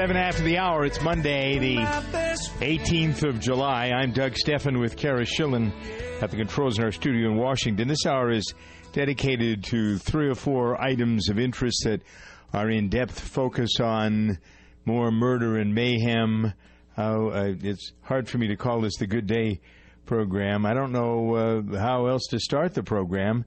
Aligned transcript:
Seven 0.00 0.16
after 0.16 0.42
the 0.42 0.56
hour. 0.56 0.86
It's 0.86 1.02
Monday, 1.02 1.58
the 1.58 1.76
18th 1.76 3.22
of 3.22 3.38
July. 3.38 3.90
I'm 3.90 4.12
Doug 4.12 4.34
Stephan 4.34 4.78
with 4.78 4.96
Cara 4.96 5.26
Schillen 5.26 5.74
at 6.22 6.30
the 6.30 6.38
controls 6.38 6.78
in 6.78 6.84
our 6.84 6.90
studio 6.90 7.30
in 7.30 7.36
Washington. 7.36 7.86
This 7.86 8.06
hour 8.06 8.30
is 8.30 8.54
dedicated 8.92 9.62
to 9.64 9.98
three 9.98 10.30
or 10.30 10.34
four 10.34 10.80
items 10.80 11.28
of 11.28 11.38
interest 11.38 11.82
that 11.84 12.00
are 12.54 12.70
in 12.70 12.88
depth 12.88 13.20
focus 13.20 13.78
on 13.78 14.38
more 14.86 15.10
murder 15.10 15.58
and 15.58 15.74
mayhem. 15.74 16.54
How 16.96 17.28
uh, 17.28 17.54
it's 17.60 17.92
hard 18.00 18.26
for 18.26 18.38
me 18.38 18.48
to 18.48 18.56
call 18.56 18.80
this 18.80 18.96
the 18.96 19.06
Good 19.06 19.26
Day 19.26 19.60
program. 20.06 20.64
I 20.64 20.72
don't 20.72 20.92
know 20.92 21.34
uh, 21.34 21.78
how 21.78 22.06
else 22.06 22.26
to 22.30 22.40
start 22.40 22.72
the 22.72 22.82
program 22.82 23.44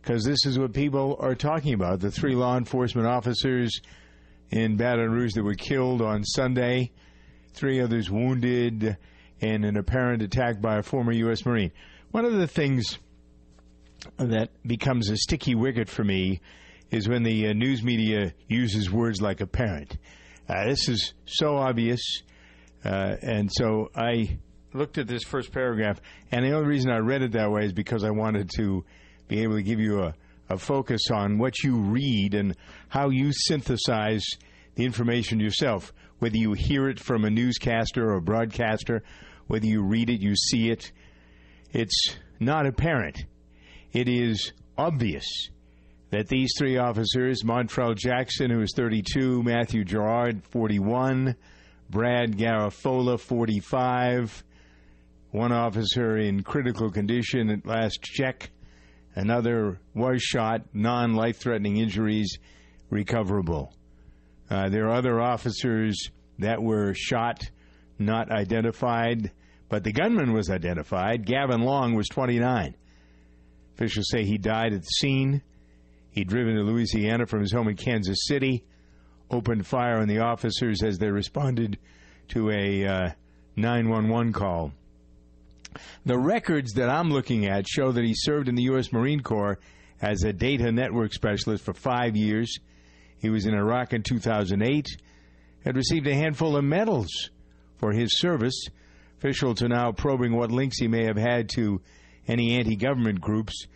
because 0.00 0.24
this 0.24 0.46
is 0.46 0.58
what 0.58 0.72
people 0.72 1.18
are 1.20 1.34
talking 1.34 1.74
about. 1.74 2.00
The 2.00 2.10
three 2.10 2.34
law 2.34 2.56
enforcement 2.56 3.06
officers 3.06 3.78
in 4.52 4.76
Baton 4.76 5.10
Rouge 5.10 5.32
that 5.32 5.42
were 5.42 5.54
killed 5.54 6.02
on 6.02 6.22
Sunday, 6.24 6.92
three 7.54 7.80
others 7.80 8.10
wounded, 8.10 8.98
and 9.40 9.64
an 9.64 9.76
apparent 9.76 10.22
attack 10.22 10.60
by 10.60 10.76
a 10.76 10.82
former 10.82 11.10
U.S. 11.12 11.44
Marine. 11.44 11.72
One 12.10 12.26
of 12.26 12.34
the 12.34 12.46
things 12.46 12.98
that 14.18 14.50
becomes 14.66 15.08
a 15.08 15.16
sticky 15.16 15.54
wicket 15.54 15.88
for 15.88 16.04
me 16.04 16.40
is 16.90 17.08
when 17.08 17.22
the 17.22 17.48
uh, 17.48 17.52
news 17.54 17.82
media 17.82 18.34
uses 18.46 18.90
words 18.90 19.22
like 19.22 19.40
apparent. 19.40 19.96
Uh, 20.48 20.66
this 20.66 20.88
is 20.88 21.14
so 21.24 21.56
obvious. 21.56 22.22
Uh, 22.84 23.16
and 23.22 23.50
so 23.50 23.90
I 23.96 24.38
looked 24.74 24.98
at 24.98 25.06
this 25.06 25.22
first 25.24 25.50
paragraph, 25.50 26.00
and 26.30 26.44
the 26.44 26.52
only 26.52 26.68
reason 26.68 26.90
I 26.90 26.98
read 26.98 27.22
it 27.22 27.32
that 27.32 27.50
way 27.50 27.64
is 27.64 27.72
because 27.72 28.04
I 28.04 28.10
wanted 28.10 28.50
to 28.56 28.84
be 29.28 29.42
able 29.42 29.54
to 29.54 29.62
give 29.62 29.80
you 29.80 30.02
a, 30.02 30.14
a 30.48 30.58
focus 30.58 31.02
on 31.12 31.38
what 31.38 31.62
you 31.62 31.76
read 31.76 32.34
and 32.34 32.56
how 32.88 33.10
you 33.10 33.32
synthesize 33.32 34.24
the 34.74 34.84
information 34.84 35.40
yourself, 35.40 35.92
whether 36.18 36.36
you 36.36 36.52
hear 36.52 36.88
it 36.88 37.00
from 37.00 37.24
a 37.24 37.30
newscaster 37.30 38.10
or 38.10 38.16
a 38.16 38.22
broadcaster, 38.22 39.02
whether 39.46 39.66
you 39.66 39.82
read 39.82 40.10
it, 40.10 40.20
you 40.20 40.34
see 40.36 40.70
it. 40.70 40.92
It's 41.72 42.16
not 42.38 42.66
apparent. 42.66 43.24
It 43.92 44.08
is 44.08 44.52
obvious 44.76 45.26
that 46.10 46.28
these 46.28 46.52
three 46.58 46.76
officers, 46.76 47.42
Montrell 47.42 47.96
Jackson, 47.96 48.50
who 48.50 48.60
is 48.60 48.72
32, 48.76 49.42
Matthew 49.42 49.84
Gerald, 49.84 50.44
41, 50.44 51.34
Brad 51.88 52.36
Garafola, 52.36 53.18
45, 53.18 54.44
one 55.30 55.52
officer 55.52 56.18
in 56.18 56.42
critical 56.42 56.90
condition 56.90 57.50
at 57.50 57.66
last 57.66 58.02
check, 58.02 58.50
Another 59.14 59.78
was 59.94 60.22
shot, 60.22 60.62
non 60.72 61.14
life 61.14 61.38
threatening 61.38 61.76
injuries 61.76 62.38
recoverable. 62.90 63.74
Uh, 64.50 64.68
there 64.68 64.86
are 64.86 64.96
other 64.96 65.20
officers 65.20 66.10
that 66.38 66.62
were 66.62 66.94
shot, 66.94 67.42
not 67.98 68.30
identified, 68.30 69.30
but 69.68 69.84
the 69.84 69.92
gunman 69.92 70.32
was 70.32 70.50
identified. 70.50 71.26
Gavin 71.26 71.62
Long 71.62 71.94
was 71.94 72.08
29. 72.08 72.74
Officials 73.74 74.08
say 74.10 74.24
he 74.24 74.38
died 74.38 74.72
at 74.72 74.82
the 74.82 74.86
scene. 74.86 75.42
He'd 76.10 76.28
driven 76.28 76.56
to 76.56 76.62
Louisiana 76.62 77.26
from 77.26 77.40
his 77.40 77.52
home 77.52 77.68
in 77.68 77.76
Kansas 77.76 78.26
City, 78.26 78.64
opened 79.30 79.66
fire 79.66 79.98
on 79.98 80.08
the 80.08 80.18
officers 80.18 80.82
as 80.82 80.98
they 80.98 81.10
responded 81.10 81.78
to 82.28 82.50
a 82.50 82.86
uh, 82.86 83.08
911 83.56 84.32
call. 84.32 84.72
The 86.04 86.18
records 86.18 86.72
that 86.74 86.88
I'm 86.88 87.10
looking 87.10 87.46
at 87.46 87.66
show 87.68 87.92
that 87.92 88.04
he 88.04 88.14
served 88.14 88.48
in 88.48 88.54
the 88.54 88.64
U.S. 88.64 88.92
Marine 88.92 89.20
Corps 89.20 89.58
as 90.00 90.24
a 90.24 90.32
data 90.32 90.72
network 90.72 91.12
specialist 91.12 91.64
for 91.64 91.74
five 91.74 92.16
years. 92.16 92.58
He 93.18 93.30
was 93.30 93.46
in 93.46 93.54
Iraq 93.54 93.92
in 93.92 94.02
2008, 94.02 94.86
had 95.64 95.76
received 95.76 96.06
a 96.08 96.14
handful 96.14 96.56
of 96.56 96.64
medals 96.64 97.30
for 97.78 97.92
his 97.92 98.18
service. 98.18 98.66
Officials 99.18 99.62
are 99.62 99.68
now 99.68 99.92
probing 99.92 100.34
what 100.34 100.50
links 100.50 100.78
he 100.78 100.88
may 100.88 101.04
have 101.04 101.16
had 101.16 101.48
to 101.50 101.80
any 102.26 102.56
anti 102.56 102.76
government 102.76 103.20
groups 103.20 103.66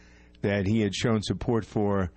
that 0.42 0.66
he 0.66 0.80
had 0.80 0.94
shown 0.94 1.22
support 1.22 1.64
for. 1.64 2.10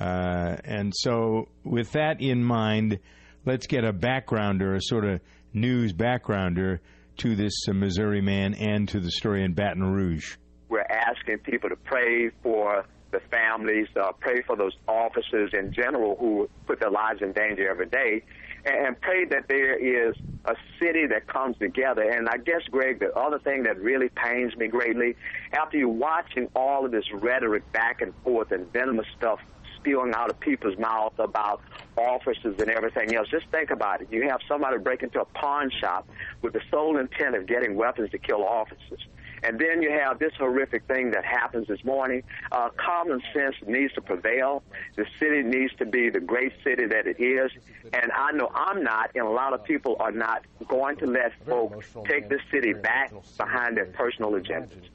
Uh, 0.00 0.56
and 0.64 0.92
so, 0.94 1.48
with 1.64 1.92
that 1.92 2.20
in 2.20 2.42
mind, 2.42 2.98
let's 3.46 3.66
get 3.68 3.84
a 3.84 3.92
backgrounder, 3.92 4.74
a 4.74 4.80
sort 4.80 5.04
of 5.04 5.20
news 5.52 5.92
backgrounder 5.92 6.80
to 7.22 7.36
this 7.36 7.68
uh, 7.68 7.72
Missouri 7.72 8.20
man 8.20 8.52
and 8.54 8.88
to 8.88 8.98
the 8.98 9.12
story 9.12 9.44
in 9.44 9.52
Baton 9.54 9.92
Rouge. 9.92 10.34
We're 10.68 10.80
asking 10.90 11.38
people 11.38 11.68
to 11.68 11.76
pray 11.76 12.30
for 12.42 12.84
the 13.12 13.20
families, 13.30 13.86
uh, 13.94 14.10
pray 14.18 14.42
for 14.42 14.56
those 14.56 14.72
officers 14.88 15.52
in 15.52 15.72
general 15.72 16.16
who 16.18 16.48
put 16.66 16.80
their 16.80 16.90
lives 16.90 17.22
in 17.22 17.32
danger 17.32 17.70
every 17.70 17.86
day, 17.86 18.24
and 18.64 19.00
pray 19.00 19.24
that 19.26 19.46
there 19.48 19.78
is 19.78 20.16
a 20.46 20.54
city 20.80 21.06
that 21.06 21.28
comes 21.28 21.56
together. 21.58 22.02
And 22.02 22.28
I 22.28 22.38
guess, 22.38 22.62
Greg, 22.70 22.98
the 22.98 23.14
other 23.14 23.38
thing 23.38 23.62
that 23.64 23.78
really 23.78 24.08
pains 24.08 24.56
me 24.56 24.66
greatly, 24.66 25.14
after 25.52 25.76
you're 25.76 25.88
watching 25.88 26.48
all 26.56 26.84
of 26.84 26.90
this 26.90 27.04
rhetoric 27.14 27.70
back 27.72 28.00
and 28.00 28.12
forth 28.24 28.50
and 28.50 28.72
venomous 28.72 29.06
stuff 29.16 29.38
spewing 29.82 30.12
out 30.14 30.30
of 30.30 30.38
people's 30.40 30.78
mouths 30.78 31.14
about 31.18 31.60
officers 31.96 32.54
and 32.58 32.70
everything 32.70 33.14
else. 33.14 33.28
Just 33.30 33.46
think 33.50 33.70
about 33.70 34.00
it. 34.00 34.08
You 34.10 34.28
have 34.28 34.40
somebody 34.48 34.78
break 34.78 35.02
into 35.02 35.20
a 35.20 35.24
pawn 35.24 35.70
shop 35.80 36.08
with 36.40 36.52
the 36.52 36.60
sole 36.70 36.98
intent 36.98 37.34
of 37.34 37.46
getting 37.46 37.74
weapons 37.74 38.10
to 38.10 38.18
kill 38.18 38.44
officers. 38.44 39.00
And 39.44 39.58
then 39.58 39.82
you 39.82 39.90
have 39.90 40.20
this 40.20 40.32
horrific 40.38 40.86
thing 40.86 41.10
that 41.10 41.24
happens 41.24 41.66
this 41.66 41.82
morning. 41.84 42.22
Uh, 42.52 42.68
common 42.76 43.20
sense 43.34 43.56
needs 43.66 43.92
to 43.94 44.00
prevail. 44.00 44.62
The 44.94 45.04
city 45.18 45.42
needs 45.42 45.74
to 45.78 45.84
be 45.84 46.10
the 46.10 46.20
great 46.20 46.52
city 46.62 46.86
that 46.86 47.08
it 47.08 47.20
is. 47.20 47.50
And 47.92 48.12
I 48.12 48.30
know 48.32 48.48
I'm 48.54 48.84
not, 48.84 49.10
and 49.16 49.26
a 49.26 49.30
lot 49.30 49.52
of 49.52 49.64
people 49.64 49.96
are 49.98 50.12
not 50.12 50.44
going 50.68 50.96
to 50.98 51.06
let 51.06 51.32
folks 51.44 51.88
take 52.08 52.28
the 52.28 52.38
city 52.52 52.72
back 52.72 53.12
behind 53.36 53.76
their 53.76 53.86
personal 53.86 54.30
agendas. 54.32 54.88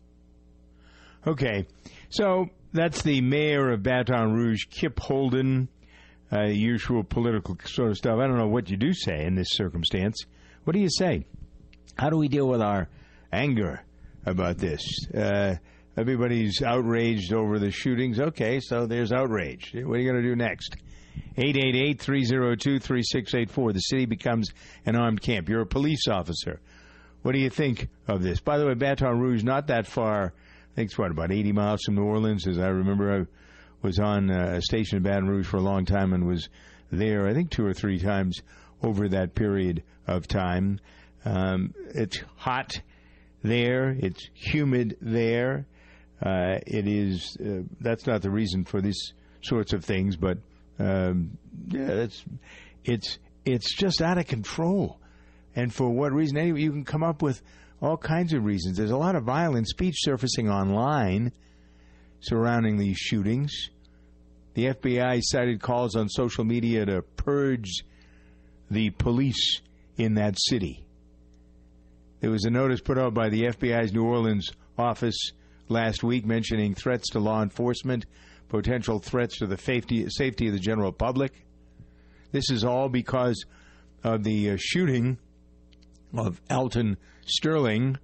Okay. 1.25 1.67
So 2.09 2.49
that's 2.73 3.01
the 3.01 3.21
mayor 3.21 3.71
of 3.71 3.83
Baton 3.83 4.33
Rouge, 4.33 4.65
Kip 4.69 4.99
Holden. 4.99 5.69
Uh, 6.31 6.43
usual 6.43 7.03
political 7.03 7.57
sort 7.63 7.89
of 7.89 7.97
stuff. 7.97 8.19
I 8.19 8.27
don't 8.27 8.37
know 8.37 8.49
what 8.49 8.69
you 8.69 8.75
do 8.75 8.93
say 8.93 9.23
in 9.23 9.35
this 9.35 9.47
circumstance. 9.51 10.25
What 10.65 10.73
do 10.73 10.79
you 10.79 10.89
say? 10.89 11.25
How 11.97 12.09
do 12.09 12.17
we 12.17 12.27
deal 12.27 12.47
with 12.49 12.61
our 12.61 12.89
anger 13.31 13.81
about 14.25 14.57
this? 14.57 14.81
Uh, 15.15 15.55
everybody's 15.95 16.61
outraged 16.61 17.31
over 17.31 17.59
the 17.59 17.71
shootings. 17.71 18.19
Okay, 18.19 18.59
so 18.59 18.85
there's 18.85 19.13
outrage. 19.13 19.71
What 19.73 19.97
are 19.97 20.01
you 20.01 20.11
going 20.11 20.21
to 20.21 20.29
do 20.29 20.35
next? 20.35 20.75
888 21.37 22.01
302 22.01 22.79
3684. 22.79 23.73
The 23.73 23.79
city 23.79 24.05
becomes 24.05 24.49
an 24.85 24.97
armed 24.97 25.21
camp. 25.21 25.47
You're 25.47 25.61
a 25.61 25.65
police 25.65 26.07
officer. 26.09 26.59
What 27.21 27.31
do 27.31 27.39
you 27.39 27.49
think 27.49 27.87
of 28.07 28.21
this? 28.21 28.39
By 28.39 28.57
the 28.57 28.67
way, 28.67 28.73
Baton 28.73 29.19
Rouge, 29.19 29.43
not 29.43 29.67
that 29.67 29.87
far 29.87 30.33
it's 30.77 30.97
what 30.97 31.11
about 31.11 31.31
80 31.31 31.51
miles 31.51 31.81
from 31.83 31.95
New 31.95 32.03
Orleans. 32.03 32.47
As 32.47 32.59
I 32.59 32.67
remember, 32.67 33.21
I 33.21 33.25
was 33.81 33.99
on 33.99 34.29
uh, 34.29 34.55
a 34.57 34.61
station 34.61 34.97
in 34.97 35.03
Baton 35.03 35.27
Rouge 35.27 35.47
for 35.47 35.57
a 35.57 35.61
long 35.61 35.85
time 35.85 36.13
and 36.13 36.27
was 36.27 36.49
there. 36.91 37.27
I 37.27 37.33
think 37.33 37.49
two 37.49 37.65
or 37.65 37.73
three 37.73 37.99
times 37.99 38.41
over 38.83 39.09
that 39.09 39.35
period 39.35 39.83
of 40.05 40.27
time. 40.27 40.79
Um, 41.25 41.73
it's 41.93 42.19
hot 42.35 42.79
there. 43.43 43.89
It's 43.99 44.29
humid 44.33 44.97
there. 45.01 45.65
Uh, 46.23 46.59
it 46.65 46.87
is. 46.87 47.37
Uh, 47.37 47.63
that's 47.81 48.05
not 48.07 48.21
the 48.21 48.29
reason 48.29 48.63
for 48.63 48.81
these 48.81 49.13
sorts 49.41 49.73
of 49.73 49.83
things, 49.83 50.15
but 50.15 50.37
um, 50.79 51.37
yeah, 51.67 51.87
it's 51.87 52.23
it's 52.85 53.19
it's 53.45 53.75
just 53.75 54.01
out 54.01 54.17
of 54.17 54.27
control. 54.27 54.99
And 55.55 55.73
for 55.73 55.89
what 55.89 56.13
reason? 56.13 56.37
Anyway, 56.37 56.61
you 56.61 56.71
can 56.71 56.85
come 56.85 57.03
up 57.03 57.21
with 57.21 57.41
all 57.81 57.97
kinds 57.97 58.33
of 58.33 58.43
reasons. 58.43 58.77
There's 58.77 58.91
a 58.91 58.97
lot 58.97 59.15
of 59.15 59.23
violent 59.23 59.67
speech 59.67 59.95
surfacing 59.99 60.49
online 60.49 61.31
surrounding 62.19 62.77
these 62.77 62.97
shootings. 62.97 63.69
The 64.55 64.67
FBI 64.67 65.21
cited 65.23 65.61
calls 65.61 65.95
on 65.95 66.09
social 66.09 66.43
media 66.43 66.85
to 66.85 67.01
purge 67.01 67.83
the 68.71 68.89
police 68.89 69.61
in 69.97 70.15
that 70.15 70.35
city. 70.39 70.83
There 72.19 72.31
was 72.31 72.45
a 72.45 72.49
notice 72.49 72.81
put 72.81 72.97
out 72.97 73.13
by 73.13 73.29
the 73.29 73.43
FBI's 73.43 73.93
New 73.93 74.03
Orleans 74.03 74.49
office 74.77 75.31
last 75.69 76.03
week 76.03 76.25
mentioning 76.25 76.73
threats 76.73 77.09
to 77.11 77.19
law 77.19 77.43
enforcement, 77.43 78.07
potential 78.49 78.97
threats 78.99 79.37
to 79.37 79.45
the 79.45 79.57
safety, 79.57 80.09
safety 80.09 80.47
of 80.47 80.53
the 80.53 80.59
general 80.59 80.91
public. 80.91 81.33
This 82.31 82.49
is 82.49 82.63
all 82.63 82.89
because 82.89 83.45
of 84.03 84.23
the 84.23 84.51
uh, 84.51 84.57
shooting 84.59 85.19
of 86.15 86.41
Alton 86.49 86.97
Sterling, 87.25 87.97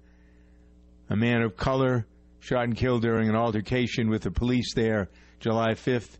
a 1.08 1.16
man 1.16 1.42
of 1.42 1.56
color, 1.56 2.06
shot 2.40 2.64
and 2.64 2.76
killed 2.76 3.02
during 3.02 3.28
an 3.28 3.36
altercation 3.36 4.10
with 4.10 4.22
the 4.22 4.30
police 4.30 4.74
there 4.74 5.08
July 5.40 5.72
5th. 5.72 6.18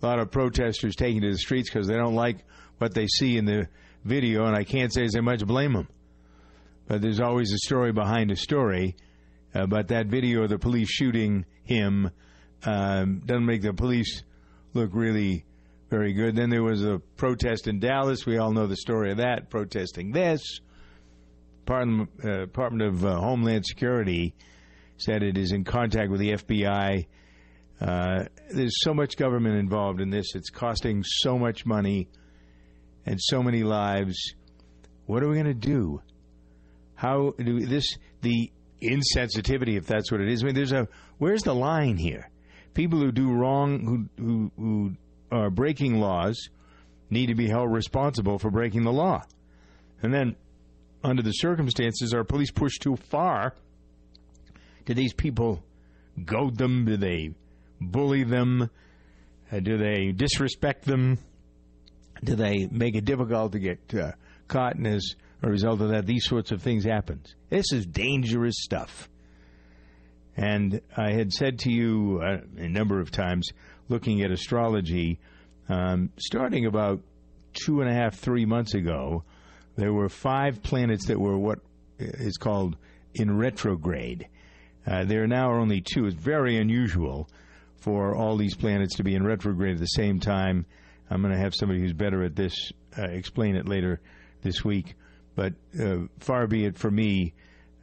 A 0.00 0.06
lot 0.06 0.20
of 0.20 0.30
protesters 0.30 0.94
taking 0.94 1.22
to 1.22 1.32
the 1.32 1.38
streets 1.38 1.68
because 1.68 1.88
they 1.88 1.96
don't 1.96 2.14
like 2.14 2.44
what 2.78 2.94
they 2.94 3.06
see 3.06 3.36
in 3.36 3.44
the 3.44 3.68
video, 4.04 4.46
and 4.46 4.56
I 4.56 4.64
can't 4.64 4.92
say 4.92 5.04
as 5.04 5.16
I 5.16 5.20
much 5.20 5.44
blame 5.44 5.72
them. 5.72 5.88
But 6.86 7.02
there's 7.02 7.20
always 7.20 7.52
a 7.52 7.58
story 7.58 7.92
behind 7.92 8.30
a 8.30 8.36
story. 8.36 8.96
Uh, 9.54 9.66
but 9.66 9.88
that 9.88 10.06
video 10.06 10.42
of 10.42 10.50
the 10.50 10.58
police 10.58 10.88
shooting 10.88 11.44
him 11.64 12.10
um, 12.64 13.20
doesn't 13.24 13.46
make 13.46 13.62
the 13.62 13.72
police 13.72 14.22
look 14.74 14.90
really 14.92 15.44
Very 15.90 16.12
good. 16.12 16.36
Then 16.36 16.50
there 16.50 16.62
was 16.62 16.84
a 16.84 16.98
protest 17.16 17.66
in 17.66 17.80
Dallas. 17.80 18.26
We 18.26 18.38
all 18.38 18.52
know 18.52 18.66
the 18.66 18.76
story 18.76 19.10
of 19.10 19.16
that, 19.18 19.48
protesting 19.48 20.12
this. 20.12 20.60
Department, 21.68 22.08
uh, 22.24 22.38
Department 22.38 22.82
of 22.82 23.04
uh, 23.04 23.20
Homeland 23.20 23.66
Security 23.66 24.32
said 24.96 25.22
it 25.22 25.36
is 25.36 25.52
in 25.52 25.64
contact 25.64 26.10
with 26.10 26.18
the 26.18 26.30
FBI. 26.30 27.06
Uh, 27.78 28.24
there's 28.50 28.72
so 28.80 28.94
much 28.94 29.18
government 29.18 29.56
involved 29.56 30.00
in 30.00 30.08
this. 30.08 30.34
It's 30.34 30.48
costing 30.48 31.04
so 31.04 31.38
much 31.38 31.66
money 31.66 32.08
and 33.04 33.20
so 33.20 33.42
many 33.42 33.64
lives. 33.64 34.16
What 35.04 35.22
are 35.22 35.28
we 35.28 35.34
going 35.34 35.44
to 35.44 35.52
do? 35.52 36.00
How 36.94 37.34
do 37.38 37.60
this 37.66 37.98
the 38.22 38.50
insensitivity, 38.80 39.76
if 39.76 39.86
that's 39.86 40.10
what 40.10 40.22
it 40.22 40.28
is? 40.30 40.42
I 40.42 40.46
mean, 40.46 40.54
there's 40.54 40.72
a 40.72 40.88
where's 41.18 41.42
the 41.42 41.54
line 41.54 41.98
here? 41.98 42.30
People 42.72 42.98
who 42.98 43.12
do 43.12 43.30
wrong, 43.30 44.08
who 44.16 44.24
who, 44.24 44.52
who 44.56 44.92
are 45.30 45.50
breaking 45.50 46.00
laws, 46.00 46.48
need 47.10 47.26
to 47.26 47.34
be 47.34 47.46
held 47.46 47.70
responsible 47.70 48.38
for 48.38 48.50
breaking 48.50 48.84
the 48.84 48.92
law. 48.92 49.22
And 50.00 50.14
then, 50.14 50.34
under 51.02 51.22
the 51.22 51.32
circumstances, 51.32 52.12
are 52.12 52.24
police 52.24 52.50
pushed 52.50 52.82
too 52.82 52.96
far? 52.96 53.54
Do 54.84 54.94
these 54.94 55.12
people 55.12 55.62
goad 56.24 56.56
them? 56.56 56.84
Do 56.84 56.96
they 56.96 57.34
bully 57.80 58.24
them? 58.24 58.70
Uh, 59.50 59.60
do 59.60 59.78
they 59.78 60.12
disrespect 60.12 60.84
them? 60.84 61.18
Do 62.24 62.34
they 62.34 62.66
make 62.70 62.96
it 62.96 63.04
difficult 63.04 63.52
to 63.52 63.58
get 63.58 63.94
uh, 63.94 64.12
caught? 64.48 64.76
And 64.76 64.86
as 64.86 65.14
a 65.42 65.48
result 65.48 65.80
of 65.80 65.90
that, 65.90 66.06
these 66.06 66.24
sorts 66.24 66.50
of 66.50 66.62
things 66.62 66.84
happen. 66.84 67.22
This 67.48 67.72
is 67.72 67.86
dangerous 67.86 68.56
stuff. 68.58 69.08
And 70.36 70.80
I 70.96 71.12
had 71.12 71.32
said 71.32 71.60
to 71.60 71.72
you 71.72 72.20
uh, 72.22 72.38
a 72.56 72.68
number 72.68 73.00
of 73.00 73.10
times, 73.10 73.48
looking 73.88 74.22
at 74.22 74.30
astrology, 74.30 75.18
um, 75.68 76.10
starting 76.18 76.66
about 76.66 77.00
two 77.54 77.80
and 77.80 77.90
a 77.90 77.92
half, 77.92 78.14
three 78.14 78.44
months 78.44 78.74
ago, 78.74 79.24
there 79.78 79.92
were 79.92 80.08
five 80.08 80.60
planets 80.64 81.06
that 81.06 81.20
were 81.20 81.38
what 81.38 81.60
is 82.00 82.36
called 82.36 82.76
in 83.14 83.38
retrograde. 83.38 84.26
Uh, 84.84 85.04
there 85.04 85.22
are 85.22 85.28
now 85.28 85.48
are 85.52 85.60
only 85.60 85.80
two. 85.80 86.06
It's 86.06 86.16
very 86.16 86.58
unusual 86.58 87.28
for 87.76 88.16
all 88.16 88.36
these 88.36 88.56
planets 88.56 88.96
to 88.96 89.04
be 89.04 89.14
in 89.14 89.22
retrograde 89.22 89.74
at 89.74 89.80
the 89.80 89.86
same 89.86 90.18
time. 90.18 90.66
I'm 91.08 91.22
going 91.22 91.32
to 91.32 91.38
have 91.38 91.54
somebody 91.54 91.80
who's 91.80 91.92
better 91.92 92.24
at 92.24 92.34
this 92.34 92.72
uh, 92.98 93.04
explain 93.04 93.54
it 93.54 93.68
later 93.68 94.00
this 94.42 94.64
week. 94.64 94.96
But 95.36 95.52
uh, 95.80 96.08
far 96.18 96.48
be 96.48 96.64
it 96.64 96.76
for 96.76 96.90
me 96.90 97.34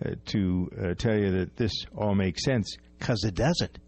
uh, 0.06 0.15
to 0.25 0.69
uh, 0.77 0.94
tell 0.95 1.15
you 1.15 1.31
that 1.31 1.56
this 1.56 1.71
all 1.95 2.13
makes 2.13 2.44
sense, 2.44 2.75
because 3.00 3.24
it 3.24 3.36
doesn't. 3.36 3.80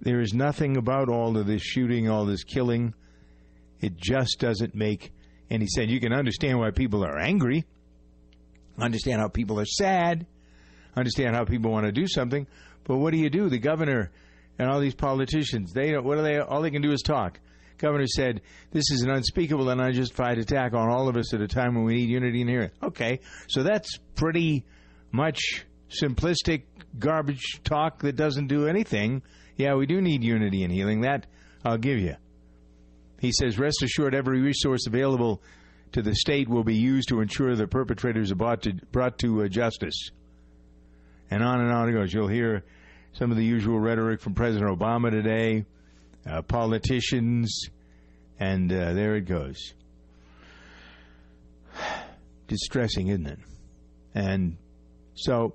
There 0.00 0.20
is 0.20 0.32
nothing 0.32 0.76
about 0.76 1.08
all 1.08 1.36
of 1.36 1.48
this 1.48 1.62
shooting, 1.62 2.08
all 2.08 2.24
this 2.24 2.44
killing. 2.44 2.94
It 3.80 3.96
just 3.96 4.38
doesn't 4.38 4.76
make 4.76 5.10
any 5.50 5.66
said, 5.66 5.90
You 5.90 6.00
can 6.00 6.12
understand 6.12 6.58
why 6.58 6.70
people 6.70 7.04
are 7.04 7.18
angry, 7.18 7.64
understand 8.78 9.20
how 9.20 9.28
people 9.28 9.60
are 9.60 9.66
sad, 9.66 10.26
understand 10.96 11.34
how 11.34 11.44
people 11.44 11.70
want 11.70 11.86
to 11.86 11.92
do 11.92 12.06
something. 12.06 12.46
But 12.84 12.98
what 12.98 13.12
do 13.12 13.18
you 13.18 13.30
do? 13.30 13.48
The 13.48 13.58
governor 13.58 14.10
and 14.58 14.68
all 14.68 14.80
these 14.80 14.94
politicians, 14.94 15.72
they 15.72 15.90
don't, 15.90 16.04
what 16.04 16.16
do 16.16 16.22
they? 16.22 16.38
All 16.38 16.62
they 16.62 16.70
can 16.70 16.82
do 16.82 16.92
is 16.92 17.02
talk. 17.02 17.40
Governor 17.78 18.06
said 18.06 18.40
this 18.70 18.90
is 18.90 19.02
an 19.02 19.10
unspeakable 19.10 19.68
and 19.68 19.80
unjustified 19.80 20.38
attack 20.38 20.74
on 20.74 20.88
all 20.90 21.08
of 21.08 21.16
us 21.16 21.34
at 21.34 21.40
a 21.40 21.48
time 21.48 21.74
when 21.74 21.84
we 21.84 21.94
need 21.94 22.08
unity 22.08 22.40
and 22.40 22.50
hearing. 22.50 22.70
Okay, 22.82 23.20
so 23.48 23.62
that's 23.62 23.98
pretty 24.14 24.64
much 25.10 25.66
simplistic 25.88 26.64
garbage 26.98 27.60
talk 27.64 28.00
that 28.00 28.16
doesn't 28.16 28.46
do 28.46 28.66
anything. 28.66 29.22
Yeah, 29.56 29.74
we 29.74 29.86
do 29.86 30.00
need 30.00 30.22
unity 30.22 30.62
and 30.62 30.72
healing. 30.72 31.02
That 31.02 31.26
I'll 31.64 31.78
give 31.78 31.98
you. 31.98 32.16
He 33.20 33.32
says, 33.32 33.58
rest 33.58 33.82
assured, 33.82 34.14
every 34.14 34.40
resource 34.40 34.86
available 34.86 35.42
to 35.92 36.02
the 36.02 36.14
state 36.14 36.48
will 36.48 36.64
be 36.64 36.74
used 36.74 37.08
to 37.08 37.20
ensure 37.20 37.54
the 37.54 37.66
perpetrators 37.66 38.32
are 38.32 38.36
brought 38.36 38.62
to, 38.62 38.74
brought 38.90 39.18
to 39.18 39.44
uh, 39.44 39.48
justice. 39.48 40.10
And 41.30 41.42
on 41.42 41.60
and 41.60 41.72
on 41.72 41.88
it 41.88 41.92
goes. 41.92 42.12
You'll 42.12 42.28
hear 42.28 42.64
some 43.12 43.30
of 43.30 43.36
the 43.36 43.44
usual 43.44 43.78
rhetoric 43.78 44.20
from 44.20 44.34
President 44.34 44.76
Obama 44.76 45.10
today, 45.10 45.64
uh, 46.28 46.42
politicians, 46.42 47.68
and 48.40 48.72
uh, 48.72 48.92
there 48.92 49.14
it 49.14 49.22
goes. 49.22 49.74
Distressing, 52.48 53.08
isn't 53.08 53.26
it? 53.26 53.38
And 54.14 54.56
so 55.14 55.54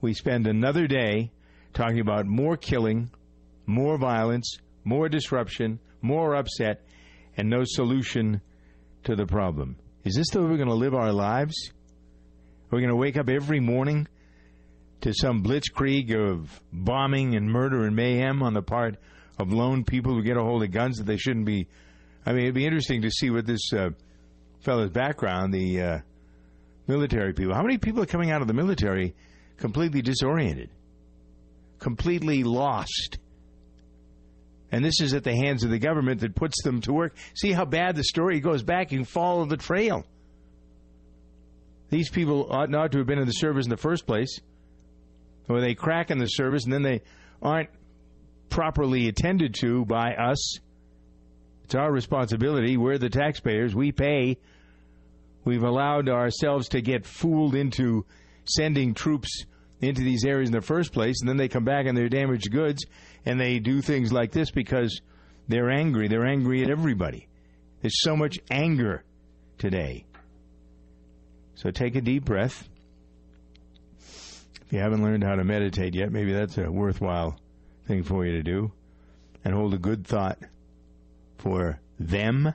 we 0.00 0.14
spend 0.14 0.46
another 0.46 0.86
day 0.86 1.30
talking 1.72 2.00
about 2.00 2.26
more 2.26 2.56
killing, 2.56 3.10
more 3.66 3.96
violence, 3.96 4.58
more 4.84 5.08
disruption, 5.08 5.78
more 6.02 6.34
upset, 6.34 6.84
and 7.36 7.48
no 7.48 7.62
solution 7.64 8.40
to 9.04 9.16
the 9.16 9.26
problem. 9.26 9.76
Is 10.04 10.14
this 10.14 10.30
the 10.30 10.40
way 10.40 10.50
we're 10.50 10.56
going 10.56 10.68
to 10.68 10.74
live 10.74 10.94
our 10.94 11.12
lives? 11.12 11.54
Are 12.70 12.76
we 12.76 12.80
going 12.80 12.90
to 12.90 12.96
wake 12.96 13.16
up 13.16 13.28
every 13.28 13.60
morning 13.60 14.08
to 15.02 15.12
some 15.12 15.42
blitzkrieg 15.42 16.14
of 16.14 16.60
bombing 16.72 17.34
and 17.34 17.50
murder 17.50 17.84
and 17.84 17.94
mayhem 17.94 18.42
on 18.42 18.54
the 18.54 18.62
part 18.62 18.96
of 19.38 19.52
lone 19.52 19.84
people 19.84 20.14
who 20.14 20.22
get 20.22 20.36
a 20.36 20.42
hold 20.42 20.62
of 20.62 20.70
guns 20.70 20.98
that 20.98 21.04
they 21.04 21.16
shouldn't 21.16 21.46
be? 21.46 21.68
I 22.24 22.32
mean, 22.32 22.42
it'd 22.42 22.54
be 22.54 22.64
interesting 22.64 23.02
to 23.02 23.10
see 23.10 23.30
what 23.30 23.46
this 23.46 23.72
uh, 23.72 23.90
fellow's 24.60 24.90
background, 24.90 25.52
the 25.52 25.80
uh, 25.80 25.98
military 26.86 27.32
people. 27.32 27.54
How 27.54 27.62
many 27.62 27.78
people 27.78 28.02
are 28.02 28.06
coming 28.06 28.30
out 28.30 28.42
of 28.42 28.48
the 28.48 28.54
military 28.54 29.14
completely 29.56 30.02
disoriented, 30.02 30.70
completely 31.78 32.42
lost? 32.44 33.18
And 34.72 34.82
this 34.82 35.00
is 35.02 35.12
at 35.12 35.22
the 35.22 35.36
hands 35.36 35.62
of 35.62 35.70
the 35.70 35.78
government 35.78 36.20
that 36.22 36.34
puts 36.34 36.62
them 36.62 36.80
to 36.80 36.92
work. 36.92 37.14
See 37.34 37.52
how 37.52 37.66
bad 37.66 37.94
the 37.94 38.04
story 38.04 38.40
goes 38.40 38.62
back. 38.62 38.88
Can 38.88 39.04
follow 39.04 39.44
the 39.44 39.58
trail. 39.58 40.04
These 41.90 42.08
people 42.08 42.50
ought 42.50 42.70
not 42.70 42.92
to 42.92 42.98
have 42.98 43.06
been 43.06 43.18
in 43.18 43.26
the 43.26 43.32
service 43.32 43.66
in 43.66 43.70
the 43.70 43.76
first 43.76 44.06
place. 44.06 44.40
Or 45.46 45.60
they 45.60 45.74
crack 45.74 46.10
in 46.10 46.18
the 46.18 46.26
service 46.26 46.64
and 46.64 46.72
then 46.72 46.82
they 46.82 47.02
aren't 47.42 47.68
properly 48.48 49.08
attended 49.08 49.54
to 49.60 49.84
by 49.84 50.14
us. 50.14 50.58
It's 51.64 51.74
our 51.74 51.92
responsibility. 51.92 52.78
We're 52.78 52.96
the 52.96 53.10
taxpayers. 53.10 53.74
We 53.74 53.92
pay. 53.92 54.38
We've 55.44 55.64
allowed 55.64 56.08
ourselves 56.08 56.70
to 56.70 56.80
get 56.80 57.04
fooled 57.04 57.54
into 57.54 58.06
sending 58.44 58.94
troops 58.94 59.44
into 59.82 60.02
these 60.02 60.24
areas 60.24 60.48
in 60.48 60.52
the 60.54 60.60
first 60.60 60.92
place, 60.92 61.16
and 61.20 61.28
then 61.28 61.36
they 61.36 61.48
come 61.48 61.64
back 61.64 61.86
and 61.86 61.96
they're 61.96 62.08
damaged 62.08 62.50
goods, 62.52 62.84
and 63.24 63.40
they 63.40 63.58
do 63.58 63.80
things 63.80 64.12
like 64.12 64.32
this 64.32 64.50
because 64.50 65.00
they're 65.48 65.70
angry. 65.70 66.08
They're 66.08 66.26
angry 66.26 66.62
at 66.62 66.70
everybody. 66.70 67.28
There's 67.80 68.00
so 68.00 68.16
much 68.16 68.38
anger 68.50 69.04
today. 69.58 70.04
So 71.54 71.70
take 71.70 71.94
a 71.94 72.00
deep 72.00 72.24
breath. 72.24 72.68
If 74.00 74.72
you 74.72 74.78
haven't 74.78 75.02
learned 75.02 75.24
how 75.24 75.34
to 75.34 75.44
meditate 75.44 75.94
yet, 75.94 76.10
maybe 76.10 76.32
that's 76.32 76.58
a 76.58 76.70
worthwhile 76.70 77.38
thing 77.86 78.02
for 78.02 78.24
you 78.24 78.32
to 78.32 78.42
do. 78.42 78.72
And 79.44 79.54
hold 79.54 79.74
a 79.74 79.78
good 79.78 80.06
thought 80.06 80.38
for 81.38 81.80
them, 81.98 82.54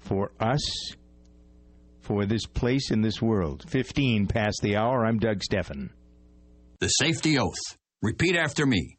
for 0.00 0.30
us, 0.38 0.94
for 2.00 2.26
this 2.26 2.44
place 2.44 2.90
in 2.90 3.00
this 3.00 3.22
world. 3.22 3.64
15 3.68 4.26
past 4.26 4.58
the 4.62 4.76
hour. 4.76 5.06
I'm 5.06 5.18
Doug 5.18 5.42
Stephan. 5.42 5.90
The 6.80 6.88
safety 6.88 7.38
oath. 7.38 7.78
Repeat 8.02 8.36
after 8.36 8.66
me. 8.66 8.98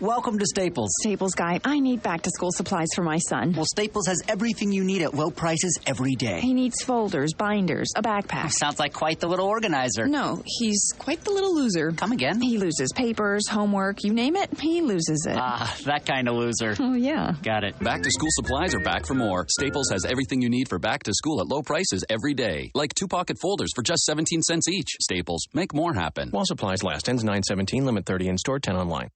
Welcome 0.00 0.38
to 0.38 0.46
Staples. 0.46 0.88
Staples 1.02 1.34
guy, 1.34 1.60
I 1.62 1.78
need 1.78 2.02
back 2.02 2.22
to 2.22 2.30
school 2.30 2.52
supplies 2.52 2.86
for 2.96 3.02
my 3.02 3.18
son. 3.18 3.52
Well, 3.52 3.66
Staples 3.66 4.06
has 4.06 4.22
everything 4.28 4.72
you 4.72 4.82
need 4.82 5.02
at 5.02 5.12
low 5.12 5.30
prices 5.30 5.78
every 5.86 6.14
day. 6.14 6.40
He 6.40 6.54
needs 6.54 6.82
folders, 6.82 7.34
binders, 7.34 7.88
a 7.94 8.02
backpack. 8.02 8.50
Sounds 8.50 8.78
like 8.78 8.94
quite 8.94 9.20
the 9.20 9.28
little 9.28 9.46
organizer. 9.46 10.06
No, 10.06 10.42
he's 10.46 10.92
quite 10.98 11.22
the 11.22 11.30
little 11.30 11.54
loser. 11.54 11.92
Come 11.92 12.12
again? 12.12 12.40
He 12.40 12.56
loses 12.56 12.94
papers, 12.94 13.46
homework, 13.46 14.02
you 14.02 14.14
name 14.14 14.36
it, 14.36 14.58
he 14.58 14.80
loses 14.80 15.26
it. 15.28 15.36
Ah, 15.36 15.76
that 15.84 16.06
kind 16.06 16.28
of 16.28 16.34
loser. 16.34 16.74
Oh, 16.80 16.94
yeah. 16.94 17.34
Got 17.42 17.64
it. 17.64 17.78
Back 17.78 18.02
to 18.02 18.10
school 18.10 18.30
supplies 18.30 18.74
are 18.74 18.80
back 18.80 19.04
for 19.04 19.12
more. 19.12 19.44
Staples 19.50 19.90
has 19.92 20.06
everything 20.06 20.40
you 20.40 20.48
need 20.48 20.70
for 20.70 20.78
back 20.78 21.02
to 21.02 21.12
school 21.12 21.42
at 21.42 21.46
low 21.46 21.60
prices 21.60 22.06
every 22.08 22.32
day. 22.32 22.70
Like 22.74 22.94
two 22.94 23.06
pocket 23.06 23.36
folders 23.38 23.68
for 23.74 23.82
just 23.82 24.04
17 24.06 24.40
cents 24.40 24.66
each. 24.66 24.96
Staples, 25.02 25.46
make 25.52 25.74
more 25.74 25.92
happen. 25.92 26.30
While 26.30 26.46
supplies 26.46 26.82
last. 26.82 27.06
Ends 27.06 27.22
917, 27.22 27.84
limit 27.84 28.06
30 28.06 28.28
in 28.28 28.38
store, 28.38 28.58
10 28.58 28.76
online. 28.76 29.10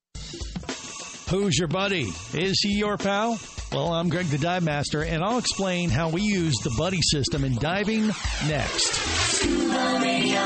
Who's 1.31 1.59
your 1.59 1.69
buddy? 1.69 2.13
Is 2.35 2.61
he 2.63 2.79
your 2.79 2.97
pal? 2.97 3.39
Well, 3.75 3.93
I'm 3.93 4.09
Greg 4.09 4.27
the 4.27 4.39
Dive 4.39 4.63
Master, 4.63 5.03
and 5.03 5.21
I'll 5.25 5.39
explain 5.39 5.91
how 5.91 6.09
we 6.09 6.23
use 6.23 6.55
the 6.63 6.73
buddy 6.79 7.01
system 7.03 7.43
in 7.43 7.57
diving 7.57 8.07
next. 8.47 9.35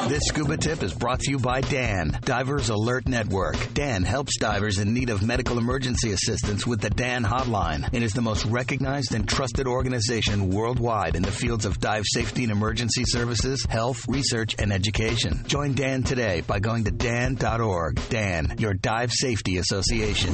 This 0.09 0.23
scuba 0.29 0.57
tip 0.57 0.83
is 0.83 0.95
brought 0.95 1.21
to 1.21 1.31
you 1.31 1.39
by 1.39 1.61
Dan, 1.61 2.19
Divers 2.23 2.71
Alert 2.71 3.07
Network. 3.07 3.57
Dan 3.75 4.03
helps 4.03 4.39
divers 4.39 4.79
in 4.79 4.95
need 4.95 5.11
of 5.11 5.23
medical 5.23 5.59
emergency 5.59 6.13
assistance 6.13 6.67
with 6.67 6.81
the 6.81 6.89
Dan 6.89 7.23
Hotline 7.23 7.87
and 7.93 8.03
is 8.03 8.15
the 8.15 8.23
most 8.23 8.47
recognized 8.47 9.15
and 9.15 9.29
trusted 9.29 9.67
organization 9.67 10.49
worldwide 10.49 11.15
in 11.15 11.23
the 11.23 11.31
fields 11.31 11.67
of 11.67 11.79
dive 11.79 12.05
safety 12.07 12.45
and 12.45 12.53
emergency 12.53 13.05
services, 13.07 13.67
health, 13.69 14.09
research, 14.09 14.57
and 14.59 14.73
education. 14.73 15.45
Join 15.47 15.75
Dan 15.75 16.03
today 16.03 16.41
by 16.41 16.61
going 16.61 16.85
to 16.85 16.91
dan.org. 16.91 18.01
Dan, 18.09 18.55
your 18.59 18.73
dive 18.73 19.13
safety 19.13 19.59
association. 19.59 20.33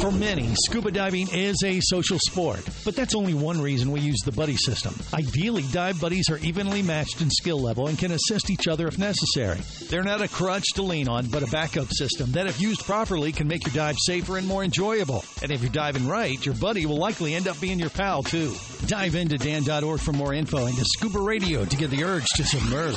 For 0.00 0.12
many, 0.12 0.54
scuba 0.54 0.92
diving 0.92 1.28
is 1.34 1.62
a 1.64 1.79
social 1.80 2.18
sport, 2.18 2.66
but 2.84 2.94
that's 2.96 3.14
only 3.14 3.34
one 3.34 3.60
reason 3.60 3.90
we 3.90 4.00
use 4.00 4.20
the 4.24 4.32
buddy 4.32 4.56
system. 4.56 4.94
Ideally, 5.12 5.64
dive 5.72 6.00
buddies 6.00 6.30
are 6.30 6.38
evenly 6.38 6.82
matched 6.82 7.20
in 7.20 7.30
skill 7.30 7.60
level 7.60 7.88
and 7.88 7.98
can 7.98 8.12
assist 8.12 8.50
each 8.50 8.68
other 8.68 8.86
if 8.86 8.98
necessary. 8.98 9.58
They're 9.88 10.02
not 10.02 10.22
a 10.22 10.28
crutch 10.28 10.66
to 10.74 10.82
lean 10.82 11.08
on, 11.08 11.26
but 11.26 11.42
a 11.42 11.50
backup 11.50 11.92
system 11.92 12.32
that, 12.32 12.46
if 12.46 12.60
used 12.60 12.84
properly, 12.84 13.32
can 13.32 13.48
make 13.48 13.66
your 13.66 13.74
dive 13.74 13.96
safer 13.98 14.36
and 14.36 14.46
more 14.46 14.64
enjoyable. 14.64 15.24
And 15.42 15.50
if 15.50 15.62
you're 15.62 15.70
diving 15.70 16.06
right, 16.06 16.44
your 16.44 16.54
buddy 16.54 16.86
will 16.86 16.98
likely 16.98 17.34
end 17.34 17.48
up 17.48 17.60
being 17.60 17.78
your 17.78 17.90
pal, 17.90 18.22
too. 18.22 18.54
Dive 18.86 19.14
into 19.14 19.38
dan.org 19.38 20.00
for 20.00 20.12
more 20.12 20.34
info 20.34 20.66
and 20.66 20.76
to 20.76 20.84
Scuba 20.84 21.20
Radio 21.20 21.64
to 21.64 21.76
get 21.76 21.90
the 21.90 22.04
urge 22.04 22.26
to 22.36 22.44
submerge. 22.44 22.96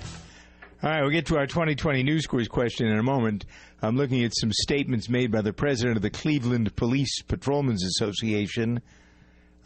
All 0.83 0.89
right, 0.89 1.01
we'll 1.01 1.11
get 1.11 1.27
to 1.27 1.37
our 1.37 1.45
2020 1.45 2.01
News 2.01 2.25
Quiz 2.25 2.47
question 2.47 2.87
in 2.87 2.97
a 2.97 3.03
moment. 3.03 3.45
I'm 3.83 3.95
looking 3.95 4.23
at 4.23 4.35
some 4.35 4.51
statements 4.51 5.09
made 5.09 5.31
by 5.31 5.41
the 5.41 5.53
president 5.53 5.95
of 5.95 6.01
the 6.01 6.09
Cleveland 6.09 6.75
Police 6.75 7.21
Patrolmen's 7.21 7.85
Association 7.85 8.81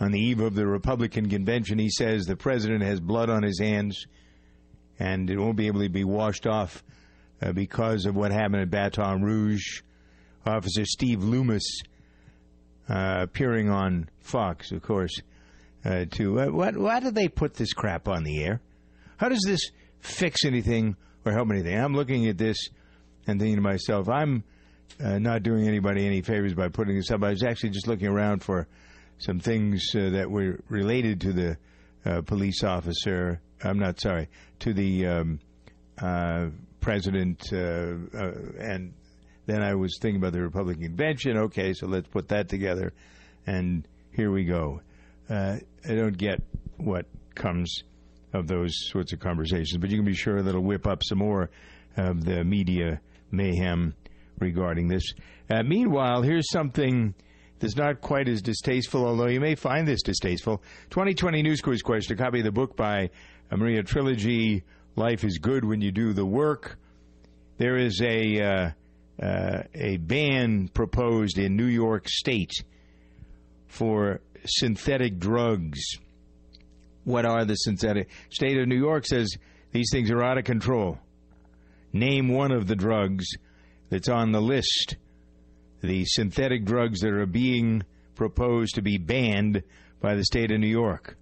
on 0.01 0.11
the 0.11 0.19
eve 0.19 0.41
of 0.41 0.55
the 0.55 0.67
Republican 0.67 1.29
convention. 1.29 1.79
He 1.79 1.89
says 1.89 2.25
the 2.25 2.35
president 2.35 2.83
has 2.83 2.99
blood 2.99 3.29
on 3.29 3.43
his 3.43 3.61
hands 3.61 4.07
and 4.99 5.29
it 5.29 5.39
won't 5.39 5.55
be 5.55 5.67
able 5.67 5.83
to 5.83 5.89
be 5.89 6.03
washed 6.03 6.45
off 6.45 6.83
uh, 7.41 7.53
because 7.53 8.05
of 8.05 8.17
what 8.17 8.33
happened 8.33 8.63
at 8.63 8.69
Baton 8.69 9.21
Rouge. 9.23 9.83
Officer 10.45 10.83
Steve 10.83 11.23
Loomis 11.23 11.81
uh, 12.89 13.19
appearing 13.21 13.69
on 13.69 14.09
Fox, 14.19 14.73
of 14.73 14.81
course, 14.81 15.21
uh, 15.85 16.03
to 16.11 16.51
what? 16.51 16.75
Why 16.75 16.99
do 16.99 17.09
they 17.09 17.29
put 17.29 17.53
this 17.53 17.71
crap 17.71 18.09
on 18.09 18.25
the 18.25 18.43
air? 18.43 18.59
How 19.15 19.29
does 19.29 19.43
this 19.47 19.71
fix 20.01 20.43
anything 20.43 20.97
or 21.25 21.31
help 21.31 21.49
anything? 21.49 21.77
I'm 21.77 21.95
looking 21.95 22.27
at 22.27 22.37
this 22.37 22.57
and 23.27 23.39
thinking 23.39 23.55
to 23.55 23.61
myself, 23.61 24.07
I'm 24.07 24.43
uh, 25.03 25.19
not 25.19 25.43
doing 25.43 25.67
anybody 25.67 26.05
any 26.05 26.21
favors 26.21 26.53
by 26.53 26.69
putting 26.69 26.95
this 26.95 27.11
up. 27.11 27.23
I 27.23 27.31
was 27.31 27.43
actually 27.43 27.71
just 27.71 27.87
looking 27.87 28.07
around 28.07 28.43
for 28.43 28.67
some 29.17 29.39
things 29.39 29.83
uh, 29.95 30.09
that 30.11 30.29
were 30.29 30.59
related 30.69 31.21
to 31.21 31.33
the 31.33 31.57
uh, 32.05 32.21
police 32.21 32.63
officer. 32.63 33.41
I'm 33.63 33.79
not 33.79 33.99
sorry 33.99 34.29
to 34.59 34.73
the 34.73 35.07
um, 35.07 35.39
uh, 36.01 36.47
president, 36.81 37.41
uh, 37.51 37.57
uh, 37.57 38.31
and 38.59 38.93
then 39.45 39.63
I 39.63 39.75
was 39.75 39.97
thinking 40.01 40.21
about 40.21 40.33
the 40.33 40.41
Republican 40.41 40.83
convention. 40.83 41.37
Okay, 41.37 41.73
so 41.73 41.87
let's 41.87 42.07
put 42.07 42.27
that 42.29 42.49
together, 42.49 42.93
and 43.47 43.87
here 44.11 44.31
we 44.31 44.43
go. 44.45 44.81
I 45.29 45.61
don't 45.83 46.17
get 46.17 46.41
what 46.77 47.07
comes 47.33 47.83
of 48.35 48.47
those 48.47 48.73
sorts 48.89 49.13
of 49.13 49.19
conversations, 49.19 49.77
but 49.77 49.89
you 49.89 49.97
can 49.97 50.05
be 50.05 50.13
sure 50.13 50.41
that 50.41 50.49
it'll 50.49 50.61
whip 50.61 50.85
up 50.85 51.03
some 51.03 51.19
more 51.19 51.49
of 51.97 52.25
the 52.25 52.43
media 52.43 52.99
mayhem 53.31 53.95
regarding 54.39 54.87
this. 54.87 55.13
Uh, 55.49 55.63
meanwhile, 55.63 56.21
here's 56.21 56.49
something 56.51 57.13
that's 57.59 57.75
not 57.75 58.01
quite 58.01 58.27
as 58.27 58.41
distasteful, 58.41 59.05
although 59.05 59.27
you 59.27 59.39
may 59.39 59.55
find 59.55 59.87
this 59.87 60.01
distasteful. 60.01 60.61
2020 60.89 61.41
News 61.41 61.61
Quiz 61.61 61.81
question, 61.81 62.13
a 62.13 62.21
copy 62.21 62.39
of 62.39 62.45
the 62.45 62.51
book 62.51 62.75
by 62.75 63.09
Maria 63.51 63.83
Trilogy, 63.83 64.63
Life 64.95 65.23
is 65.23 65.37
Good 65.37 65.63
When 65.63 65.81
You 65.81 65.91
Do 65.91 66.13
the 66.13 66.25
Work. 66.25 66.77
There 67.57 67.77
is 67.77 68.01
a, 68.01 68.41
uh, 68.41 68.71
uh, 69.23 69.63
a 69.73 69.97
ban 69.97 70.67
proposed 70.67 71.37
in 71.37 71.55
New 71.55 71.67
York 71.67 72.09
State 72.09 72.51
for 73.67 74.19
synthetic 74.45 75.19
drugs. 75.19 75.79
What 77.05 77.25
are 77.25 77.45
the 77.45 77.55
synthetic? 77.55 78.09
State 78.29 78.57
of 78.57 78.67
New 78.67 78.77
York 78.77 79.05
says 79.05 79.37
these 79.71 79.89
things 79.91 80.11
are 80.11 80.23
out 80.23 80.37
of 80.37 80.43
control. 80.43 80.99
Name 81.93 82.27
one 82.27 82.51
of 82.51 82.67
the 82.67 82.75
drugs 82.75 83.25
that's 83.89 84.09
on 84.09 84.31
the 84.31 84.41
list. 84.41 84.97
The 85.81 86.03
synthetic 86.05 86.65
drugs 86.65 86.99
that 87.01 87.13
are 87.13 87.25
being 87.25 87.83
proposed 88.15 88.75
to 88.75 88.81
be 88.81 88.97
banned 88.97 89.63
by 90.01 90.15
the 90.15 90.25
state 90.25 90.51
of 90.51 90.59
New 90.59 90.67
York. 90.67 91.15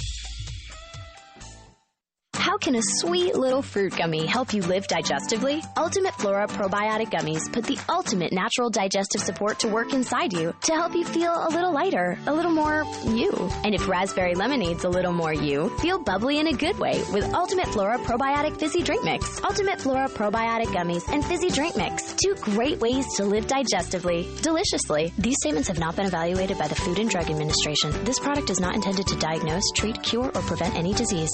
How 2.41 2.57
can 2.57 2.73
a 2.73 2.81
sweet 2.81 3.35
little 3.35 3.61
fruit 3.61 3.95
gummy 3.95 4.25
help 4.25 4.51
you 4.51 4.63
live 4.63 4.87
digestively? 4.87 5.63
Ultimate 5.77 6.15
Flora 6.15 6.47
Probiotic 6.47 7.11
Gummies 7.11 7.53
put 7.53 7.65
the 7.65 7.77
ultimate 7.87 8.33
natural 8.33 8.71
digestive 8.71 9.21
support 9.21 9.59
to 9.59 9.67
work 9.67 9.93
inside 9.93 10.33
you 10.33 10.51
to 10.63 10.73
help 10.73 10.95
you 10.95 11.05
feel 11.05 11.31
a 11.31 11.49
little 11.49 11.71
lighter, 11.71 12.17
a 12.25 12.33
little 12.33 12.51
more 12.51 12.83
you. 13.05 13.31
And 13.63 13.75
if 13.75 13.87
raspberry 13.87 14.33
lemonade's 14.33 14.85
a 14.85 14.89
little 14.89 15.13
more 15.13 15.31
you, 15.31 15.69
feel 15.77 15.99
bubbly 15.99 16.39
in 16.39 16.47
a 16.47 16.53
good 16.53 16.79
way 16.79 17.03
with 17.13 17.31
Ultimate 17.31 17.67
Flora 17.67 17.99
Probiotic 17.99 18.57
Fizzy 18.57 18.81
Drink 18.81 19.03
Mix. 19.03 19.39
Ultimate 19.43 19.79
Flora 19.79 20.09
Probiotic 20.09 20.73
Gummies 20.73 21.07
and 21.13 21.23
Fizzy 21.23 21.51
Drink 21.51 21.77
Mix. 21.77 22.15
Two 22.25 22.33
great 22.41 22.79
ways 22.79 23.05
to 23.17 23.23
live 23.23 23.45
digestively, 23.45 24.25
deliciously. 24.41 25.13
These 25.19 25.37
statements 25.41 25.67
have 25.67 25.77
not 25.77 25.95
been 25.95 26.07
evaluated 26.07 26.57
by 26.57 26.67
the 26.67 26.75
Food 26.75 26.97
and 26.97 27.07
Drug 27.07 27.29
Administration. 27.29 27.91
This 28.03 28.17
product 28.17 28.49
is 28.49 28.59
not 28.59 28.73
intended 28.73 29.05
to 29.05 29.15
diagnose, 29.17 29.69
treat, 29.75 30.01
cure, 30.01 30.31
or 30.33 30.41
prevent 30.41 30.73
any 30.73 30.95
disease. 30.95 31.29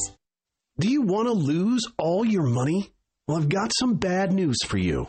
Do 0.79 0.91
you 0.91 1.01
want 1.01 1.27
to 1.27 1.33
lose 1.33 1.87
all 1.97 2.23
your 2.23 2.45
money? 2.45 2.93
Well, 3.27 3.37
I've 3.37 3.49
got 3.49 3.71
some 3.79 3.95
bad 3.95 4.31
news 4.31 4.59
for 4.63 4.77
you. 4.77 5.07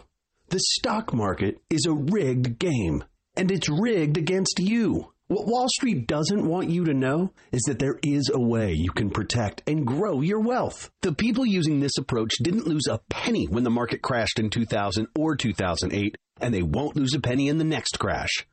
The 0.48 0.60
stock 0.60 1.12
market 1.12 1.60
is 1.68 1.84
a 1.86 1.92
rigged 1.92 2.58
game, 2.58 3.04
and 3.36 3.50
it's 3.50 3.68
rigged 3.68 4.16
against 4.16 4.60
you. 4.60 5.12
What 5.26 5.46
Wall 5.46 5.66
Street 5.68 6.06
doesn't 6.06 6.48
want 6.48 6.70
you 6.70 6.86
to 6.86 6.94
know 6.94 7.34
is 7.52 7.60
that 7.66 7.78
there 7.78 7.98
is 8.02 8.30
a 8.32 8.40
way 8.40 8.72
you 8.72 8.92
can 8.92 9.10
protect 9.10 9.62
and 9.66 9.86
grow 9.86 10.22
your 10.22 10.40
wealth. 10.40 10.90
The 11.02 11.12
people 11.12 11.44
using 11.44 11.80
this 11.80 11.98
approach 11.98 12.32
didn't 12.42 12.66
lose 12.66 12.86
a 12.88 13.00
penny 13.10 13.44
when 13.44 13.64
the 13.64 13.68
market 13.68 14.00
crashed 14.00 14.38
in 14.38 14.48
2000 14.48 15.08
or 15.18 15.36
2008, 15.36 16.16
and 16.40 16.54
they 16.54 16.62
won't 16.62 16.96
lose 16.96 17.12
a 17.12 17.20
penny 17.20 17.48
in 17.48 17.58
the 17.58 17.64
next 17.64 17.98
crash. 17.98 18.46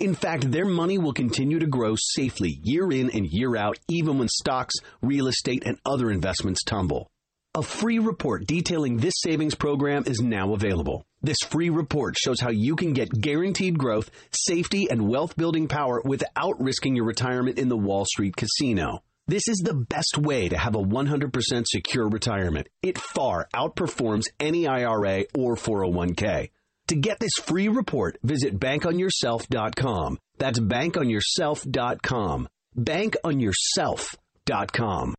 In 0.00 0.14
fact, 0.14 0.50
their 0.50 0.64
money 0.64 0.98
will 0.98 1.12
continue 1.12 1.60
to 1.60 1.66
grow 1.66 1.94
safely 1.96 2.58
year 2.64 2.90
in 2.90 3.10
and 3.10 3.26
year 3.30 3.56
out, 3.56 3.78
even 3.88 4.18
when 4.18 4.28
stocks, 4.28 4.74
real 5.02 5.28
estate, 5.28 5.62
and 5.64 5.78
other 5.86 6.10
investments 6.10 6.64
tumble. 6.64 7.08
A 7.54 7.62
free 7.62 8.00
report 8.00 8.48
detailing 8.48 8.96
this 8.96 9.14
savings 9.18 9.54
program 9.54 10.02
is 10.06 10.20
now 10.20 10.52
available. 10.52 11.06
This 11.22 11.36
free 11.46 11.70
report 11.70 12.16
shows 12.18 12.40
how 12.40 12.50
you 12.50 12.74
can 12.74 12.92
get 12.92 13.08
guaranteed 13.08 13.78
growth, 13.78 14.10
safety, 14.32 14.90
and 14.90 15.08
wealth 15.08 15.36
building 15.36 15.68
power 15.68 16.02
without 16.04 16.60
risking 16.60 16.96
your 16.96 17.04
retirement 17.04 17.60
in 17.60 17.68
the 17.68 17.76
Wall 17.76 18.04
Street 18.04 18.34
casino. 18.34 19.04
This 19.28 19.46
is 19.46 19.58
the 19.58 19.74
best 19.74 20.18
way 20.18 20.48
to 20.48 20.58
have 20.58 20.74
a 20.74 20.82
100% 20.82 21.64
secure 21.66 22.08
retirement. 22.08 22.68
It 22.82 22.98
far 22.98 23.48
outperforms 23.54 24.24
any 24.40 24.66
IRA 24.66 25.26
or 25.38 25.54
401k. 25.54 26.50
To 26.88 26.96
get 26.96 27.18
this 27.18 27.32
free 27.42 27.68
report, 27.68 28.18
visit 28.22 28.58
bankonyourself.com. 28.58 30.18
That's 30.38 30.60
bankonyourself.com. 30.60 32.48
Bankonyourself.com. 32.76 35.14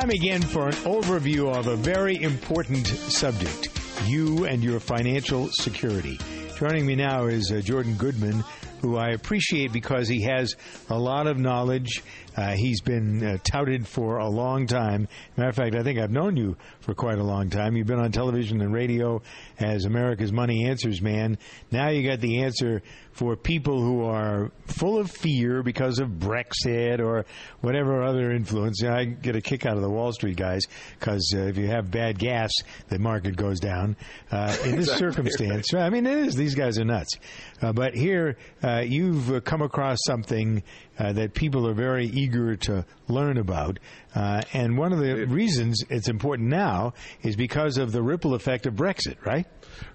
Time 0.00 0.08
again 0.08 0.40
for 0.40 0.66
an 0.66 0.72
overview 0.86 1.54
of 1.54 1.66
a 1.66 1.76
very 1.76 2.22
important 2.22 2.86
subject 2.86 3.68
you 4.06 4.46
and 4.46 4.64
your 4.64 4.80
financial 4.80 5.50
security. 5.52 6.18
Joining 6.56 6.86
me 6.86 6.94
now 6.94 7.26
is 7.26 7.52
uh, 7.52 7.60
Jordan 7.60 7.96
Goodman, 7.96 8.42
who 8.80 8.96
I 8.96 9.10
appreciate 9.10 9.74
because 9.74 10.08
he 10.08 10.22
has 10.22 10.56
a 10.88 10.98
lot 10.98 11.26
of 11.26 11.38
knowledge. 11.38 12.02
Uh, 12.34 12.52
he's 12.52 12.80
been 12.80 13.22
uh, 13.22 13.38
touted 13.44 13.86
for 13.86 14.16
a 14.16 14.28
long 14.28 14.66
time. 14.66 15.06
Matter 15.36 15.50
of 15.50 15.56
fact, 15.56 15.74
I 15.74 15.82
think 15.82 15.98
I've 15.98 16.10
known 16.10 16.34
you 16.34 16.56
for 16.80 16.94
quite 16.94 17.18
a 17.18 17.22
long 17.22 17.50
time. 17.50 17.76
You've 17.76 17.86
been 17.86 18.00
on 18.00 18.10
television 18.10 18.62
and 18.62 18.72
radio 18.72 19.20
as 19.58 19.84
America's 19.84 20.32
Money 20.32 20.66
Answers 20.66 21.02
man. 21.02 21.36
Now 21.70 21.90
you 21.90 22.08
got 22.08 22.20
the 22.20 22.42
answer 22.42 22.80
for 23.20 23.36
people 23.36 23.82
who 23.82 24.02
are 24.02 24.50
full 24.64 24.98
of 24.98 25.10
fear 25.10 25.62
because 25.62 25.98
of 25.98 26.08
Brexit 26.08 27.00
or 27.00 27.26
whatever 27.60 28.02
other 28.02 28.32
influence. 28.32 28.80
You 28.80 28.88
know, 28.88 28.94
I 28.94 29.04
get 29.04 29.36
a 29.36 29.42
kick 29.42 29.66
out 29.66 29.76
of 29.76 29.82
the 29.82 29.90
Wall 29.90 30.10
Street 30.14 30.38
guys 30.38 30.62
because 30.98 31.30
uh, 31.36 31.40
if 31.40 31.58
you 31.58 31.66
have 31.66 31.90
bad 31.90 32.18
gas, 32.18 32.50
the 32.88 32.98
market 32.98 33.36
goes 33.36 33.60
down. 33.60 33.94
Uh, 34.30 34.56
in 34.64 34.76
this 34.76 34.90
circumstance, 34.96 35.74
I 35.74 35.90
mean, 35.90 36.06
it 36.06 36.16
is. 36.16 36.34
These 36.34 36.54
guys 36.54 36.78
are 36.78 36.84
nuts. 36.86 37.18
Uh, 37.60 37.74
but 37.74 37.94
here, 37.94 38.38
uh, 38.64 38.78
you've 38.86 39.44
come 39.44 39.60
across 39.60 39.98
something 40.06 40.62
uh, 40.98 41.12
that 41.12 41.34
people 41.34 41.66
are 41.66 41.74
very 41.74 42.06
eager 42.06 42.56
to 42.56 42.84
learn 43.08 43.38
about. 43.38 43.78
Uh, 44.14 44.42
and 44.52 44.76
one 44.76 44.92
of 44.92 44.98
the 44.98 45.26
reasons 45.26 45.82
it's 45.88 46.08
important 46.08 46.48
now 46.48 46.92
is 47.22 47.36
because 47.36 47.78
of 47.78 47.92
the 47.92 48.02
ripple 48.02 48.34
effect 48.34 48.66
of 48.66 48.74
Brexit, 48.74 49.24
right? 49.24 49.46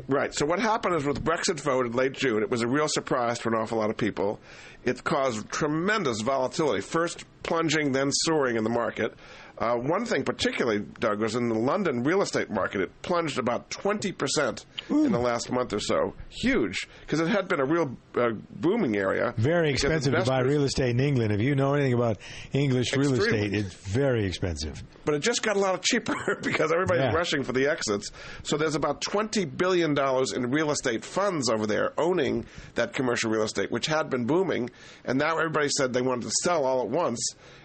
Right. 0.08 0.34
So 0.34 0.46
what 0.46 0.60
happened 0.60 0.96
is 0.96 1.06
with 1.06 1.24
Brexit 1.24 1.60
vote 1.60 1.86
in 1.86 1.92
late 1.92 2.14
June, 2.14 2.42
it 2.42 2.50
was 2.50 2.62
a 2.62 2.68
real 2.68 2.88
surprise 2.88 3.40
to 3.40 3.50
an 3.50 3.56
awful 3.56 3.78
lot 3.78 3.90
of 3.90 3.98
people. 3.98 4.40
It 4.84 5.04
caused 5.04 5.50
tremendous 5.50 6.22
volatility, 6.22 6.82
first 6.82 7.26
plunging, 7.44 7.92
then 7.92 8.12
soaring 8.12 8.56
in 8.56 8.64
the 8.64 8.70
market. 8.70 9.14
Uh, 9.58 9.76
one 9.76 10.06
thing 10.06 10.24
particularly, 10.24 10.80
Doug, 11.00 11.22
was 11.22 11.36
in 11.36 11.48
the 11.48 11.56
London 11.58 12.04
real 12.04 12.22
estate 12.22 12.50
market. 12.50 12.82
It 12.82 13.02
plunged 13.02 13.38
about 13.40 13.70
20% 13.70 14.66
in 14.90 15.12
the 15.14 15.18
last 15.20 15.50
month 15.52 15.72
or 15.72 15.80
so. 15.80 16.14
Huge, 16.30 16.88
because 17.02 17.22
it 17.22 17.28
had 17.30 17.48
been 17.48 17.62
a 17.62 17.66
real 17.66 17.96
uh, 18.16 18.32
booming 18.52 18.98
area. 18.98 19.34
Very 19.38 19.70
expensive 19.70 20.14
to 20.14 20.24
buy 20.26 20.42
real 20.42 20.64
estate 20.66 20.90
in 20.90 21.00
England. 21.00 21.32
If 21.32 21.40
you 21.42 21.56
know 21.56 21.74
anything 21.74 21.94
about 21.94 22.18
English 22.52 22.94
real 22.98 23.14
Extremely. 23.16 23.46
estate, 23.46 23.54
it's 23.66 23.74
very 23.74 24.26
expensive. 24.26 24.84
but 25.06 25.16
it 25.16 25.20
just 25.20 25.42
got 25.42 25.56
a 25.56 25.60
lot 25.60 25.82
cheaper 25.84 26.16
because 26.44 26.72
everybody's 26.74 27.04
Yeah. 27.04 27.14
rushing 27.14 27.44
for 27.44 27.54
the 27.54 27.68
exits. 27.68 28.12
So 28.44 28.58
there's 28.58 28.76
about 28.76 29.02
twenty 29.02 29.46
billion 29.46 29.94
dollars 29.94 30.34
in 30.34 30.52
real 30.52 30.72
estate 30.72 31.06
funds 31.06 31.50
over 31.50 31.66
there 31.66 31.94
owning 31.98 32.46
that 32.74 32.94
commercial 32.94 33.32
real 33.32 33.44
estate, 33.44 33.72
which 33.72 33.86
had 33.86 34.10
been 34.10 34.26
booming, 34.26 34.70
and 35.06 35.18
now 35.18 35.38
everybody 35.38 35.70
said 35.78 35.94
they 35.94 36.02
wanted 36.02 36.24
to 36.26 36.32
sell 36.44 36.66
all 36.66 36.82
at 36.82 36.90
once, 36.90 37.20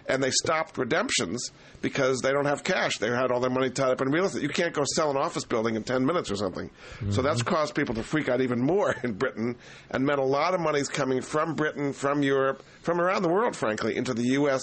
and 0.07 0.21
they 0.23 0.31
stopped 0.31 0.77
redemptions 0.77 1.51
because 1.81 2.19
they 2.21 2.31
don't 2.31 2.45
have 2.45 2.63
cash. 2.63 2.97
They 2.97 3.09
had 3.09 3.31
all 3.31 3.39
their 3.39 3.49
money 3.49 3.69
tied 3.69 3.91
up 3.91 4.01
in 4.01 4.09
real 4.11 4.25
estate. 4.25 4.41
You 4.43 4.49
can't 4.49 4.73
go 4.73 4.83
sell 4.95 5.09
an 5.11 5.17
office 5.17 5.45
building 5.45 5.75
in 5.75 5.83
ten 5.83 6.05
minutes 6.05 6.29
or 6.31 6.35
something. 6.35 6.69
So 7.09 7.21
that's 7.21 7.41
caused 7.43 7.75
people 7.75 7.95
to 7.95 8.03
freak 8.03 8.29
out 8.29 8.41
even 8.41 8.59
more 8.59 8.95
in 9.03 9.13
Britain, 9.13 9.55
and 9.89 10.05
meant 10.05 10.19
a 10.19 10.23
lot 10.23 10.53
of 10.53 10.59
money's 10.59 10.87
coming 10.87 11.21
from 11.21 11.55
Britain, 11.55 11.93
from 11.93 12.23
Europe, 12.23 12.63
from 12.81 12.99
around 13.01 13.23
the 13.23 13.29
world, 13.29 13.55
frankly, 13.55 13.95
into 13.95 14.13
the 14.13 14.23
U.S. 14.33 14.61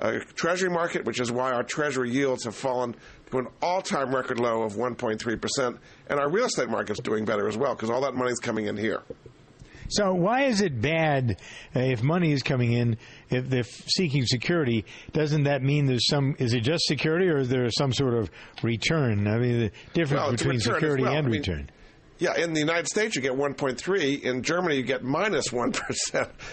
Uh, 0.00 0.18
Treasury 0.34 0.70
market, 0.70 1.04
which 1.04 1.20
is 1.20 1.30
why 1.30 1.52
our 1.52 1.62
Treasury 1.62 2.10
yields 2.10 2.44
have 2.44 2.54
fallen 2.54 2.94
to 3.30 3.38
an 3.38 3.46
all-time 3.62 4.14
record 4.14 4.38
low 4.38 4.62
of 4.62 4.74
1.3 4.74 5.40
percent, 5.40 5.76
and 6.08 6.18
our 6.20 6.30
real 6.30 6.46
estate 6.46 6.68
market's 6.68 7.00
doing 7.00 7.24
better 7.24 7.48
as 7.48 7.56
well 7.56 7.74
because 7.74 7.90
all 7.90 8.00
that 8.02 8.14
money's 8.14 8.38
coming 8.38 8.66
in 8.66 8.76
here. 8.76 9.02
So 9.88 10.14
why 10.14 10.44
is 10.44 10.60
it 10.60 10.80
bad 10.80 11.38
uh, 11.74 11.80
if 11.80 12.02
money 12.02 12.32
is 12.32 12.42
coming 12.42 12.72
in 12.72 12.96
if 13.30 13.48
they're 13.48 13.62
seeking 13.64 14.24
security? 14.26 14.84
Doesn't 15.12 15.44
that 15.44 15.62
mean 15.62 15.86
there's 15.86 16.08
some? 16.08 16.36
Is 16.38 16.54
it 16.54 16.60
just 16.60 16.84
security, 16.86 17.28
or 17.28 17.38
is 17.38 17.48
there 17.48 17.68
some 17.70 17.92
sort 17.92 18.14
of 18.14 18.30
return? 18.62 19.26
I 19.26 19.38
mean, 19.38 19.60
the 19.60 19.70
difference 19.92 20.22
Well, 20.22 20.30
between 20.32 20.60
security 20.60 21.02
well. 21.02 21.12
and 21.14 21.26
I 21.26 21.30
mean, 21.30 21.40
return. 21.40 21.70
Yeah, 22.18 22.36
in 22.36 22.52
the 22.52 22.60
United 22.60 22.86
States 22.86 23.16
you 23.16 23.22
get 23.22 23.32
1.3. 23.32 24.22
In 24.22 24.42
Germany 24.42 24.76
you 24.76 24.82
get 24.82 25.02
minus 25.02 25.52
1. 25.52 25.72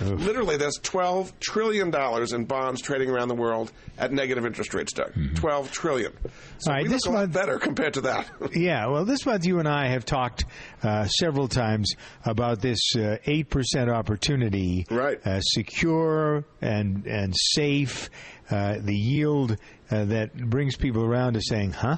Literally, 0.02 0.58
there's 0.58 0.80
12 0.82 1.39
trillion 1.39 1.91
dollars 1.91 2.34
in 2.34 2.45
bonds 2.45 2.82
trading 2.82 3.10
around 3.10 3.28
the 3.28 3.36
world 3.36 3.71
at 3.97 4.12
negative 4.12 4.45
interest 4.45 4.74
rates, 4.74 4.91
Doug. 4.93 5.13
12 5.36 5.71
trillion. 5.71 6.12
So 6.13 6.30
Mm-hmm. 6.30 6.69
All 6.69 6.76
right, 6.76 6.89
this 6.89 7.06
lot 7.06 7.32
better 7.32 7.58
compared 7.60 7.93
to 7.95 8.02
that. 8.02 8.30
Yeah, 8.56 8.88
well, 8.88 9.06
this 9.06 9.26
month 9.26 9.45
you 9.45 9.60
and 9.60 9.67
I 9.67 9.88
have 9.88 10.04
talked 10.06 10.45
uh, 10.84 11.06
several 11.08 11.47
times 11.47 11.93
about 12.26 12.62
this 12.62 12.80
uh, 12.95 13.17
eight 13.26 13.50
percent 13.50 13.89
opportunity, 13.89 14.86
right? 14.89 15.19
Uh, 15.26 15.39
secure 15.41 16.43
and 16.62 17.06
and 17.08 17.34
safe, 17.36 18.10
uh, 18.50 18.78
the 18.80 18.95
yield 18.95 19.58
uh, 19.89 20.06
that 20.06 20.36
brings 20.36 20.76
people 20.76 21.04
around 21.06 21.34
to 21.34 21.41
saying, 21.41 21.71
"Huh." 21.71 21.97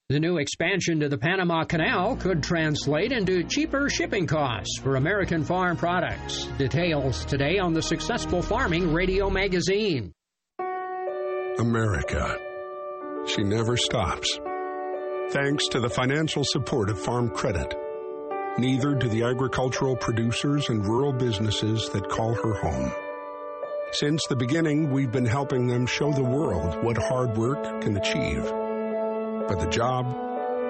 The 0.10 0.22
new 0.22 0.38
expansion 0.38 1.02
to 1.02 1.10
the 1.10 1.18
Panama 1.18 1.66
Canal 1.66 2.16
could 2.16 2.42
translate 2.42 3.12
into 3.12 3.44
cheaper 3.44 3.90
shipping 3.90 4.26
costs 4.26 4.80
for 4.80 4.96
American 4.96 5.44
farm 5.44 5.76
products. 5.76 6.46
Details 6.58 7.26
today 7.26 7.60
on 7.60 7.74
the 7.74 7.82
Successful 7.82 8.42
Farming 8.42 8.94
Radio 8.94 9.30
magazine. 9.30 10.14
America. 11.60 12.38
She 13.26 13.44
never 13.44 13.76
stops. 13.76 14.40
Thanks 15.32 15.68
to 15.72 15.82
the 15.82 15.90
financial 15.90 16.46
support 16.46 16.90
of 16.90 16.98
Farm 16.98 17.30
Credit. 17.30 17.76
Neither 18.58 18.96
do 18.96 19.10
the 19.10 19.24
agricultural 19.24 19.98
producers 19.98 20.70
and 20.70 20.86
rural 20.86 21.12
businesses 21.12 21.90
that 21.90 22.08
call 22.08 22.34
her 22.34 22.54
home. 22.54 22.94
Since 23.92 24.26
the 24.30 24.38
beginning, 24.38 24.90
we've 24.90 25.12
been 25.12 25.26
helping 25.26 25.68
them 25.68 25.86
show 25.86 26.14
the 26.14 26.24
world 26.24 26.82
what 26.82 26.98
hard 26.98 27.36
work 27.36 27.62
can 27.82 27.98
achieve. 27.98 28.42
But 29.50 29.60
the 29.60 29.70
job 29.70 30.06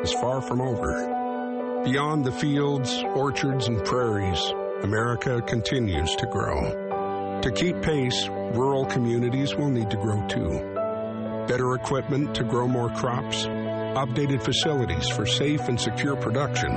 is 0.04 0.12
far 0.14 0.42
from 0.42 0.60
over. 0.60 1.84
Beyond 1.84 2.26
the 2.26 2.32
fields, 2.32 3.04
orchards, 3.14 3.68
and 3.68 3.86
prairies, 3.86 4.42
America 4.82 5.40
continues 5.44 6.16
to 6.16 6.26
grow. 6.26 7.42
To 7.44 7.52
keep 7.52 7.80
pace, 7.84 8.28
rural 8.28 8.88
communities 8.88 9.54
will 9.54 9.70
need 9.70 9.92
to 9.92 9.98
grow 9.98 10.26
too. 10.28 11.46
Better 11.48 11.76
equipment 11.76 12.34
to 12.34 12.44
grow 12.44 12.68
more 12.68 12.90
crops, 12.90 13.46
updated 13.96 14.44
facilities 14.44 15.08
for 15.10 15.26
safe 15.26 15.68
and 15.68 15.80
secure 15.80 16.16
production, 16.16 16.72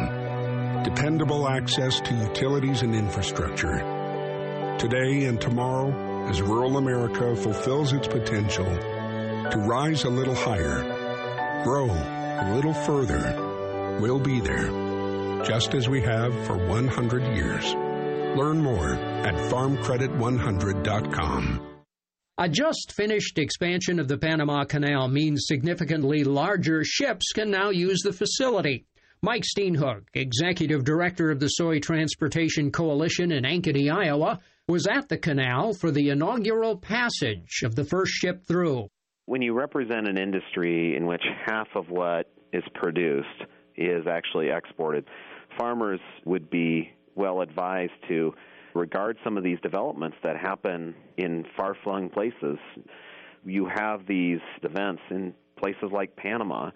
dependable 0.83 1.49
access 1.49 2.01
to 2.01 2.15
utilities 2.15 2.83
and 2.83 2.95
infrastructure. 2.95 3.79
Today 4.79 5.27
and 5.27 5.41
tomorrow, 5.41 6.29
as 6.29 6.43
rural 6.43 6.77
America 6.77 7.37
fulfills 7.37 7.93
its 7.93 8.09
potential 8.09 8.65
to 8.65 9.65
rise 9.67 10.05
a 10.05 10.11
little 10.11 10.35
higher, 10.35 11.63
grow 11.65 11.87
a 11.87 12.53
little 12.55 12.75
further, 12.75 13.99
we'll 14.01 14.21
be 14.21 14.41
there, 14.41 14.71
just 15.45 15.75
as 15.75 15.89
we 15.89 16.01
have 16.01 16.33
for 16.47 16.57
100 16.57 17.37
years. 17.37 17.75
Learn 18.37 18.63
more 18.63 18.95
at 18.95 19.35
farmcredit100.com. 19.51 21.80
A 22.43 22.49
just 22.49 22.95
finished 22.97 23.39
expansion 23.39 24.01
of 24.01 24.09
the 24.09 24.17
Panama 24.17 24.65
Canal 24.65 25.09
means 25.09 25.45
significantly 25.47 26.25
larger 26.25 26.83
ships 26.85 27.33
can 27.35 27.51
now 27.51 27.69
use 27.69 28.01
the 28.01 28.15
facility. 28.15 28.87
Mike 29.21 29.43
Steenhoek, 29.43 30.05
executive 30.15 30.83
director 30.83 31.31
of 31.31 31.39
the 31.39 31.49
Soy 31.49 31.81
Transportation 31.81 32.73
Coalition 32.73 33.31
in 33.31 33.45
Ankeny, 33.45 33.93
Iowa, 33.93 34.41
was 34.67 34.87
at 34.87 35.11
the 35.11 35.19
canal 35.19 35.75
for 35.75 35.91
the 35.91 36.09
inaugural 36.09 36.79
passage 36.79 37.61
of 37.63 37.75
the 37.75 37.85
first 37.85 38.13
ship 38.13 38.43
through. 38.49 38.89
When 39.27 39.43
you 39.43 39.53
represent 39.53 40.09
an 40.09 40.19
industry 40.19 40.97
in 40.97 41.05
which 41.05 41.23
half 41.45 41.69
of 41.75 41.91
what 41.91 42.33
is 42.55 42.65
produced 42.73 43.45
is 43.77 44.07
actually 44.11 44.49
exported, 44.49 45.05
farmers 45.59 46.01
would 46.25 46.49
be 46.49 46.91
well 47.15 47.43
advised 47.43 47.93
to 48.09 48.33
regard 48.75 49.17
some 49.25 49.37
of 49.37 49.45
these 49.45 49.59
developments 49.63 50.17
that 50.23 50.37
happen 50.37 50.95
in 51.17 51.45
far 51.57 51.77
flung 51.83 52.09
places. 52.09 52.59
You 53.45 53.69
have 53.75 54.07
these 54.07 54.41
events 54.63 55.03
in 55.11 55.35
places 55.59 55.91
like 55.93 56.15
Panama 56.17 56.71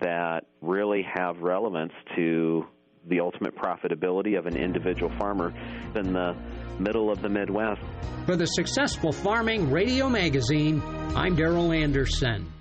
that 0.00 0.40
really 0.60 1.04
have 1.14 1.38
relevance 1.38 1.92
to 2.16 2.64
the 3.08 3.20
ultimate 3.20 3.56
profitability 3.56 4.38
of 4.38 4.46
an 4.46 4.56
individual 4.56 5.12
farmer 5.18 5.52
in 5.96 6.12
the 6.12 6.34
middle 6.78 7.10
of 7.10 7.20
the 7.20 7.28
Midwest. 7.28 7.80
For 8.26 8.36
the 8.36 8.46
Successful 8.46 9.12
Farming 9.12 9.70
Radio 9.70 10.08
Magazine, 10.08 10.80
I'm 11.16 11.36
Daryl 11.36 11.76
Anderson. 11.76 12.51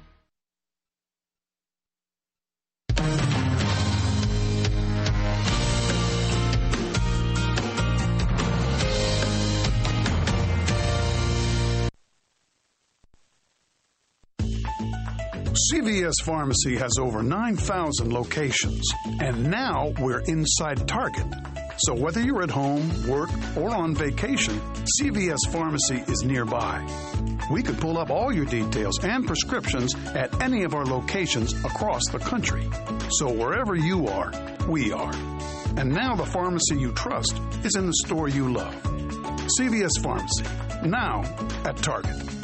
CVS 15.72 16.16
Pharmacy 16.26 16.76
has 16.76 16.98
over 17.00 17.24
9,000 17.24 18.12
locations, 18.12 18.86
and 19.22 19.50
now 19.50 19.94
we're 20.00 20.20
inside 20.20 20.86
Target. 20.86 21.26
So 21.78 21.94
whether 21.94 22.20
you're 22.20 22.44
at 22.44 22.50
home, 22.50 23.08
work, 23.08 23.30
or 23.56 23.70
on 23.70 23.96
vacation, 23.96 24.60
CVS 25.00 25.38
Pharmacy 25.50 26.04
is 26.12 26.24
nearby. 26.24 26.86
We 27.50 27.64
could 27.64 27.80
pull 27.80 27.98
up 27.98 28.10
all 28.10 28.34
your 28.34 28.46
details 28.46 29.02
and 29.02 29.26
prescriptions 29.26 29.96
at 30.08 30.42
any 30.42 30.64
of 30.64 30.76
our 30.76 30.86
locations 30.86 31.54
across 31.64 32.04
the 32.12 32.20
country. 32.20 32.68
So 33.12 33.32
wherever 33.32 33.74
you 33.74 34.08
are, 34.08 34.34
we 34.68 34.92
are. 34.92 35.14
And 35.78 35.94
now 35.94 36.16
the 36.18 36.26
pharmacy 36.26 36.80
you 36.80 36.92
trust 36.92 37.40
is 37.64 37.78
in 37.78 37.86
the 37.86 37.96
store 38.06 38.28
you 38.28 38.52
love. 38.52 38.76
CVS 39.58 40.02
Pharmacy, 40.02 40.44
now 40.84 41.22
at 41.64 41.78
Target. 41.78 42.41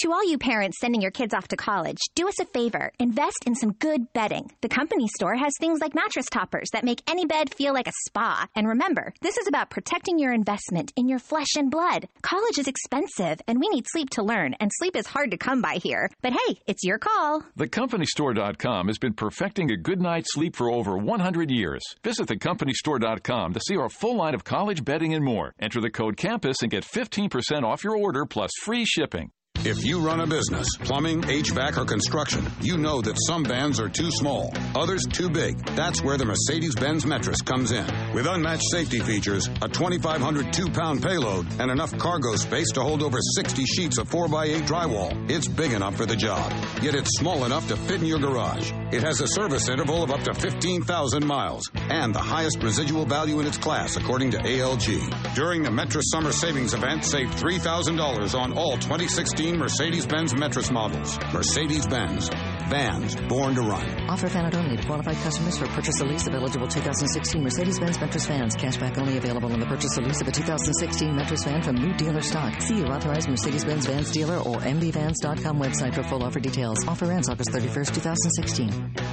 To 0.00 0.12
all 0.12 0.28
you 0.28 0.36
parents 0.36 0.76
sending 0.78 1.00
your 1.00 1.10
kids 1.10 1.32
off 1.32 1.48
to 1.48 1.56
college, 1.56 1.96
do 2.14 2.28
us 2.28 2.38
a 2.38 2.44
favor. 2.44 2.92
Invest 2.98 3.44
in 3.46 3.54
some 3.54 3.72
good 3.72 4.12
bedding. 4.12 4.50
The 4.60 4.68
company 4.68 5.08
store 5.08 5.34
has 5.36 5.54
things 5.58 5.80
like 5.80 5.94
mattress 5.94 6.26
toppers 6.30 6.68
that 6.74 6.84
make 6.84 7.00
any 7.08 7.24
bed 7.24 7.54
feel 7.54 7.72
like 7.72 7.88
a 7.88 7.92
spa. 8.04 8.46
And 8.54 8.68
remember, 8.68 9.14
this 9.22 9.38
is 9.38 9.48
about 9.48 9.70
protecting 9.70 10.18
your 10.18 10.34
investment 10.34 10.92
in 10.96 11.08
your 11.08 11.18
flesh 11.18 11.56
and 11.56 11.70
blood. 11.70 12.08
College 12.20 12.58
is 12.58 12.68
expensive, 12.68 13.40
and 13.48 13.58
we 13.58 13.70
need 13.70 13.86
sleep 13.88 14.10
to 14.10 14.22
learn, 14.22 14.52
and 14.60 14.70
sleep 14.74 14.96
is 14.96 15.06
hard 15.06 15.30
to 15.30 15.38
come 15.38 15.62
by 15.62 15.76
here. 15.82 16.10
But 16.20 16.34
hey, 16.34 16.60
it's 16.66 16.84
your 16.84 16.98
call. 16.98 17.42
TheCompanyStore.com 17.58 18.88
has 18.88 18.98
been 18.98 19.14
perfecting 19.14 19.70
a 19.70 19.78
good 19.78 20.02
night's 20.02 20.34
sleep 20.34 20.56
for 20.56 20.70
over 20.70 20.98
100 20.98 21.50
years. 21.50 21.82
Visit 22.04 22.28
TheCompanyStore.com 22.28 23.54
to 23.54 23.60
see 23.66 23.78
our 23.78 23.88
full 23.88 24.16
line 24.16 24.34
of 24.34 24.44
college 24.44 24.84
bedding 24.84 25.14
and 25.14 25.24
more. 25.24 25.54
Enter 25.58 25.80
the 25.80 25.88
code 25.88 26.18
CAMPUS 26.18 26.60
and 26.60 26.70
get 26.70 26.84
15% 26.84 27.62
off 27.62 27.82
your 27.82 27.96
order 27.96 28.26
plus 28.26 28.50
free 28.62 28.84
shipping. 28.84 29.30
If 29.68 29.84
you 29.84 29.98
run 29.98 30.20
a 30.20 30.28
business, 30.28 30.68
plumbing, 30.76 31.22
HVAC, 31.22 31.76
or 31.76 31.84
construction, 31.84 32.46
you 32.60 32.78
know 32.78 33.02
that 33.02 33.18
some 33.26 33.44
vans 33.44 33.80
are 33.80 33.88
too 33.88 34.12
small, 34.12 34.54
others 34.76 35.02
too 35.10 35.28
big. 35.28 35.58
That's 35.74 36.00
where 36.04 36.16
the 36.16 36.24
Mercedes 36.24 36.76
Benz 36.76 37.04
Metris 37.04 37.44
comes 37.44 37.72
in. 37.72 37.84
With 38.14 38.28
unmatched 38.28 38.70
safety 38.70 39.00
features, 39.00 39.48
a 39.48 39.68
2,500 39.68 40.52
two 40.52 40.70
pound 40.70 41.02
payload, 41.02 41.48
and 41.58 41.68
enough 41.68 41.98
cargo 41.98 42.36
space 42.36 42.70
to 42.74 42.80
hold 42.80 43.02
over 43.02 43.18
60 43.20 43.64
sheets 43.64 43.98
of 43.98 44.08
4x8 44.08 44.68
drywall, 44.68 45.28
it's 45.28 45.48
big 45.48 45.72
enough 45.72 45.96
for 45.96 46.06
the 46.06 46.14
job. 46.14 46.52
Yet 46.80 46.94
it's 46.94 47.18
small 47.18 47.44
enough 47.44 47.66
to 47.66 47.76
fit 47.76 48.00
in 48.00 48.06
your 48.06 48.20
garage. 48.20 48.70
It 48.92 49.02
has 49.02 49.20
a 49.20 49.26
service 49.26 49.68
interval 49.68 50.04
of 50.04 50.12
up 50.12 50.22
to 50.22 50.34
15,000 50.34 51.26
miles 51.26 51.68
and 51.74 52.14
the 52.14 52.20
highest 52.20 52.62
residual 52.62 53.04
value 53.04 53.40
in 53.40 53.46
its 53.48 53.58
class, 53.58 53.96
according 53.96 54.30
to 54.30 54.38
ALG. 54.38 55.34
During 55.34 55.64
the 55.64 55.70
Metris 55.70 56.04
Summer 56.04 56.30
Savings 56.30 56.72
Event, 56.72 57.04
save 57.04 57.30
$3,000 57.30 58.38
on 58.38 58.56
all 58.56 58.76
2016 58.76 59.55
Mercedes 59.56 60.06
Benz 60.06 60.34
Metris 60.34 60.70
models. 60.70 61.18
Mercedes 61.32 61.86
Benz. 61.86 62.28
Vans 62.68 63.16
born 63.28 63.54
to 63.54 63.62
run. 63.62 64.10
Offer 64.10 64.28
valid 64.28 64.54
only 64.54 64.76
to 64.76 64.82
qualified 64.84 65.16
customers 65.16 65.56
for 65.56 65.66
purchase 65.68 66.00
or 66.00 66.06
lease 66.06 66.26
of 66.26 66.34
eligible 66.34 66.66
2016 66.66 67.42
Mercedes-Benz 67.42 67.98
Metris 67.98 68.26
vans. 68.26 68.56
Cashback 68.56 68.98
only 68.98 69.16
available 69.16 69.52
on 69.52 69.60
the 69.60 69.66
purchase 69.66 69.96
or 69.98 70.02
lease 70.02 70.20
of 70.20 70.28
a 70.28 70.32
2016 70.32 71.14
Metris 71.14 71.44
van 71.44 71.62
from 71.62 71.76
new 71.76 71.94
dealer 71.94 72.22
stock. 72.22 72.60
See 72.60 72.78
your 72.78 72.92
authorized 72.92 73.28
Mercedes-Benz 73.28 73.86
Vans 73.86 74.10
dealer 74.10 74.38
or 74.38 74.56
mbvans.com 74.56 75.58
website 75.58 75.94
for 75.94 76.02
full 76.02 76.22
offer 76.22 76.40
details. 76.40 76.84
Offer 76.86 77.12
ends 77.12 77.28
August 77.28 77.50
31st, 77.50 77.94
2016. 77.94 79.05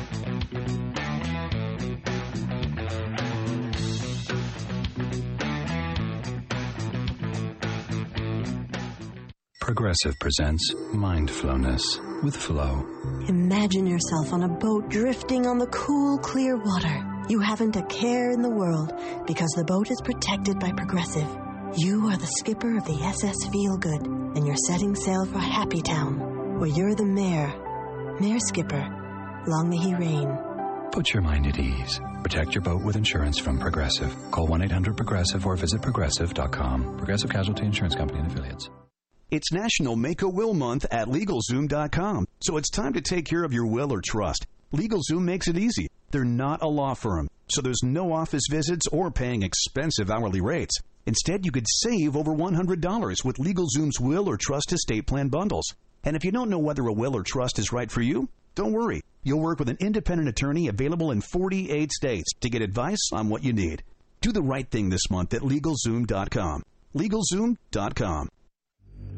Progressive 9.94 10.20
presents 10.20 10.74
Mindfulness 10.92 12.00
with 12.24 12.36
Flow. 12.36 12.84
Imagine 13.28 13.86
yourself 13.86 14.34
on 14.34 14.42
a 14.42 14.48
boat 14.48 14.90
drifting 14.90 15.46
on 15.46 15.60
the 15.60 15.68
cool, 15.68 16.18
clear 16.18 16.58
water. 16.58 17.24
You 17.30 17.40
haven't 17.40 17.76
a 17.76 17.84
care 17.84 18.32
in 18.32 18.42
the 18.42 18.50
world 18.50 18.92
because 19.28 19.52
the 19.52 19.64
boat 19.64 19.92
is 19.92 20.02
protected 20.02 20.60
by 20.60 20.72
Progressive. 20.72 21.28
You 21.78 22.08
are 22.08 22.18
the 22.18 22.34
skipper 22.40 22.76
of 22.76 22.86
the 22.86 23.04
SS 23.04 23.46
Feelgood, 23.46 24.36
and 24.36 24.48
you're 24.48 24.66
setting 24.66 24.96
sail 24.96 25.28
for 25.28 25.38
Happy 25.38 25.84
Town, 25.84 26.58
where 26.60 26.70
you're 26.70 26.96
the 26.96 27.06
mayor. 27.06 27.54
Mayor 28.20 28.40
Skipper, 28.40 29.44
long 29.46 29.70
may 29.70 29.78
he 29.78 29.94
reign. 29.94 30.28
Put 30.92 31.14
your 31.14 31.22
mind 31.22 31.46
at 31.46 31.60
ease. 31.60 32.02
Protect 32.24 32.56
your 32.56 32.64
boat 32.64 32.84
with 32.84 32.96
insurance 32.96 33.38
from 33.38 33.60
Progressive. 33.60 34.12
Call 34.32 34.48
1 34.48 34.64
800 34.64 34.98
Progressive 34.98 35.46
or 35.46 35.56
visit 35.56 35.84
progressive.com. 35.84 36.98
Progressive 36.98 37.30
Casualty 37.30 37.68
Insurance 37.68 37.94
Company 37.94 38.22
and 38.22 38.32
Affiliates. 38.32 38.72
It's 39.32 39.52
National 39.52 39.96
Make 39.96 40.22
a 40.22 40.30
Will 40.30 40.54
Month 40.54 40.86
at 40.92 41.08
LegalZoom.com, 41.08 42.28
so 42.42 42.58
it's 42.58 42.70
time 42.70 42.94
to 42.94 43.02
take 43.02 43.26
care 43.26 43.44
of 43.44 43.54
your 43.54 43.66
will 43.66 43.92
or 43.92 44.02
trust. 44.02 44.46
LegalZoom 44.74 45.22
makes 45.22 45.48
it 45.48 45.58
easy. 45.58 45.88
They're 46.12 46.24
not 46.24 46.62
a 46.62 46.68
law 46.68 46.94
firm, 46.94 47.28
so 47.48 47.62
there's 47.62 47.82
no 47.84 48.14
office 48.14 48.44
visits 48.50 48.86
or 48.92 49.10
paying 49.10 49.42
expensive 49.42 50.12
hourly 50.12 50.42
rates. 50.42 50.78
Instead, 51.06 51.46
you 51.46 51.52
could 51.52 51.66
save 51.68 52.16
over 52.16 52.32
$100 52.32 53.26
with 53.26 53.38
LegalZoom's 53.38 54.00
will 54.00 54.30
or 54.30 54.38
trust 54.38 54.72
estate 54.72 55.08
plan 55.08 55.30
bundles. 55.30 55.66
And 56.04 56.16
if 56.16 56.24
you 56.24 56.32
don't 56.32 56.50
know 56.50 56.60
whether 56.60 56.86
a 56.88 56.94
will 56.94 57.16
or 57.16 57.24
trust 57.24 57.58
is 57.58 57.72
right 57.72 57.90
for 57.90 58.02
you, 58.02 58.30
don't 58.56 58.72
worry. 58.74 59.02
You'll 59.24 59.42
work 59.42 59.58
with 59.58 59.70
an 59.70 59.78
independent 59.80 60.30
attorney 60.30 60.68
available 60.68 61.12
in 61.12 61.22
48 61.22 61.92
states 61.92 62.32
to 62.42 62.50
get 62.50 62.62
advice 62.62 63.10
on 63.12 63.30
what 63.30 63.44
you 63.44 63.54
need. 63.54 63.84
Do 64.22 64.32
the 64.32 64.44
right 64.44 64.70
thing 64.70 64.90
this 64.90 65.10
month 65.10 65.34
at 65.34 65.42
LegalZoom.com. 65.42 66.64
LegalZoom.com. 66.96 68.30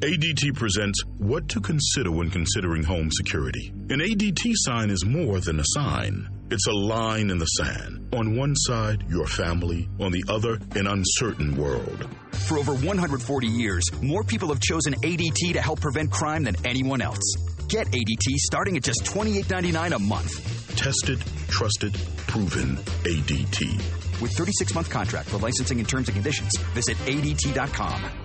ADT 0.02 0.54
presents 0.56 1.02
What 1.20 1.48
to 1.48 1.62
Consider 1.62 2.12
When 2.12 2.30
Considering 2.30 2.84
Home 2.84 3.10
Security. 3.10 3.70
An 3.90 4.02
ADT 4.02 4.52
sign 4.56 4.90
is 4.90 5.06
more 5.06 5.40
than 5.40 5.62
a 5.62 5.64
sign. 5.68 6.28
It's 6.52 6.68
a 6.68 6.74
line 6.74 7.30
in 7.30 7.38
the 7.38 7.46
sand. 7.46 8.14
On 8.14 8.36
one 8.36 8.56
side, 8.56 9.06
your 9.10 9.26
family. 9.26 9.88
On 10.02 10.12
the 10.12 10.24
other, 10.28 10.60
an 10.76 10.88
uncertain 10.88 11.56
world. 11.56 12.10
For 12.34 12.58
over 12.60 12.74
140 12.74 13.48
years, 13.48 13.86
more 14.02 14.26
people 14.26 14.50
have 14.50 14.60
chosen 14.60 14.96
ADT 14.96 15.54
to 15.54 15.62
help 15.62 15.80
prevent 15.80 16.12
crime 16.12 16.44
than 16.44 16.58
anyone 16.66 17.02
else. 17.02 17.34
Get 17.70 17.88
ADT 17.88 18.36
starting 18.36 18.76
at 18.76 18.84
just 18.84 19.06
$28.99 19.06 19.96
a 19.96 20.00
month. 20.00 20.76
Tested, 20.76 21.24
trusted, 21.48 21.94
proven 22.28 22.76
ADT. 23.06 24.22
With 24.22 24.34
36 24.34 24.76
month 24.76 24.90
contract 24.90 25.30
for 25.30 25.38
licensing 25.38 25.80
and 25.80 25.88
terms 25.88 26.10
and 26.10 26.16
conditions, 26.16 26.52
visit 26.74 26.98
ADT.com. 27.06 28.25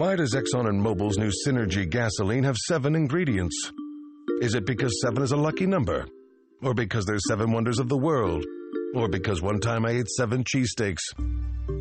Why 0.00 0.16
does 0.16 0.34
Exxon 0.34 0.66
and 0.66 0.80
Mobil's 0.80 1.18
new 1.18 1.30
Synergy 1.46 1.86
gasoline 1.86 2.44
have 2.44 2.56
seven 2.56 2.96
ingredients? 2.96 3.70
Is 4.40 4.54
it 4.54 4.64
because 4.64 4.98
seven 5.02 5.22
is 5.22 5.32
a 5.32 5.36
lucky 5.36 5.66
number? 5.66 6.08
Or 6.62 6.72
because 6.72 7.04
there's 7.04 7.28
seven 7.28 7.52
wonders 7.52 7.78
of 7.78 7.90
the 7.90 7.98
world? 7.98 8.46
Or 8.94 9.10
because 9.10 9.42
one 9.42 9.60
time 9.60 9.84
I 9.84 9.90
ate 9.90 10.08
seven 10.08 10.42
cheesesteaks? 10.42 11.02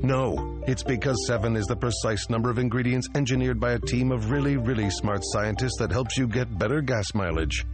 No, 0.03 0.61
it's 0.67 0.83
because 0.83 1.15
seven 1.27 1.55
is 1.55 1.65
the 1.67 1.77
precise 1.77 2.29
number 2.29 2.49
of 2.49 2.59
ingredients 2.59 3.07
engineered 3.15 3.57
by 3.57 3.71
a 3.71 3.79
team 3.79 4.11
of 4.11 4.31
really, 4.31 4.57
really 4.57 4.89
smart 4.89 5.21
scientists 5.23 5.77
that 5.79 5.89
helps 5.89 6.17
you 6.17 6.27
get 6.27 6.59
better 6.59 6.81
gas 6.81 7.13
mileage. 7.13 7.65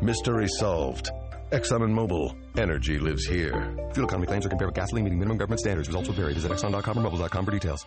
Mystery 0.00 0.46
solved. 0.46 1.10
Exxon 1.50 1.82
and 1.82 1.92
Mobil. 1.92 2.36
Energy 2.56 3.00
lives 3.00 3.26
here. 3.26 3.74
Fuel 3.94 4.06
economy 4.06 4.28
claims 4.28 4.46
are 4.46 4.48
compared 4.48 4.68
with 4.68 4.76
gasoline 4.76 5.02
meeting 5.02 5.18
minimum 5.18 5.38
government 5.38 5.58
standards. 5.58 5.88
Results 5.88 6.06
will 6.06 6.14
vary. 6.14 6.34
Visit 6.34 6.52
Exxon.com 6.52 6.98
or 6.98 7.10
Mobil.com 7.10 7.44
for 7.44 7.50
details. 7.50 7.84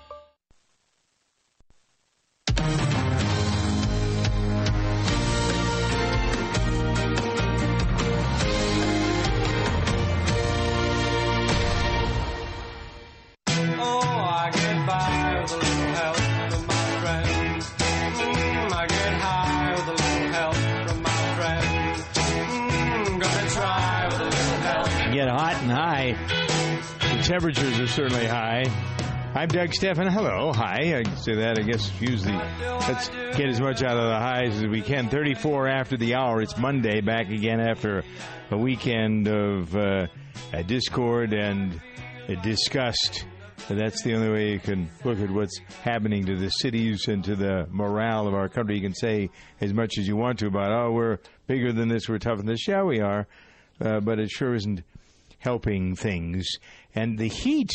Temperatures 27.24 27.80
are 27.80 27.88
certainly 27.88 28.28
high. 28.28 28.64
I'm 29.34 29.48
Doug 29.48 29.74
Stephan. 29.74 30.08
Hello. 30.08 30.52
Hi. 30.52 31.00
I 31.00 31.04
can 31.04 31.16
say 31.16 31.36
that. 31.36 31.58
I 31.58 31.62
guess 31.62 31.90
usually 32.02 32.34
let's 32.34 33.08
get 33.08 33.48
as 33.48 33.62
much 33.62 33.82
out 33.82 33.96
of 33.96 34.10
the 34.10 34.20
highs 34.20 34.58
as 34.58 34.68
we 34.68 34.82
can. 34.82 35.08
34 35.08 35.70
after 35.70 35.96
the 35.96 36.16
hour. 36.16 36.42
It's 36.42 36.58
Monday. 36.58 37.00
Back 37.00 37.30
again 37.30 37.62
after 37.62 38.04
a 38.52 38.58
weekend 38.58 39.30
of 39.30 39.74
uh, 39.74 40.08
discord 40.66 41.32
and 41.34 41.80
disgust. 42.42 43.26
And 43.70 43.80
that's 43.80 44.04
the 44.04 44.16
only 44.16 44.30
way 44.30 44.52
you 44.52 44.60
can 44.60 44.90
look 45.06 45.20
at 45.20 45.32
what's 45.32 45.58
happening 45.82 46.26
to 46.26 46.36
the 46.36 46.50
cities 46.50 47.08
and 47.08 47.24
to 47.24 47.38
the 47.38 47.68
morale 47.72 48.28
of 48.28 48.34
our 48.34 48.50
country. 48.50 48.76
You 48.76 48.82
can 48.82 48.94
say 48.94 49.30
as 49.62 49.74
much 49.74 49.98
as 49.98 50.10
you 50.10 50.18
want 50.18 50.40
to 50.40 50.48
about, 50.48 50.74
oh, 50.74 50.92
we're 50.92 51.20
bigger 51.48 51.72
than 51.72 51.88
this, 51.88 52.10
we're 52.10 52.20
tougher 52.20 52.38
than 52.38 52.48
this. 52.48 52.68
Yeah, 52.68 52.84
we 52.84 53.00
are. 53.00 53.28
Uh, 53.80 54.02
but 54.02 54.20
it 54.20 54.30
sure 54.30 54.54
isn't 54.56 54.84
helping 55.44 55.96
things. 55.96 56.48
And 56.96 57.18
the 57.18 57.28
heat 57.28 57.72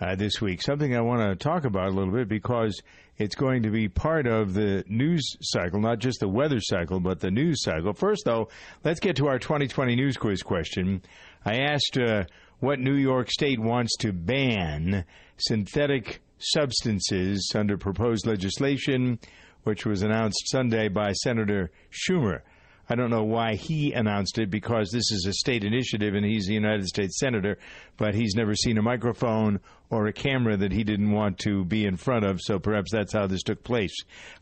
uh, 0.00 0.14
this 0.14 0.40
week, 0.40 0.62
something 0.62 0.94
I 0.94 1.00
want 1.00 1.22
to 1.22 1.36
talk 1.36 1.64
about 1.64 1.88
a 1.88 1.90
little 1.90 2.12
bit 2.12 2.28
because 2.28 2.82
it's 3.18 3.34
going 3.34 3.62
to 3.62 3.70
be 3.70 3.88
part 3.88 4.26
of 4.26 4.52
the 4.52 4.84
news 4.88 5.36
cycle, 5.40 5.80
not 5.80 5.98
just 5.98 6.20
the 6.20 6.28
weather 6.28 6.60
cycle, 6.60 7.00
but 7.00 7.20
the 7.20 7.30
news 7.30 7.62
cycle. 7.62 7.94
First, 7.94 8.24
though, 8.26 8.48
let's 8.84 9.00
get 9.00 9.16
to 9.16 9.28
our 9.28 9.38
2020 9.38 9.96
news 9.96 10.16
quiz 10.16 10.42
question. 10.42 11.02
I 11.44 11.60
asked 11.60 11.98
uh, 11.98 12.24
what 12.60 12.78
New 12.78 12.94
York 12.94 13.30
State 13.30 13.58
wants 13.58 13.96
to 13.98 14.12
ban 14.12 15.04
synthetic 15.38 16.20
substances 16.38 17.52
under 17.54 17.78
proposed 17.78 18.26
legislation, 18.26 19.18
which 19.64 19.86
was 19.86 20.02
announced 20.02 20.50
Sunday 20.50 20.88
by 20.88 21.12
Senator 21.12 21.70
Schumer. 21.90 22.40
I 22.88 22.94
don't 22.94 23.10
know 23.10 23.24
why 23.24 23.56
he 23.56 23.92
announced 23.92 24.38
it 24.38 24.50
because 24.50 24.90
this 24.90 25.10
is 25.10 25.26
a 25.26 25.32
state 25.32 25.64
initiative 25.64 26.14
and 26.14 26.24
he's 26.24 26.48
a 26.48 26.52
United 26.52 26.86
States 26.86 27.18
Senator, 27.18 27.58
but 27.96 28.14
he's 28.14 28.34
never 28.36 28.54
seen 28.54 28.78
a 28.78 28.82
microphone 28.82 29.60
or 29.90 30.06
a 30.06 30.12
camera 30.12 30.56
that 30.56 30.72
he 30.72 30.84
didn't 30.84 31.10
want 31.10 31.38
to 31.38 31.64
be 31.64 31.84
in 31.84 31.96
front 31.96 32.24
of, 32.24 32.40
so 32.40 32.58
perhaps 32.58 32.92
that's 32.92 33.12
how 33.12 33.26
this 33.26 33.42
took 33.42 33.62
place. 33.64 33.94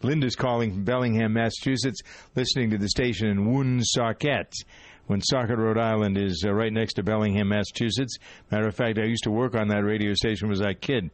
Linda's 0.03 0.37
calling 0.37 0.73
from 0.73 0.85
Bellingham, 0.85 1.33
Massachusetts, 1.33 2.01
listening 2.35 2.71
to 2.71 2.79
the 2.79 2.89
station 2.89 3.29
in 3.29 3.51
Woonsocket. 3.51 4.53
when 5.07 5.19
Woonsocket, 5.19 5.59
Rhode 5.59 5.79
Island 5.79 6.19
is 6.19 6.45
uh, 6.47 6.53
right 6.53 6.73
next 6.73 6.95
to 6.95 7.03
Bellingham, 7.03 7.49
Massachusetts. 7.49 8.17
Matter 8.51 8.69
of 8.69 8.75
fact, 8.75 8.99
I 8.99 9.05
used 9.05 9.25
to 9.25 9.31
work 9.31 9.55
on 9.55 9.69
that 9.69 9.85
radio 9.85 10.15
station 10.15 10.51
as 10.51 10.61
a 10.61 10.75
kid. 10.75 11.11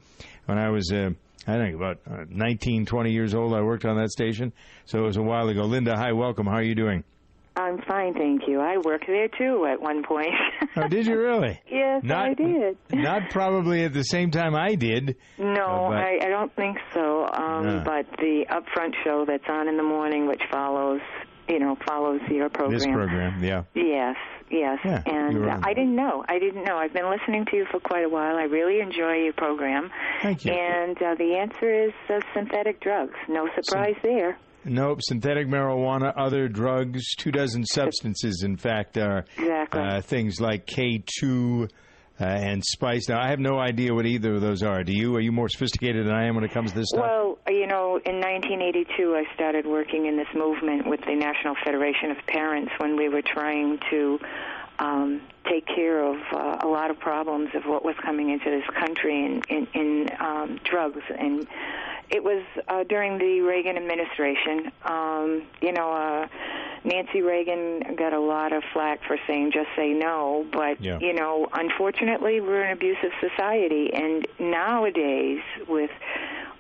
When 0.47 0.59
I 0.59 0.71
was 0.71 0.93
uh, 0.93 1.11
I 1.47 1.57
think 1.57 1.75
about 1.75 1.99
uh, 2.09 2.25
19, 2.29 2.87
20 2.87 3.13
years 3.13 3.35
old, 3.35 3.55
I 3.55 3.63
worked 3.63 3.85
on 3.85 3.97
that 3.97 4.11
station. 4.11 4.53
So 4.85 4.99
it 4.99 5.07
was 5.07 5.17
a 5.17 5.23
while 5.23 5.49
ago. 5.49 5.63
Linda, 5.63 5.97
hi, 5.97 6.13
welcome. 6.13 6.47
How 6.47 6.55
are 6.55 6.63
you 6.63 6.75
doing? 6.75 7.03
I'm 7.61 7.79
fine, 7.87 8.15
thank 8.15 8.43
you. 8.49 8.61
I 8.61 8.79
worked 8.79 9.07
there 9.07 9.29
too 9.29 9.67
at 9.71 9.81
one 9.81 10.03
point. 10.03 10.31
oh, 10.77 10.89
did 10.89 11.07
you 11.07 11.19
really? 11.19 11.61
yes, 11.71 12.03
not, 12.03 12.29
I 12.31 12.35
did. 12.35 12.79
not 12.93 13.31
probably 13.31 13.85
at 13.85 13.93
the 13.93 14.05
same 14.05 14.31
time 14.31 14.55
I 14.55 14.75
did. 14.75 15.17
No, 15.39 15.87
uh, 15.87 15.91
I, 15.91 16.19
I 16.23 16.29
don't 16.29 16.55
think 16.57 16.79
so. 16.95 17.27
Um, 17.33 17.67
No. 17.67 17.83
But 17.85 18.07
the 18.19 18.47
upfront 18.51 18.95
show 19.05 19.25
that's 19.27 19.45
on 19.49 19.69
in 19.69 19.77
the 19.77 19.83
morning, 19.83 20.27
which 20.27 20.43
follows, 20.51 21.01
you 21.49 21.59
know, 21.59 21.77
follows 21.87 22.21
your 22.31 22.49
program. 22.49 22.79
This 22.79 22.87
program, 22.87 23.45
yeah. 23.45 23.65
Yes, 23.75 24.17
yes. 24.51 24.79
Yeah, 24.85 25.03
and 25.07 25.45
uh. 25.49 25.61
I 25.63 25.75
didn't 25.75 25.97
know. 25.97 26.25
I 26.29 26.39
didn't 26.39 26.65
know. 26.65 26.77
I've 26.77 26.93
been 26.95 27.11
listening 27.11 27.45
to 27.51 27.57
you 27.57 27.67
for 27.71 27.81
quite 27.81 28.05
a 28.05 28.09
while. 28.09 28.37
I 28.37 28.45
really 28.45 28.81
enjoy 28.81 29.25
your 29.25 29.35
program. 29.35 29.91
Thank 30.23 30.45
you. 30.45 30.53
And 30.53 30.97
uh, 30.97 31.15
the 31.17 31.37
answer 31.37 31.85
is 31.87 31.93
uh, 32.09 32.21
synthetic 32.35 32.81
drugs. 32.81 33.15
No 33.29 33.49
surprise 33.55 33.97
there. 34.03 34.39
Nope. 34.65 35.01
Synthetic 35.03 35.47
marijuana, 35.47 36.13
other 36.17 36.49
drugs, 36.49 37.15
two 37.17 37.31
dozen 37.31 37.65
substances, 37.65 38.43
in 38.45 38.57
fact, 38.57 38.99
are 38.99 39.25
exactly. 39.39 39.81
uh, 39.81 40.01
things 40.03 40.41
like 40.41 40.67
K2 40.67 41.69
uh, 42.21 42.25
and 42.25 42.63
spice. 42.65 43.09
Now, 43.09 43.21
I 43.21 43.29
have 43.29 43.39
no 43.39 43.59
idea 43.59 43.95
what 43.95 44.05
either 44.05 44.35
of 44.35 44.43
those 44.43 44.63
are. 44.63 44.85
Do 44.85 44.93
you? 44.93 45.17
Are 45.17 45.21
you 45.21 45.33
more 45.33 45.49
sophisticated 45.49 46.07
than 46.07 46.15
I 46.15 46.27
am 46.27 46.35
when 46.35 46.45
it 46.45 46.53
comes 46.53 46.73
to 46.73 46.79
this 46.79 46.89
stuff? 46.89 47.03
Well, 47.03 47.39
you 47.49 47.67
know, 47.67 47.99
in 48.05 48.21
1982, 48.21 49.17
I 49.17 49.35
started 49.35 49.67
working 49.67 50.07
in 50.07 50.17
this 50.17 50.29
movement 50.35 50.87
with 50.87 51.01
the 51.01 51.15
National 51.15 51.55
Federation 51.65 52.11
of 52.11 52.19
Parents 52.27 52.73
when 52.79 52.97
we 52.97 53.09
were 53.09 53.23
trying 53.23 53.79
to 53.91 54.19
um, 54.79 55.23
take 55.49 55.67
care 55.67 56.05
of 56.05 56.17
uh, 56.33 56.59
a 56.63 56.67
lot 56.67 56.91
of 56.91 56.99
problems 56.99 57.51
of 57.55 57.65
what 57.65 57.85
was 57.85 57.95
coming 58.05 58.31
into 58.31 58.51
this 58.51 58.69
country 58.79 59.25
in, 59.25 59.43
in, 59.49 59.67
in 59.75 60.09
um, 60.21 60.61
drugs. 60.65 61.03
And 61.19 61.47
it 62.11 62.25
was 62.25 62.43
uh, 62.69 62.85
during 62.85 63.19
the 63.19 63.41
Reagan 63.41 63.77
administration. 63.77 64.73
Um, 64.85 65.43
you 65.63 65.73
know, 65.73 65.93
uh, 65.93 66.27
Nancy 66.85 67.23
Reagan 67.23 67.95
got 67.97 68.13
a 68.13 68.21
lot 68.21 68.53
of 68.53 68.63
flack 68.73 69.01
for 69.07 69.17
saying 69.27 69.53
just 69.53 69.69
say 69.77 69.93
no, 69.93 70.47
but 70.53 70.81
Yeah. 70.81 70.99
you 71.01 71.13
know, 71.13 71.49
unfortunately, 71.53 72.41
we're 72.41 72.63
an 72.63 72.73
abusive 72.73 73.13
society, 73.21 73.93
and 73.93 74.27
nowadays 74.39 75.43
with 75.69 75.91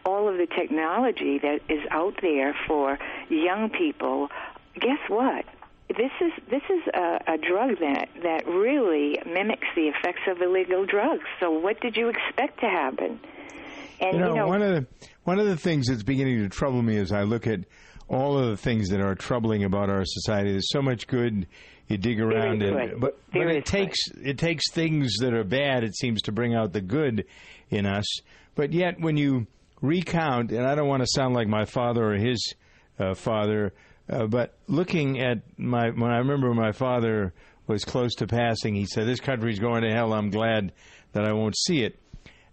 all 0.04 0.28
of 0.28 0.38
the 0.38 0.46
technology 0.46 1.38
that 1.38 1.60
is 1.68 1.82
out 1.90 2.14
there 2.22 2.54
for 2.66 2.98
young 3.28 3.70
people, 3.70 4.30
guess 4.78 4.98
what? 5.08 5.44
This 5.88 6.12
is 6.20 6.32
this 6.48 6.62
is 6.70 6.86
a, 6.94 7.20
a 7.26 7.38
drug 7.38 7.80
that 7.80 8.08
that 8.22 8.46
really 8.46 9.20
mimics 9.26 9.66
the 9.74 9.88
effects 9.88 10.22
of 10.28 10.40
illegal 10.40 10.86
drugs. 10.86 11.24
So, 11.40 11.50
what 11.50 11.80
did 11.80 11.96
you 11.96 12.08
expect 12.08 12.60
to 12.60 12.68
happen? 12.68 13.18
And 14.00 14.14
you 14.14 14.20
know, 14.20 14.46
one 14.46 14.62
of 14.62 14.70
the 14.70 14.86
one 15.24 15.38
of 15.38 15.46
the 15.46 15.56
things 15.56 15.86
that's 15.88 16.02
beginning 16.02 16.38
to 16.38 16.48
trouble 16.48 16.82
me 16.82 16.96
as 16.96 17.12
I 17.12 17.22
look 17.22 17.46
at 17.46 17.60
all 18.08 18.38
of 18.38 18.48
the 18.48 18.56
things 18.56 18.88
that 18.88 19.00
are 19.00 19.14
troubling 19.14 19.64
about 19.64 19.88
our 19.88 20.04
society. 20.04 20.50
There's 20.50 20.70
so 20.70 20.82
much 20.82 21.06
good. 21.06 21.46
You 21.88 21.96
dig 21.96 22.20
around 22.20 22.62
it, 22.62 23.00
but 23.00 23.18
but 23.32 23.48
it 23.48 23.64
takes 23.64 23.98
it 24.22 24.38
takes 24.38 24.70
things 24.70 25.16
that 25.20 25.34
are 25.34 25.44
bad. 25.44 25.82
It 25.82 25.96
seems 25.96 26.22
to 26.22 26.32
bring 26.32 26.54
out 26.54 26.72
the 26.72 26.80
good 26.80 27.24
in 27.68 27.84
us. 27.84 28.06
But 28.54 28.72
yet, 28.72 29.00
when 29.00 29.16
you 29.16 29.48
recount, 29.80 30.52
and 30.52 30.64
I 30.66 30.76
don't 30.76 30.88
want 30.88 31.02
to 31.02 31.08
sound 31.08 31.34
like 31.34 31.48
my 31.48 31.64
father 31.64 32.12
or 32.12 32.16
his 32.16 32.54
uh, 32.98 33.14
father, 33.14 33.72
uh, 34.08 34.26
but 34.26 34.54
looking 34.68 35.20
at 35.20 35.38
my 35.56 35.90
when 35.90 36.12
I 36.12 36.18
remember 36.18 36.54
my 36.54 36.70
father 36.70 37.32
was 37.66 37.84
close 37.84 38.14
to 38.16 38.26
passing, 38.28 38.76
he 38.76 38.86
said, 38.86 39.06
"This 39.08 39.20
country's 39.20 39.58
going 39.58 39.82
to 39.82 39.90
hell. 39.90 40.12
I'm 40.12 40.30
glad 40.30 40.72
that 41.12 41.24
I 41.24 41.32
won't 41.32 41.56
see 41.56 41.82
it." 41.82 41.98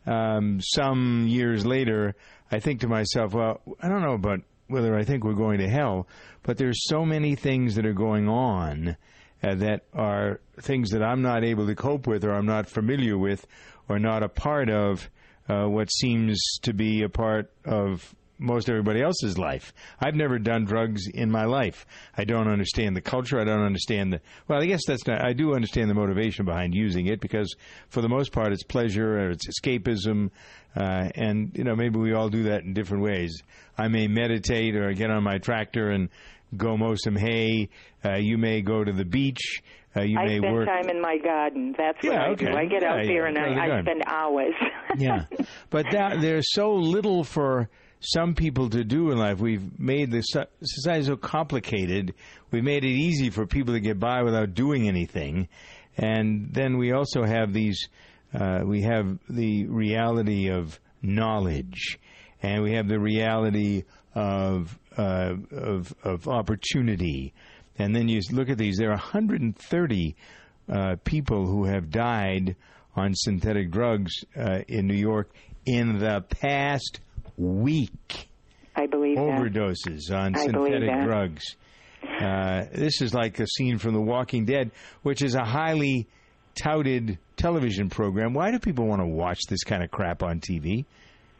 um, 0.07 0.59
some 0.61 1.27
years 1.27 1.65
later, 1.65 2.15
I 2.51 2.59
think 2.59 2.81
to 2.81 2.87
myself, 2.87 3.33
well, 3.33 3.61
I 3.81 3.89
don't 3.89 4.01
know 4.01 4.13
about 4.13 4.41
whether 4.67 4.95
I 4.95 5.03
think 5.03 5.23
we're 5.23 5.33
going 5.33 5.59
to 5.59 5.69
hell, 5.69 6.07
but 6.43 6.57
there's 6.57 6.87
so 6.87 7.05
many 7.05 7.35
things 7.35 7.75
that 7.75 7.85
are 7.85 7.93
going 7.93 8.27
on 8.27 8.97
uh, 9.43 9.55
that 9.55 9.83
are 9.93 10.39
things 10.61 10.89
that 10.91 11.03
I'm 11.03 11.21
not 11.21 11.43
able 11.43 11.67
to 11.67 11.75
cope 11.75 12.07
with 12.07 12.23
or 12.23 12.33
I'm 12.33 12.45
not 12.45 12.67
familiar 12.67 13.17
with 13.17 13.45
or 13.87 13.99
not 13.99 14.23
a 14.23 14.29
part 14.29 14.69
of 14.69 15.09
uh, 15.49 15.65
what 15.65 15.91
seems 15.91 16.41
to 16.63 16.73
be 16.73 17.03
a 17.03 17.09
part 17.09 17.51
of 17.65 18.13
most 18.39 18.69
everybody 18.69 19.01
else's 19.01 19.37
life. 19.37 19.73
I've 19.99 20.15
never 20.15 20.37
done 20.39 20.65
drugs 20.65 21.07
in 21.07 21.31
my 21.31 21.45
life. 21.45 21.85
I 22.17 22.23
don't 22.23 22.47
understand 22.47 22.95
the 22.95 23.01
culture. 23.01 23.39
I 23.39 23.43
don't 23.43 23.63
understand 23.63 24.13
the. 24.13 24.21
Well, 24.47 24.61
I 24.61 24.65
guess 24.65 24.81
that's 24.87 25.05
not. 25.07 25.23
I 25.25 25.33
do 25.33 25.53
understand 25.55 25.89
the 25.89 25.95
motivation 25.95 26.45
behind 26.45 26.73
using 26.75 27.07
it 27.07 27.19
because, 27.19 27.55
for 27.89 28.01
the 28.01 28.09
most 28.09 28.31
part, 28.31 28.53
it's 28.53 28.63
pleasure 28.63 29.19
or 29.19 29.31
it's 29.31 29.47
escapism, 29.47 30.29
uh, 30.75 31.09
and 31.15 31.51
you 31.55 31.63
know 31.63 31.75
maybe 31.75 31.99
we 31.99 32.13
all 32.13 32.29
do 32.29 32.43
that 32.43 32.63
in 32.63 32.73
different 32.73 33.03
ways. 33.03 33.41
I 33.77 33.87
may 33.87 34.07
meditate 34.07 34.75
or 34.75 34.93
get 34.93 35.09
on 35.09 35.23
my 35.23 35.37
tractor 35.39 35.89
and 35.89 36.09
go 36.55 36.77
mow 36.77 36.95
some 36.95 37.15
hay. 37.15 37.69
Uh, 38.05 38.15
you 38.17 38.37
may 38.37 38.61
go 38.61 38.83
to 38.83 38.91
the 38.91 39.05
beach. 39.05 39.61
Uh, 39.95 40.01
you 40.01 40.17
I 40.19 40.25
may 40.27 40.37
spend 40.37 40.53
work. 40.53 40.67
time 40.67 40.89
in 40.89 41.01
my 41.01 41.17
garden. 41.17 41.73
That's 41.75 41.97
what 42.03 42.13
Yeah, 42.13 42.21
I 42.23 42.27
okay. 42.29 42.45
do. 42.45 42.55
I 42.55 42.65
get 42.65 42.83
Yeah, 42.83 42.93
out 42.93 42.99
yeah, 42.99 43.05
there 43.07 43.25
and 43.25 43.37
I, 43.37 43.77
I 43.77 43.81
spend 43.81 44.03
hours. 44.05 44.53
yeah, 44.97 45.25
but 45.71 45.87
that, 45.91 46.21
there's 46.21 46.51
so 46.53 46.73
little 46.75 47.23
for 47.23 47.67
some 47.99 48.35
people 48.35 48.69
to 48.69 48.83
do 48.83 49.11
in 49.11 49.17
life. 49.17 49.39
We've 49.39 49.79
made 49.79 50.11
the 50.11 50.21
society 50.21 51.05
so 51.05 51.15
complicated. 51.15 52.13
We've 52.51 52.63
made 52.63 52.83
it 52.83 52.89
easy 52.89 53.29
for 53.29 53.45
people 53.45 53.73
to 53.73 53.79
get 53.79 53.99
by 53.99 54.23
without 54.23 54.53
doing 54.53 54.87
anything, 54.87 55.47
and 55.97 56.53
then 56.53 56.77
we 56.77 56.91
also 56.91 57.23
have 57.23 57.53
these. 57.53 57.87
Uh, 58.33 58.59
we 58.65 58.81
have 58.81 59.17
the 59.29 59.65
reality 59.67 60.49
of 60.49 60.79
knowledge, 61.01 61.97
and 62.41 62.61
we 62.61 62.73
have 62.73 62.87
the 62.87 62.99
reality 62.99 63.83
of 64.13 64.77
uh, 64.97 65.35
of, 65.51 65.93
of 66.03 66.27
opportunity. 66.27 67.33
And 67.79 67.95
then 67.95 68.09
you 68.09 68.21
look 68.31 68.49
at 68.49 68.57
these. 68.57 68.77
There 68.77 68.89
are 68.89 68.97
130 68.97 70.15
uh, 70.69 70.95
people 71.03 71.45
who 71.45 71.65
have 71.65 71.91
died 71.91 72.55
on 72.95 73.13
synthetic 73.13 73.69
drugs 73.69 74.11
uh, 74.35 74.59
in 74.67 74.87
New 74.87 74.95
York 74.95 75.31
in 75.65 75.99
the 75.99 76.21
past 76.21 76.99
week. 77.37 78.29
I 78.75 78.85
believe 78.87 79.17
that. 79.17 79.23
overdoses 79.23 80.11
on 80.11 80.35
I 80.35 80.43
synthetic 80.43 81.03
drugs. 81.03 81.55
Uh, 82.03 82.65
this 82.73 83.01
is 83.01 83.13
like 83.13 83.39
a 83.39 83.47
scene 83.47 83.77
from 83.77 83.93
The 83.93 84.01
Walking 84.01 84.45
Dead, 84.45 84.71
which 85.03 85.21
is 85.21 85.35
a 85.35 85.43
highly 85.43 86.07
touted 86.55 87.17
television 87.35 87.89
program. 87.89 88.33
Why 88.33 88.51
do 88.51 88.59
people 88.59 88.85
want 88.85 89.01
to 89.01 89.07
watch 89.07 89.39
this 89.49 89.63
kind 89.63 89.83
of 89.83 89.91
crap 89.91 90.23
on 90.23 90.39
TV? 90.39 90.85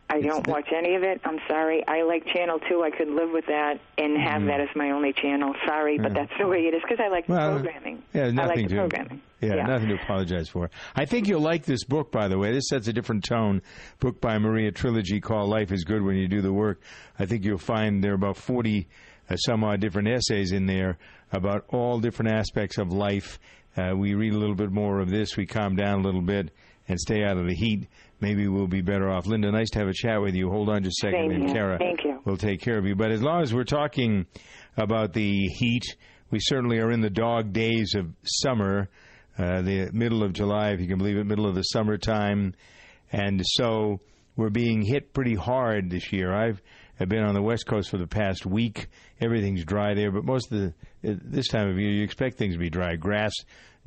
I 0.10 0.22
don't 0.22 0.48
watch 0.48 0.70
any 0.74 0.96
of 0.96 1.04
it. 1.04 1.20
I'm 1.26 1.38
sorry. 1.50 1.84
I 1.88 2.04
like 2.04 2.26
Channel 2.34 2.60
2. 2.70 2.82
I 2.82 2.91
could 2.91 3.10
live 3.10 3.30
with 3.32 3.46
that 3.48 3.80
and 3.98 4.17
have 4.17 4.41
Mhm. 4.41 4.48
that 4.48 4.62
as 4.62 4.70
my 4.76 4.91
only 4.91 5.12
channel. 5.12 5.54
Sorry, 5.65 5.98
but 5.98 6.13
that's 6.13 6.32
the 6.39 6.48
way 6.48 6.60
it 6.65 6.74
is 6.74 6.82
because 6.82 7.00
I 7.04 7.10
like 7.10 7.28
the 7.28 7.34
Well, 7.34 7.60
programming. 7.60 8.04
Yeah, 8.13 8.28
I 8.28 8.32
nothing 8.32 8.58
like 8.62 8.67
to 8.70 8.76
programming. 8.76 9.22
Yeah, 9.41 9.56
Yeah. 9.56 9.63
nothing 9.65 9.89
to 9.89 9.96
apologize 9.96 10.48
for. 10.48 10.70
I 10.96 11.04
think 11.06 11.28
you'll 11.28 11.41
like 11.41 11.65
this 11.65 11.84
book, 11.84 12.12
by 12.12 12.30
the 12.30 12.38
way. 12.38 12.54
This 12.54 12.70
sets 12.70 12.88
a 12.88 12.93
different 12.93 13.26
tone. 13.26 13.62
Book 14.00 14.22
by 14.22 14.38
Maria 14.39 14.72
Trilogy 14.72 15.20
called 15.20 15.50
"Life 15.50 15.74
Is 15.74 15.84
Good 15.84 16.02
When 16.02 16.15
You 16.15 16.30
Do 16.30 16.41
the 16.41 16.54
Work." 16.54 16.80
I 17.20 17.26
think 17.26 17.43
you'll 17.43 17.58
find 17.58 18.02
there 18.02 18.12
are 18.13 18.15
about 18.15 18.38
forty 18.38 18.88
uh, 19.30 19.36
some 19.36 19.62
odd 19.65 19.82
different 19.82 20.08
essays 20.08 20.54
in 20.54 20.67
there 20.67 20.98
about 21.34 21.65
all 21.67 22.00
different 22.00 22.32
aspects 22.32 22.78
of 22.78 22.93
life. 22.93 23.38
Uh, 23.76 23.93
we 23.93 24.13
read 24.15 24.34
a 24.34 24.38
little 24.38 24.56
bit 24.56 24.72
more 24.72 25.02
of 25.02 25.10
this. 25.10 25.36
We 25.36 25.46
calm 25.46 25.76
down 25.76 26.00
a 26.00 26.02
little 26.02 26.22
bit 26.22 26.50
and 26.88 26.98
stay 26.98 27.26
out 27.26 27.38
of 27.38 27.46
the 27.46 27.54
heat. 27.54 27.88
Maybe 28.20 28.48
we'll 28.48 28.68
be 28.68 28.82
better 28.82 29.10
off. 29.10 29.28
Linda, 29.28 29.52
nice 29.52 29.70
to 29.72 29.80
have 29.80 29.88
a 29.88 29.94
chat 29.94 30.22
with 30.22 30.34
you. 30.34 30.50
Hold 30.50 30.70
on 30.70 30.84
just 30.84 31.04
a 31.04 31.08
second, 31.08 31.32
Same 31.32 31.42
and. 31.44 31.54
Cara 31.54 31.78
Thank 31.78 32.04
you. 32.04 32.20
We'll 32.26 32.38
take 32.38 32.62
care 32.62 32.78
of 32.78 32.86
you. 32.86 32.96
But 32.96 33.12
as 33.12 33.22
long 33.22 33.42
as 33.44 33.54
we're 33.54 33.64
talking 33.64 34.26
about 34.76 35.14
the 35.14 35.48
heat, 35.48 35.84
we 36.32 36.40
certainly 36.42 36.80
are 36.80 36.92
in 36.92 37.02
the 37.02 37.10
dog 37.10 37.54
days 37.54 37.94
of 37.96 38.08
summer, 38.24 38.90
uh, 39.38 39.62
the 39.62 39.92
middle 39.94 40.24
of 40.24 40.34
July, 40.34 40.72
if 40.72 40.82
you 40.82 40.88
can 40.88 40.98
believe 40.98 41.18
it, 41.18 41.26
middle 41.26 41.48
of 41.48 41.56
the 41.56 41.62
summertime. 41.62 42.56
And 43.12 43.42
so 43.46 44.00
we're 44.36 44.50
being 44.50 44.82
hit 44.82 45.14
pretty 45.14 45.36
hard 45.36 45.90
this 45.90 46.12
year. 46.12 46.34
I've, 46.34 46.62
I've 47.00 47.10
been 47.10 47.24
on 47.24 47.36
the 47.36 47.42
West 47.42 47.68
Coast 47.68 47.90
for 47.90 47.98
the 47.98 48.08
past 48.08 48.46
week. 48.46 48.88
Everything's 49.22 49.64
dry 49.64 49.94
there, 49.94 50.12
but 50.12 50.26
most 50.26 50.52
of 50.52 50.60
the, 50.60 50.68
uh, 51.10 51.16
this 51.24 51.48
time 51.48 51.70
of 51.70 51.78
year, 51.78 51.92
you 51.92 52.04
expect 52.04 52.38
things 52.38 52.56
to 52.56 52.60
be 52.60 52.70
dry. 52.70 52.96
Grass 52.96 53.34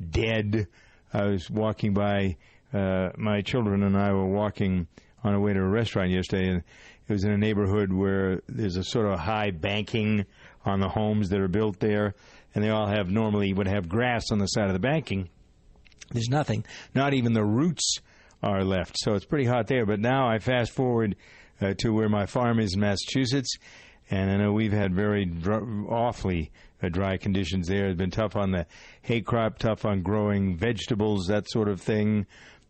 dead. 0.09 0.67
I 1.13 1.25
was 1.25 1.49
walking 1.49 1.93
by, 1.93 2.37
uh, 2.73 3.09
my 3.17 3.41
children 3.41 3.83
and 3.83 3.97
I 3.97 4.11
were 4.13 4.27
walking 4.27 4.87
on 5.23 5.33
our 5.33 5.39
way 5.39 5.53
to 5.53 5.59
a 5.59 5.67
restaurant 5.67 6.09
yesterday, 6.09 6.49
and 6.49 6.63
it 7.07 7.13
was 7.13 7.23
in 7.23 7.31
a 7.31 7.37
neighborhood 7.37 7.91
where 7.91 8.41
there's 8.47 8.77
a 8.77 8.83
sort 8.83 9.07
of 9.07 9.19
high 9.19 9.51
banking 9.51 10.25
on 10.65 10.79
the 10.79 10.89
homes 10.89 11.29
that 11.29 11.39
are 11.39 11.47
built 11.47 11.79
there, 11.79 12.13
and 12.53 12.63
they 12.63 12.69
all 12.69 12.87
have 12.87 13.09
normally 13.09 13.53
would 13.53 13.67
have 13.67 13.89
grass 13.89 14.31
on 14.31 14.39
the 14.39 14.47
side 14.47 14.67
of 14.67 14.73
the 14.73 14.79
banking. 14.79 15.29
There's 16.11 16.29
nothing, 16.29 16.65
not 16.93 17.13
even 17.13 17.33
the 17.33 17.45
roots 17.45 17.99
are 18.43 18.63
left, 18.63 18.97
so 18.97 19.13
it's 19.13 19.25
pretty 19.25 19.45
hot 19.45 19.67
there. 19.67 19.85
But 19.85 19.99
now 19.99 20.27
I 20.27 20.39
fast 20.39 20.71
forward 20.71 21.15
uh, 21.61 21.73
to 21.79 21.91
where 21.91 22.09
my 22.09 22.25
farm 22.25 22.59
is 22.59 22.73
in 22.73 22.79
Massachusetts, 22.79 23.57
and 24.09 24.29
I 24.29 24.37
know 24.37 24.51
we've 24.51 24.73
had 24.73 24.93
very 24.93 25.25
dr- 25.25 25.87
awfully 25.89 26.51
uh, 26.83 26.89
dry 26.89 27.17
conditions 27.17 27.67
there. 27.67 27.87
It's 27.87 27.97
been 27.97 28.11
tough 28.11 28.35
on 28.35 28.51
the 28.51 28.65
hay 29.03 29.21
crop, 29.21 29.59
tough 29.59 29.85
on 29.85 30.01
growing 30.01 30.57
vegetables, 30.57 31.27
that 31.27 31.49
sort 31.49 31.69
of 31.69 31.79
thing. 31.79 32.25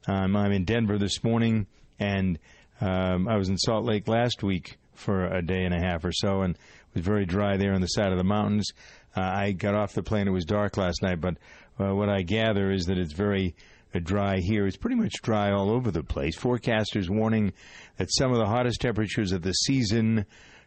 Um, 0.08 0.36
I'm 0.36 0.52
in 0.52 0.66
Denver 0.66 0.98
this 0.98 1.24
morning, 1.24 1.68
and 2.00 2.40
um, 2.80 3.28
I 3.28 3.38
was 3.38 3.50
in 3.50 3.58
Salt 3.58 3.86
Lake 3.86 4.08
last 4.08 4.42
week 4.42 4.80
for 4.96 5.26
a 5.26 5.44
day 5.44 5.64
and 5.64 5.76
a 5.76 5.80
half 5.80 6.04
or 6.04 6.12
so, 6.12 6.42
and 6.42 6.56
it 6.56 6.96
was 6.96 7.06
very 7.06 7.26
dry 7.26 7.58
there 7.58 7.74
on 7.74 7.82
the 7.82 7.88
side 7.88 8.12
of 8.12 8.18
the 8.18 8.24
mountains. 8.24 8.72
Uh, 9.16 9.22
I 9.22 9.52
got 9.52 9.76
off 9.76 9.94
the 9.94 10.02
plane; 10.02 10.28
it 10.28 10.32
was 10.32 10.46
dark 10.46 10.76
last 10.76 11.04
night, 11.04 11.22
but 11.22 11.38
uh, 11.80 11.94
what 11.94 12.10
I 12.10 12.24
gather 12.24 12.72
is 12.72 12.88
that 12.88 12.98
it's 12.98 13.14
very 13.14 13.56
uh, 13.94 14.00
dry 14.02 14.40
here. 14.40 14.66
It's 14.66 14.78
pretty 14.78 14.96
much 14.96 15.22
dry 15.22 15.52
all 15.52 15.70
over 15.70 15.92
the 15.92 16.04
place. 16.04 16.36
Forecasters 16.36 17.08
warning 17.08 17.54
that 17.98 18.12
some 18.12 18.32
of 18.32 18.40
the 18.40 18.48
hottest 18.48 18.82
temperatures 18.82 19.32
of 19.32 19.44
the 19.44 19.54
season 19.54 20.26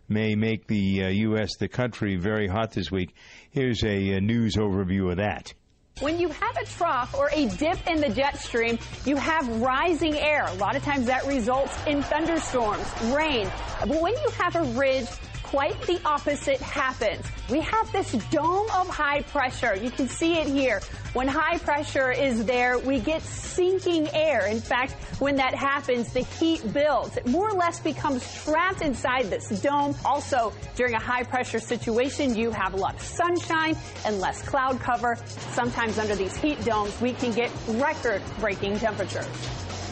may 0.08 0.36
make 0.36 0.68
the 0.68 1.04
uh, 1.04 1.08
U.S. 1.08 1.56
the 1.56 1.68
country 1.68 2.14
very 2.14 2.46
hot 2.46 2.70
this 2.72 2.92
week. 2.92 3.16
Here's 3.50 3.82
a, 3.82 4.16
uh 4.16 4.20
news 4.20 4.54
overview 4.54 5.10
of 5.10 5.16
that. 5.16 5.54
When 6.00 6.18
you 6.18 6.28
have 6.28 6.56
a 6.56 6.64
trough 6.64 7.14
or 7.14 7.30
a 7.32 7.46
dip 7.50 7.86
in 7.86 8.00
the 8.00 8.08
jet 8.08 8.40
stream, 8.40 8.80
you 9.04 9.14
have 9.14 9.48
rising 9.60 10.16
air. 10.16 10.44
A 10.48 10.54
lot 10.54 10.74
of 10.74 10.82
times 10.82 11.06
that 11.06 11.24
results 11.24 11.72
in 11.86 12.02
thunderstorms, 12.02 12.84
rain. 13.14 13.48
But 13.78 14.00
when 14.00 14.12
you 14.12 14.30
have 14.30 14.56
a 14.56 14.64
ridge, 14.76 15.06
quite 15.54 15.80
the 15.82 16.00
opposite 16.04 16.60
happens. 16.60 17.24
We 17.48 17.60
have 17.60 17.92
this 17.92 18.10
dome 18.32 18.66
of 18.74 18.88
high 18.88 19.22
pressure. 19.22 19.76
You 19.76 19.88
can 19.88 20.08
see 20.08 20.34
it 20.34 20.48
here. 20.48 20.80
When 21.12 21.28
high 21.28 21.58
pressure 21.58 22.10
is 22.10 22.44
there, 22.44 22.76
we 22.80 22.98
get 22.98 23.22
sinking 23.22 24.08
air. 24.12 24.48
In 24.48 24.60
fact, 24.60 24.94
when 25.20 25.36
that 25.36 25.54
happens, 25.54 26.12
the 26.12 26.22
heat 26.22 26.72
builds. 26.72 27.16
It 27.16 27.28
more 27.28 27.50
or 27.50 27.52
less 27.52 27.78
becomes 27.78 28.42
trapped 28.42 28.82
inside 28.82 29.26
this 29.26 29.48
dome. 29.60 29.94
Also, 30.04 30.52
during 30.74 30.94
a 30.94 31.00
high 31.00 31.22
pressure 31.22 31.60
situation, 31.60 32.34
you 32.34 32.50
have 32.50 32.74
a 32.74 32.76
lot 32.76 32.96
of 32.96 33.02
sunshine 33.02 33.76
and 34.04 34.18
less 34.18 34.42
cloud 34.42 34.80
cover. 34.80 35.16
Sometimes 35.52 35.98
under 35.98 36.16
these 36.16 36.34
heat 36.36 36.64
domes, 36.64 37.00
we 37.00 37.12
can 37.12 37.30
get 37.30 37.52
record 37.68 38.22
breaking 38.40 38.80
temperatures. 38.80 39.28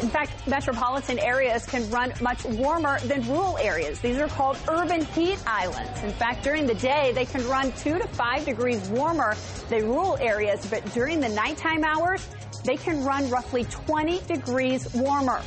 In 0.00 0.08
fact, 0.08 0.46
metropolitan 0.48 1.18
areas 1.18 1.66
can 1.66 1.88
run 1.90 2.12
much 2.20 2.44
warmer 2.44 2.98
than 3.00 3.26
rural 3.28 3.58
areas. 3.58 4.00
These 4.00 4.18
are 4.18 4.28
called 4.28 4.58
urban 4.68 5.04
heat 5.04 5.38
islands. 5.46 6.02
In 6.02 6.12
fact, 6.12 6.42
during 6.42 6.66
the 6.66 6.74
day, 6.74 7.12
they 7.14 7.24
can 7.24 7.46
run 7.48 7.72
two 7.72 7.98
to 7.98 8.08
five 8.08 8.44
degrees 8.44 8.88
warmer 8.88 9.36
than 9.68 9.86
rural 9.86 10.16
areas, 10.18 10.66
but 10.66 10.84
during 10.92 11.20
the 11.20 11.28
nighttime 11.28 11.84
hours, 11.84 12.26
they 12.64 12.76
can 12.76 13.04
run 13.04 13.28
roughly 13.30 13.64
20 13.64 14.20
degrees 14.20 14.92
warmer. 14.94 15.40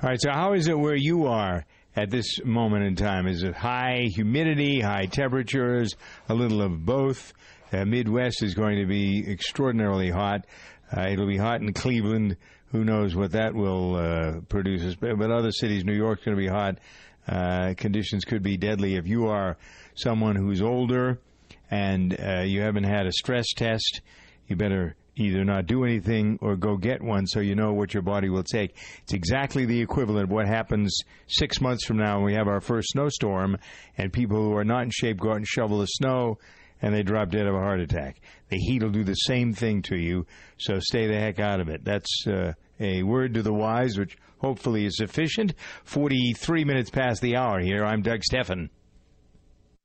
All 0.00 0.10
right, 0.10 0.20
so 0.20 0.30
how 0.30 0.52
is 0.52 0.68
it 0.68 0.78
where 0.78 0.94
you 0.94 1.26
are 1.26 1.66
at 1.96 2.10
this 2.10 2.38
moment 2.44 2.84
in 2.84 2.94
time? 2.94 3.26
Is 3.26 3.42
it 3.42 3.54
high 3.54 4.08
humidity, 4.14 4.80
high 4.80 5.06
temperatures, 5.06 5.96
a 6.28 6.34
little 6.34 6.62
of 6.62 6.84
both? 6.86 7.32
Uh, 7.72 7.84
Midwest 7.84 8.42
is 8.42 8.54
going 8.54 8.78
to 8.78 8.86
be 8.86 9.24
extraordinarily 9.28 10.08
hot. 10.08 10.46
Uh, 10.94 11.08
it'll 11.10 11.26
be 11.26 11.36
hot 11.36 11.60
in 11.60 11.72
Cleveland. 11.72 12.36
Who 12.72 12.84
knows 12.84 13.14
what 13.14 13.32
that 13.32 13.54
will 13.54 13.96
uh, 13.96 14.40
produce? 14.48 14.94
But 14.94 15.30
other 15.30 15.52
cities, 15.52 15.84
New 15.84 15.94
York's 15.94 16.24
going 16.24 16.36
to 16.36 16.42
be 16.42 16.48
hot. 16.48 16.78
Uh, 17.26 17.74
conditions 17.76 18.24
could 18.24 18.42
be 18.42 18.56
deadly. 18.56 18.96
If 18.96 19.06
you 19.06 19.26
are 19.26 19.56
someone 19.94 20.36
who's 20.36 20.62
older 20.62 21.18
and 21.70 22.18
uh, 22.18 22.40
you 22.40 22.62
haven't 22.62 22.84
had 22.84 23.06
a 23.06 23.12
stress 23.12 23.52
test, 23.54 24.00
you 24.46 24.56
better 24.56 24.96
either 25.18 25.44
not 25.44 25.66
do 25.66 25.84
anything 25.84 26.38
or 26.40 26.56
go 26.56 26.76
get 26.76 27.02
one 27.02 27.26
so 27.26 27.40
you 27.40 27.54
know 27.54 27.72
what 27.72 27.92
your 27.92 28.02
body 28.02 28.28
will 28.28 28.44
take. 28.44 28.76
It's 29.02 29.12
exactly 29.12 29.66
the 29.66 29.80
equivalent 29.80 30.24
of 30.24 30.30
what 30.30 30.46
happens 30.46 30.96
six 31.26 31.60
months 31.60 31.84
from 31.84 31.98
now 31.98 32.16
when 32.16 32.26
we 32.26 32.34
have 32.34 32.48
our 32.48 32.60
first 32.60 32.90
snowstorm 32.92 33.58
and 33.96 34.12
people 34.12 34.36
who 34.36 34.56
are 34.56 34.64
not 34.64 34.84
in 34.84 34.90
shape 34.90 35.18
go 35.18 35.30
out 35.30 35.36
and 35.36 35.46
shovel 35.46 35.78
the 35.78 35.86
snow 35.86 36.38
and 36.82 36.94
they 36.94 37.02
drop 37.02 37.30
dead 37.30 37.46
of 37.46 37.54
a 37.54 37.58
heart 37.58 37.80
attack. 37.80 38.20
The 38.48 38.56
heat 38.56 38.82
will 38.82 38.90
do 38.90 39.04
the 39.04 39.14
same 39.14 39.52
thing 39.52 39.82
to 39.82 39.96
you, 39.96 40.26
so 40.58 40.78
stay 40.80 41.06
the 41.06 41.18
heck 41.18 41.40
out 41.40 41.60
of 41.60 41.68
it. 41.68 41.84
That's 41.84 42.26
uh, 42.26 42.52
a 42.80 43.02
word 43.02 43.34
to 43.34 43.42
the 43.42 43.52
wise, 43.52 43.98
which 43.98 44.16
hopefully 44.38 44.86
is 44.86 44.96
sufficient. 44.96 45.54
43 45.84 46.64
minutes 46.64 46.90
past 46.90 47.20
the 47.20 47.36
hour 47.36 47.60
here. 47.60 47.84
I'm 47.84 48.02
Doug 48.02 48.22
Stephan. 48.22 48.70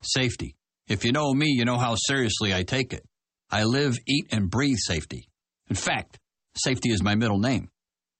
Safety. 0.02 0.54
If 0.86 1.04
you 1.04 1.12
know 1.12 1.32
me, 1.32 1.46
you 1.48 1.64
know 1.64 1.78
how 1.78 1.94
seriously 1.96 2.54
I 2.54 2.62
take 2.62 2.92
it. 2.92 3.04
I 3.50 3.64
live, 3.64 3.96
eat, 4.06 4.26
and 4.30 4.50
breathe 4.50 4.78
safety. 4.78 5.28
In 5.68 5.76
fact, 5.76 6.18
safety 6.56 6.90
is 6.90 7.02
my 7.02 7.14
middle 7.14 7.38
name. 7.38 7.70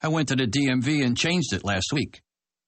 I 0.03 0.09
went 0.09 0.29
to 0.29 0.37
the 0.37 0.47
DMV 0.47 1.05
and 1.05 1.16
changed 1.16 1.53
it 1.53 1.64
last 1.64 1.93
week. 1.93 2.22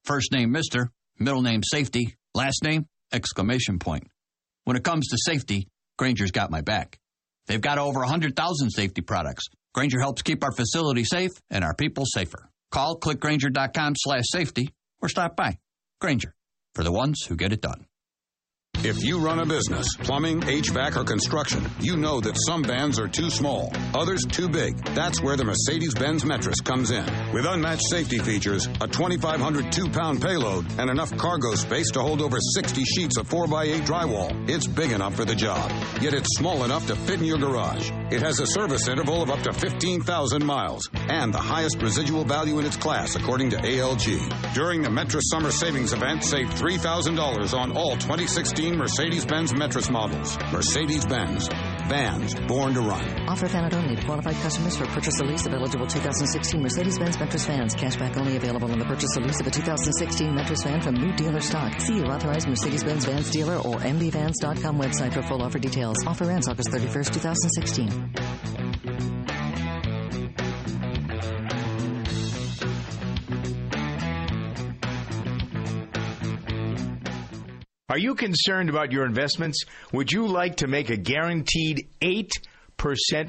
First 0.04 0.32
name 0.32 0.54
Mr., 0.54 0.88
middle 1.18 1.42
name 1.42 1.62
Safety, 1.62 2.14
last 2.34 2.62
name 2.62 2.86
exclamation 3.12 3.78
point. 3.78 4.08
When 4.64 4.76
it 4.76 4.84
comes 4.84 5.08
to 5.08 5.18
safety, 5.24 5.68
Grainger's 5.98 6.30
got 6.30 6.50
my 6.50 6.60
back. 6.60 6.98
They've 7.46 7.60
got 7.60 7.78
over 7.78 8.00
100,000 8.00 8.70
safety 8.70 9.02
products. 9.02 9.46
Grainger 9.74 10.00
helps 10.00 10.22
keep 10.22 10.42
our 10.44 10.52
facility 10.52 11.04
safe 11.04 11.32
and 11.50 11.64
our 11.64 11.74
people 11.74 12.04
safer. 12.06 12.50
Call 12.70 12.98
clickgrainger.com 12.98 13.94
slash 13.96 14.24
safety 14.26 14.70
or 15.00 15.08
stop 15.08 15.36
by. 15.36 15.58
Grainger, 16.00 16.34
for 16.74 16.82
the 16.82 16.92
ones 16.92 17.24
who 17.26 17.36
get 17.36 17.52
it 17.52 17.62
done. 17.62 17.85
If 18.86 19.02
you 19.02 19.18
run 19.18 19.40
a 19.40 19.44
business, 19.44 19.96
plumbing, 19.96 20.42
HVAC, 20.42 20.96
or 20.96 21.02
construction, 21.02 21.68
you 21.80 21.96
know 21.96 22.20
that 22.20 22.38
some 22.46 22.62
vans 22.62 23.00
are 23.00 23.08
too 23.08 23.30
small, 23.30 23.72
others 23.92 24.22
too 24.30 24.48
big. 24.48 24.76
That's 24.94 25.20
where 25.20 25.36
the 25.36 25.44
Mercedes 25.44 25.92
Benz 25.92 26.22
Metris 26.22 26.62
comes 26.62 26.92
in. 26.92 27.04
With 27.32 27.46
unmatched 27.46 27.82
safety 27.90 28.18
features, 28.18 28.66
a 28.80 28.86
2,500 28.86 29.72
two 29.72 29.88
pound 29.90 30.22
payload, 30.22 30.66
and 30.78 30.88
enough 30.88 31.10
cargo 31.16 31.56
space 31.56 31.90
to 31.94 32.00
hold 32.00 32.22
over 32.22 32.38
60 32.40 32.84
sheets 32.84 33.16
of 33.16 33.28
4x8 33.28 33.80
drywall, 33.80 34.48
it's 34.48 34.68
big 34.68 34.92
enough 34.92 35.16
for 35.16 35.24
the 35.24 35.34
job. 35.34 35.68
Yet 36.00 36.14
it's 36.14 36.36
small 36.38 36.62
enough 36.62 36.86
to 36.86 36.94
fit 36.94 37.18
in 37.18 37.24
your 37.24 37.38
garage. 37.38 37.90
It 38.08 38.22
has 38.22 38.38
a 38.38 38.46
service 38.46 38.86
interval 38.86 39.20
of 39.20 39.30
up 39.30 39.42
to 39.42 39.52
15,000 39.52 40.44
miles 40.44 40.88
and 40.94 41.34
the 41.34 41.38
highest 41.38 41.82
residual 41.82 42.24
value 42.24 42.60
in 42.60 42.64
its 42.64 42.76
class, 42.76 43.16
according 43.16 43.50
to 43.50 43.56
ALG. 43.56 44.54
During 44.54 44.82
the 44.82 44.90
Metris 44.90 45.22
Summer 45.24 45.50
Savings 45.50 45.92
Event, 45.92 46.22
save 46.22 46.46
$3,000 46.50 47.52
on 47.52 47.76
all 47.76 47.96
2016 47.96 48.76
Mercedes 48.76 49.26
Benz 49.26 49.52
Metris 49.52 49.90
models. 49.90 50.38
Mercedes 50.52 51.04
Benz. 51.04 51.48
Vans 51.88 52.34
born 52.48 52.74
to 52.74 52.80
run. 52.80 53.28
Offer 53.28 53.46
valid 53.48 53.74
only 53.74 53.94
to 53.94 54.02
qualified 54.04 54.34
customers 54.36 54.76
for 54.76 54.86
purchase 54.86 55.20
or 55.20 55.26
lease 55.26 55.46
of 55.46 55.52
eligible 55.52 55.86
2016 55.86 56.60
Mercedes 56.60 56.98
Benz 56.98 57.16
Metris 57.16 57.46
vans. 57.46 57.74
Cashback 57.76 58.16
only 58.16 58.36
available 58.36 58.70
on 58.72 58.78
the 58.78 58.84
purchase 58.84 59.16
or 59.16 59.20
lease 59.20 59.40
of 59.40 59.46
a 59.46 59.50
2016 59.50 60.34
Metris 60.34 60.64
van 60.64 60.80
from 60.80 60.94
new 60.96 61.12
dealer 61.14 61.40
stock. 61.40 61.80
See 61.80 61.96
your 61.96 62.10
authorized 62.10 62.48
Mercedes 62.48 62.82
Benz 62.82 63.04
Vans 63.04 63.30
dealer 63.30 63.56
or 63.56 63.76
MBVans.com 63.76 64.78
website 64.78 65.12
for 65.14 65.22
full 65.22 65.42
offer 65.42 65.58
details. 65.58 65.96
Offer 66.06 66.30
ends 66.30 66.48
August 66.48 66.70
31st, 66.70 67.12
2016. 67.12 68.55
Are 77.96 78.08
you 78.08 78.14
concerned 78.14 78.68
about 78.68 78.92
your 78.92 79.06
investments? 79.06 79.64
Would 79.90 80.12
you 80.12 80.26
like 80.26 80.56
to 80.56 80.66
make 80.66 80.90
a 80.90 80.98
guaranteed 80.98 81.88
8% 82.02 82.28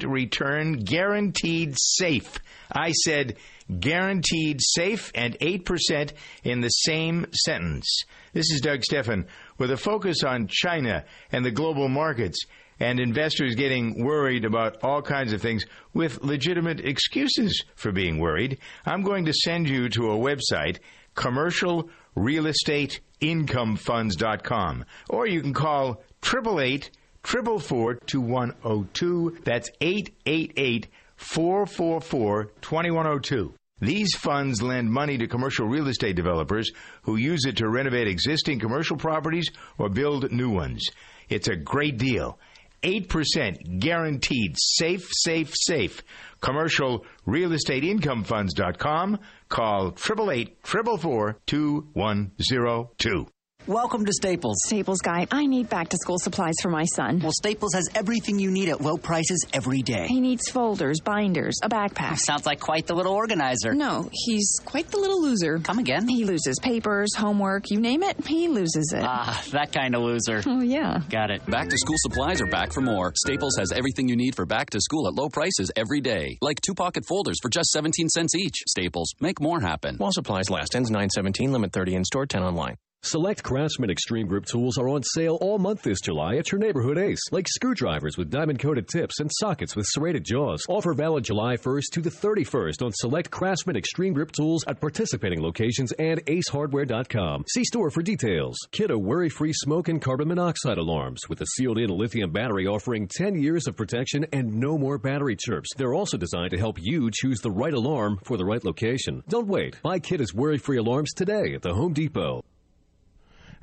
return? 0.06 0.80
Guaranteed 0.80 1.74
safe. 1.78 2.38
I 2.70 2.92
said 2.92 3.38
guaranteed 3.80 4.60
safe 4.60 5.10
and 5.14 5.38
8% 5.38 6.12
in 6.44 6.60
the 6.60 6.68
same 6.68 7.28
sentence. 7.32 8.02
This 8.34 8.50
is 8.50 8.60
Doug 8.60 8.84
Stephan 8.84 9.26
with 9.56 9.70
a 9.70 9.78
focus 9.78 10.22
on 10.22 10.48
China 10.50 11.06
and 11.32 11.46
the 11.46 11.50
global 11.50 11.88
markets 11.88 12.44
and 12.78 13.00
investors 13.00 13.54
getting 13.54 14.04
worried 14.04 14.44
about 14.44 14.84
all 14.84 15.00
kinds 15.00 15.32
of 15.32 15.40
things 15.40 15.64
with 15.94 16.22
legitimate 16.22 16.80
excuses 16.80 17.64
for 17.74 17.90
being 17.90 18.18
worried. 18.18 18.58
I'm 18.84 19.00
going 19.00 19.24
to 19.24 19.32
send 19.32 19.66
you 19.66 19.88
to 19.88 20.10
a 20.10 20.18
website, 20.18 20.80
commercial 21.14 21.88
real 22.14 22.46
estate 22.46 23.00
incomefunds.com 23.20 24.84
or 25.08 25.26
you 25.26 25.40
can 25.40 25.54
call 25.54 26.02
888 26.22 26.90
444 27.22 27.94
2102 27.94 29.38
that's 29.44 29.70
888 29.80 30.88
444 31.16 32.44
2102 32.60 33.54
these 33.80 34.14
funds 34.16 34.60
lend 34.60 34.90
money 34.90 35.18
to 35.18 35.28
commercial 35.28 35.66
real 35.68 35.86
estate 35.86 36.16
developers 36.16 36.72
who 37.02 37.16
use 37.16 37.44
it 37.46 37.58
to 37.58 37.68
renovate 37.68 38.08
existing 38.08 38.58
commercial 38.58 38.96
properties 38.96 39.48
or 39.78 39.88
build 39.88 40.32
new 40.32 40.50
ones. 40.50 40.84
It's 41.28 41.46
a 41.46 41.54
great 41.54 41.96
deal 41.96 42.40
8% 42.82 43.78
guaranteed. 43.80 44.56
Safe 44.58 45.06
safe 45.10 45.52
safe. 45.54 46.02
Commercial 46.40 47.04
real 47.26 47.52
estate 47.52 47.82
incomefunds.com 47.82 49.18
call 49.48 49.88
888 49.88 50.58
444 50.62 51.38
2102 51.46 53.26
Welcome 53.68 54.06
to 54.06 54.12
Staples. 54.14 54.56
Staples 54.64 55.00
guy, 55.02 55.26
I 55.30 55.44
need 55.44 55.68
back 55.68 55.90
to 55.90 55.98
school 55.98 56.18
supplies 56.18 56.54
for 56.62 56.70
my 56.70 56.86
son. 56.86 57.20
Well, 57.20 57.32
Staples 57.36 57.74
has 57.74 57.86
everything 57.94 58.38
you 58.38 58.50
need 58.50 58.70
at 58.70 58.80
low 58.80 58.96
prices 58.96 59.44
every 59.52 59.82
day. 59.82 60.06
He 60.06 60.22
needs 60.22 60.48
folders, 60.48 61.00
binders, 61.00 61.58
a 61.62 61.68
backpack. 61.68 62.16
Sounds 62.16 62.46
like 62.46 62.60
quite 62.60 62.86
the 62.86 62.94
little 62.94 63.12
organizer. 63.12 63.74
No, 63.74 64.08
he's 64.10 64.58
quite 64.64 64.90
the 64.90 64.96
little 64.96 65.20
loser. 65.20 65.58
Come 65.58 65.80
again? 65.80 66.08
He 66.08 66.24
loses 66.24 66.58
papers, 66.62 67.14
homework, 67.14 67.70
you 67.70 67.78
name 67.78 68.02
it, 68.02 68.16
he 68.26 68.48
loses 68.48 68.94
it. 68.96 69.02
Ah, 69.04 69.44
that 69.50 69.70
kind 69.70 69.94
of 69.94 70.00
loser. 70.00 70.42
Oh, 70.46 70.62
yeah. 70.62 71.02
Got 71.10 71.30
it. 71.30 71.44
Back 71.44 71.68
to 71.68 71.76
school 71.76 71.96
supplies 71.98 72.40
are 72.40 72.46
back 72.46 72.72
for 72.72 72.80
more. 72.80 73.12
Staples 73.16 73.56
has 73.58 73.70
everything 73.70 74.08
you 74.08 74.16
need 74.16 74.34
for 74.34 74.46
back 74.46 74.70
to 74.70 74.80
school 74.80 75.06
at 75.08 75.12
low 75.12 75.28
prices 75.28 75.70
every 75.76 76.00
day. 76.00 76.38
Like 76.40 76.62
two 76.62 76.72
pocket 76.74 77.04
folders 77.06 77.36
for 77.42 77.50
just 77.50 77.68
17 77.72 78.08
cents 78.08 78.34
each. 78.34 78.62
Staples, 78.66 79.12
make 79.20 79.42
more 79.42 79.60
happen. 79.60 79.98
While 79.98 80.12
supplies 80.12 80.48
last, 80.48 80.74
ends 80.74 80.90
917, 80.90 81.52
limit 81.52 81.70
30 81.74 81.96
in 81.96 82.04
store, 82.06 82.24
10 82.24 82.42
online. 82.42 82.76
Select 83.02 83.44
Craftsman 83.44 83.90
Extreme 83.90 84.26
Grip 84.26 84.44
tools 84.44 84.76
are 84.76 84.88
on 84.88 85.04
sale 85.04 85.38
all 85.40 85.58
month 85.58 85.82
this 85.82 86.00
July 86.00 86.34
at 86.34 86.50
your 86.50 86.58
neighborhood 86.58 86.98
Ace, 86.98 87.30
like 87.30 87.46
screwdrivers 87.48 88.18
with 88.18 88.28
diamond 88.28 88.58
coated 88.58 88.88
tips 88.88 89.20
and 89.20 89.30
sockets 89.32 89.76
with 89.76 89.86
serrated 89.88 90.24
jaws. 90.24 90.64
Offer 90.68 90.94
valid 90.94 91.22
July 91.22 91.56
1st 91.56 91.84
to 91.92 92.00
the 92.02 92.10
31st 92.10 92.84
on 92.84 92.92
select 92.92 93.30
Craftsman 93.30 93.76
Extreme 93.76 94.14
Grip 94.14 94.32
tools 94.32 94.64
at 94.66 94.80
participating 94.80 95.40
locations 95.40 95.92
and 95.92 96.22
acehardware.com. 96.26 97.44
See 97.48 97.64
store 97.64 97.90
for 97.90 98.02
details. 98.02 98.58
Kidde 98.72 99.00
worry 99.00 99.28
free 99.28 99.52
smoke 99.52 99.88
and 99.88 100.02
carbon 100.02 100.26
monoxide 100.26 100.78
alarms 100.78 101.20
with 101.28 101.40
a 101.40 101.46
sealed 101.46 101.78
in 101.78 101.90
lithium 101.90 102.32
battery 102.32 102.66
offering 102.66 103.06
10 103.06 103.40
years 103.40 103.68
of 103.68 103.76
protection 103.76 104.26
and 104.32 104.52
no 104.52 104.76
more 104.76 104.98
battery 104.98 105.36
chirps. 105.36 105.70
They're 105.76 105.94
also 105.94 106.16
designed 106.16 106.50
to 106.50 106.58
help 106.58 106.78
you 106.80 107.10
choose 107.12 107.40
the 107.40 107.50
right 107.50 107.74
alarm 107.74 108.18
for 108.24 108.36
the 108.36 108.44
right 108.44 108.64
location. 108.64 109.22
Don't 109.28 109.46
wait. 109.46 109.80
Buy 109.82 110.00
Kidde's 110.00 110.34
worry 110.34 110.58
free 110.58 110.78
alarms 110.78 111.12
today 111.14 111.54
at 111.54 111.62
the 111.62 111.72
Home 111.72 111.92
Depot. 111.92 112.42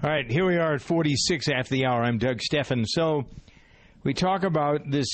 All 0.05 0.11
right, 0.11 0.31
here 0.31 0.45
we 0.45 0.57
are 0.57 0.75
at 0.75 0.83
46 0.83 1.47
after 1.47 1.73
the 1.73 1.87
hour. 1.87 2.03
I'm 2.03 2.19
Doug 2.19 2.39
Stephan. 2.39 2.85
So 2.85 3.25
we 4.03 4.13
talk 4.13 4.43
about 4.43 4.81
this 4.87 5.07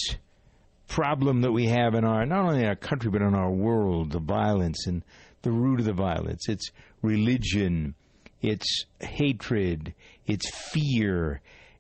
problem 0.90 1.40
that 1.44 1.54
we 1.54 1.68
have 1.68 1.96
in 1.96 2.04
our, 2.04 2.26
not 2.26 2.44
only 2.44 2.60
in 2.60 2.66
our 2.66 2.76
country, 2.76 3.10
but 3.10 3.22
in 3.22 3.34
our 3.34 3.50
world, 3.50 4.12
the 4.12 4.20
violence 4.20 4.88
and 4.88 5.02
the 5.44 5.52
root 5.52 5.80
of 5.80 5.86
the 5.86 5.94
violence. 5.94 6.50
It's 6.50 6.72
religion, 7.02 7.96
it's 8.42 8.84
hatred, 9.00 9.94
it's 10.26 10.54
fear, 10.74 11.40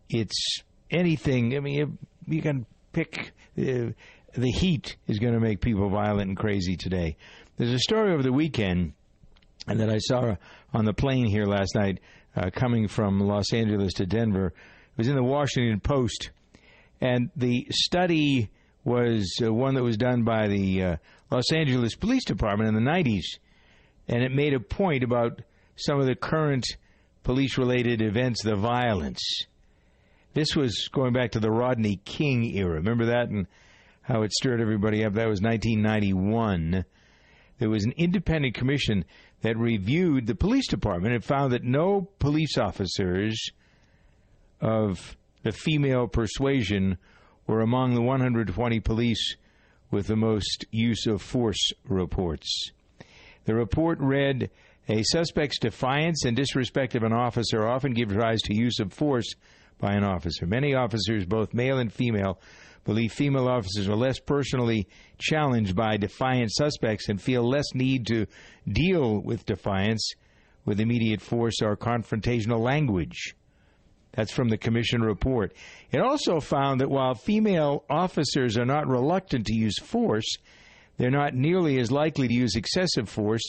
it's 0.09 0.61
anything. 0.89 1.57
I 1.57 1.59
mean, 1.59 1.73
you, 1.79 1.97
you 2.27 2.41
can 2.41 2.65
pick. 2.93 3.33
Uh, 3.57 3.91
the 4.35 4.51
heat 4.55 4.95
is 5.09 5.19
going 5.19 5.33
to 5.33 5.41
make 5.41 5.59
people 5.59 5.89
violent 5.89 6.29
and 6.29 6.37
crazy 6.37 6.77
today. 6.77 7.17
There's 7.57 7.73
a 7.73 7.79
story 7.79 8.13
over 8.13 8.23
the 8.23 8.31
weekend 8.31 8.93
and 9.67 9.81
that 9.81 9.89
I 9.89 9.97
saw 9.97 10.35
on 10.73 10.85
the 10.85 10.93
plane 10.93 11.25
here 11.25 11.45
last 11.45 11.75
night 11.75 11.99
uh, 12.35 12.49
coming 12.53 12.87
from 12.87 13.19
Los 13.19 13.53
Angeles 13.53 13.93
to 13.93 14.05
Denver. 14.05 14.47
It 14.47 14.97
was 14.97 15.07
in 15.07 15.15
the 15.15 15.23
Washington 15.23 15.79
Post, 15.79 16.31
and 16.99 17.29
the 17.35 17.67
study 17.71 18.49
was 18.83 19.39
uh, 19.43 19.53
one 19.53 19.75
that 19.75 19.83
was 19.83 19.97
done 19.97 20.23
by 20.23 20.47
the 20.47 20.83
uh, 20.83 20.95
Los 21.29 21.51
Angeles 21.51 21.95
Police 21.95 22.25
Department 22.25 22.69
in 22.69 22.83
the 22.83 22.91
90s, 22.91 23.39
and 24.07 24.23
it 24.23 24.31
made 24.31 24.53
a 24.53 24.59
point 24.59 25.03
about 25.03 25.41
some 25.75 25.99
of 25.99 26.05
the 26.05 26.15
current 26.15 26.65
police 27.23 27.57
related 27.57 28.01
events, 28.01 28.43
the 28.43 28.55
violence. 28.55 29.21
This 30.33 30.55
was 30.55 30.89
going 30.91 31.13
back 31.13 31.31
to 31.31 31.39
the 31.39 31.51
Rodney 31.51 31.99
King 32.05 32.55
era. 32.55 32.75
Remember 32.75 33.05
that 33.07 33.29
and 33.29 33.47
how 34.01 34.23
it 34.23 34.31
stirred 34.31 34.61
everybody 34.61 35.03
up? 35.03 35.13
That 35.13 35.27
was 35.27 35.41
1991. 35.41 36.85
There 37.59 37.69
was 37.69 37.83
an 37.83 37.93
independent 37.97 38.55
commission 38.55 39.05
that 39.41 39.57
reviewed 39.57 40.27
the 40.27 40.35
police 40.35 40.67
department 40.67 41.13
and 41.13 41.23
found 41.23 41.51
that 41.51 41.63
no 41.63 42.07
police 42.19 42.57
officers 42.57 43.49
of 44.59 45.17
the 45.43 45.51
female 45.51 46.07
persuasion 46.07 46.97
were 47.47 47.61
among 47.61 47.95
the 47.95 48.01
120 48.01 48.79
police 48.79 49.35
with 49.89 50.07
the 50.07 50.15
most 50.15 50.65
use 50.71 51.05
of 51.07 51.21
force 51.21 51.71
reports. 51.87 52.71
The 53.45 53.55
report 53.55 53.99
read 53.99 54.51
A 54.87 55.03
suspect's 55.03 55.59
defiance 55.59 56.23
and 56.25 56.35
disrespect 56.37 56.95
of 56.95 57.03
an 57.03 57.13
officer 57.13 57.67
often 57.67 57.93
gives 57.93 58.13
rise 58.13 58.41
to 58.43 58.55
use 58.55 58.79
of 58.79 58.93
force 58.93 59.33
by 59.79 59.93
an 59.93 60.03
officer. 60.03 60.45
Many 60.45 60.75
officers, 60.75 61.25
both 61.25 61.53
male 61.53 61.79
and 61.79 61.91
female, 61.91 62.39
believe 62.83 63.11
female 63.11 63.47
officers 63.47 63.87
are 63.87 63.95
less 63.95 64.19
personally 64.19 64.87
challenged 65.17 65.75
by 65.75 65.97
defiant 65.97 66.51
suspects 66.51 67.09
and 67.09 67.21
feel 67.21 67.47
less 67.47 67.73
need 67.73 68.07
to 68.07 68.25
deal 68.67 69.21
with 69.21 69.45
defiance 69.45 70.13
with 70.65 70.79
immediate 70.79 71.21
force 71.21 71.61
or 71.61 71.75
confrontational 71.75 72.59
language. 72.59 73.35
That's 74.13 74.31
from 74.31 74.49
the 74.49 74.57
commission 74.57 75.01
report. 75.01 75.53
It 75.91 76.01
also 76.01 76.39
found 76.39 76.81
that 76.81 76.89
while 76.89 77.15
female 77.15 77.85
officers 77.89 78.57
are 78.57 78.65
not 78.65 78.87
reluctant 78.87 79.47
to 79.47 79.55
use 79.55 79.79
force, 79.79 80.37
they're 80.97 81.09
not 81.09 81.33
nearly 81.33 81.79
as 81.79 81.91
likely 81.91 82.27
to 82.27 82.33
use 82.33 82.55
excessive 82.55 83.07
force 83.07 83.43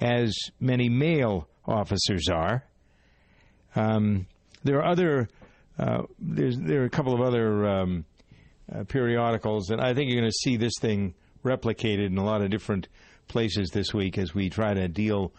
as 0.00 0.34
many 0.58 0.88
male 0.88 1.48
officers 1.64 2.28
are. 2.28 2.64
Um, 3.76 4.26
there 4.64 4.78
are 4.78 4.90
other. 4.90 5.28
Uh, 5.78 6.02
there 6.18 6.82
are 6.82 6.86
a 6.86 6.90
couple 6.90 7.14
of 7.14 7.20
other 7.20 7.66
um, 7.66 8.04
uh, 8.72 8.84
periodicals, 8.84 9.70
and 9.70 9.80
I 9.80 9.94
think 9.94 10.10
you're 10.10 10.20
going 10.20 10.30
to 10.30 10.38
see 10.42 10.56
this 10.56 10.74
thing 10.80 11.14
replicated 11.44 12.06
in 12.06 12.18
a 12.18 12.24
lot 12.24 12.42
of 12.42 12.50
different 12.50 12.88
places 13.28 13.70
this 13.70 13.92
week 13.92 14.18
as 14.18 14.34
we 14.34 14.48
try 14.48 14.74
to 14.74 14.88
deal 14.88 15.32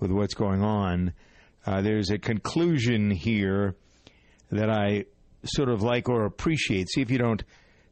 with 0.00 0.10
what's 0.10 0.34
going 0.34 0.62
on. 0.62 1.12
Uh, 1.66 1.82
there's 1.82 2.10
a 2.10 2.18
conclusion 2.18 3.10
here 3.10 3.74
that 4.50 4.70
I 4.70 5.04
sort 5.44 5.68
of 5.68 5.82
like 5.82 6.08
or 6.08 6.24
appreciate. 6.24 6.88
See 6.88 7.00
if 7.00 7.10
you 7.10 7.18
don't 7.18 7.42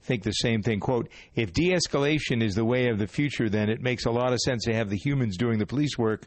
think 0.03 0.23
the 0.23 0.33
same 0.33 0.63
thing. 0.63 0.81
Quote, 0.81 1.09
if 1.35 1.53
de 1.53 1.73
escalation 1.73 2.43
is 2.43 2.55
the 2.55 2.65
way 2.65 2.89
of 2.89 2.99
the 2.99 3.07
future, 3.07 3.49
then 3.49 3.69
it 3.69 3.81
makes 3.81 4.07
a 4.07 4.11
lot 4.11 4.33
of 4.33 4.39
sense 4.41 4.65
to 4.65 4.75
have 4.75 4.89
the 4.89 4.97
humans 4.97 5.37
doing 5.37 5.59
the 5.59 5.67
police 5.67 5.99
work 5.99 6.27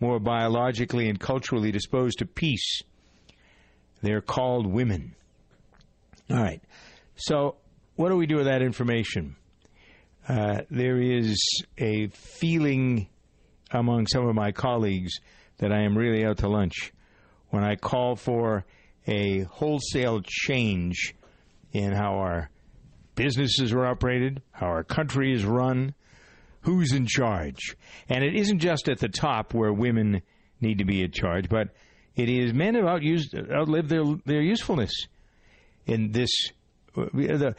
more 0.00 0.18
biologically 0.18 1.08
and 1.08 1.20
culturally 1.20 1.70
disposed 1.70 2.18
to 2.18 2.26
peace. 2.26 2.82
They're 4.02 4.22
called 4.22 4.66
women. 4.66 5.14
All 6.30 6.38
right. 6.38 6.62
So 7.16 7.56
what 8.00 8.08
do 8.08 8.16
we 8.16 8.26
do 8.26 8.36
with 8.36 8.46
that 8.46 8.62
information? 8.62 9.36
Uh, 10.26 10.62
there 10.70 10.98
is 10.98 11.36
a 11.76 12.06
feeling 12.06 13.06
among 13.72 14.06
some 14.06 14.26
of 14.26 14.34
my 14.34 14.52
colleagues 14.52 15.20
that 15.58 15.70
I 15.70 15.82
am 15.82 15.98
really 15.98 16.24
out 16.24 16.38
to 16.38 16.48
lunch 16.48 16.94
when 17.50 17.62
I 17.62 17.76
call 17.76 18.16
for 18.16 18.64
a 19.06 19.40
wholesale 19.40 20.22
change 20.24 21.14
in 21.72 21.92
how 21.92 22.14
our 22.14 22.48
businesses 23.16 23.70
are 23.74 23.84
operated, 23.84 24.40
how 24.50 24.68
our 24.68 24.82
country 24.82 25.34
is 25.34 25.44
run, 25.44 25.92
who's 26.62 26.94
in 26.94 27.04
charge. 27.06 27.76
And 28.08 28.24
it 28.24 28.34
isn't 28.34 28.60
just 28.60 28.88
at 28.88 29.00
the 29.00 29.10
top 29.10 29.52
where 29.52 29.74
women 29.74 30.22
need 30.58 30.78
to 30.78 30.86
be 30.86 31.02
in 31.02 31.12
charge, 31.12 31.50
but 31.50 31.68
it 32.16 32.30
is 32.30 32.54
men 32.54 32.76
have 32.76 32.86
outlived 32.86 33.90
their, 33.90 34.04
their 34.24 34.40
usefulness 34.40 35.06
in 35.84 36.12
this. 36.12 36.30
The, 36.94 37.54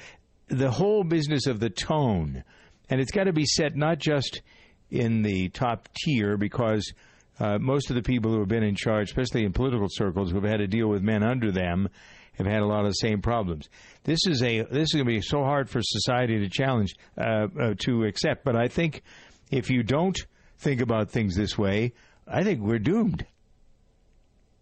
the 0.52 0.70
whole 0.70 1.04
business 1.04 1.47
of 1.47 1.60
the 1.60 1.70
tone, 1.70 2.43
and 2.89 2.99
it's 2.99 3.12
got 3.12 3.24
to 3.24 3.34
be 3.34 3.45
set 3.45 3.76
not 3.76 3.99
just 3.99 4.41
in 4.89 5.22
the 5.22 5.47
top 5.49 5.88
tier 5.95 6.38
because 6.38 6.93
uh, 7.39 7.58
most 7.58 7.89
of 7.89 7.95
the 7.95 8.02
people 8.02 8.32
who 8.32 8.39
have 8.39 8.49
been 8.49 8.64
in 8.64 8.76
charge, 8.76 9.10
especially 9.10 9.45
in 9.45 9.54
political 9.54 9.88
circles, 9.89 10.30
who 10.30 10.36
have 10.41 10.49
had 10.49 10.58
to 10.58 10.68
deal 10.68 10.88
with 10.88 11.02
men 11.02 11.24
under 11.24 11.52
them, 11.52 11.88
have 12.34 12.45
had 12.45 12.62
a 12.62 12.66
lot 12.66 12.82
of 12.82 12.88
the 12.88 12.93
same 12.93 13.22
problems. 13.22 13.70
This 14.04 14.20
is 14.28 14.43
a 14.43 14.64
this 14.64 14.89
is 14.89 14.93
going 14.93 15.06
to 15.06 15.12
be 15.12 15.22
so 15.22 15.43
hard 15.43 15.70
for 15.70 15.80
society 15.82 16.39
to 16.39 16.49
challenge 16.49 16.95
uh, 17.18 17.47
uh, 17.60 17.74
to 17.80 18.04
accept. 18.04 18.43
But 18.43 18.56
I 18.56 18.68
think 18.68 19.04
if 19.49 19.70
you 19.70 19.84
don't 19.84 20.18
think 20.58 20.82
about 20.82 21.10
things 21.10 21.36
this 21.36 21.58
way, 21.58 21.93
I 22.28 22.43
think 22.43 22.62
we're 22.62 22.80
doomed. 22.80 23.26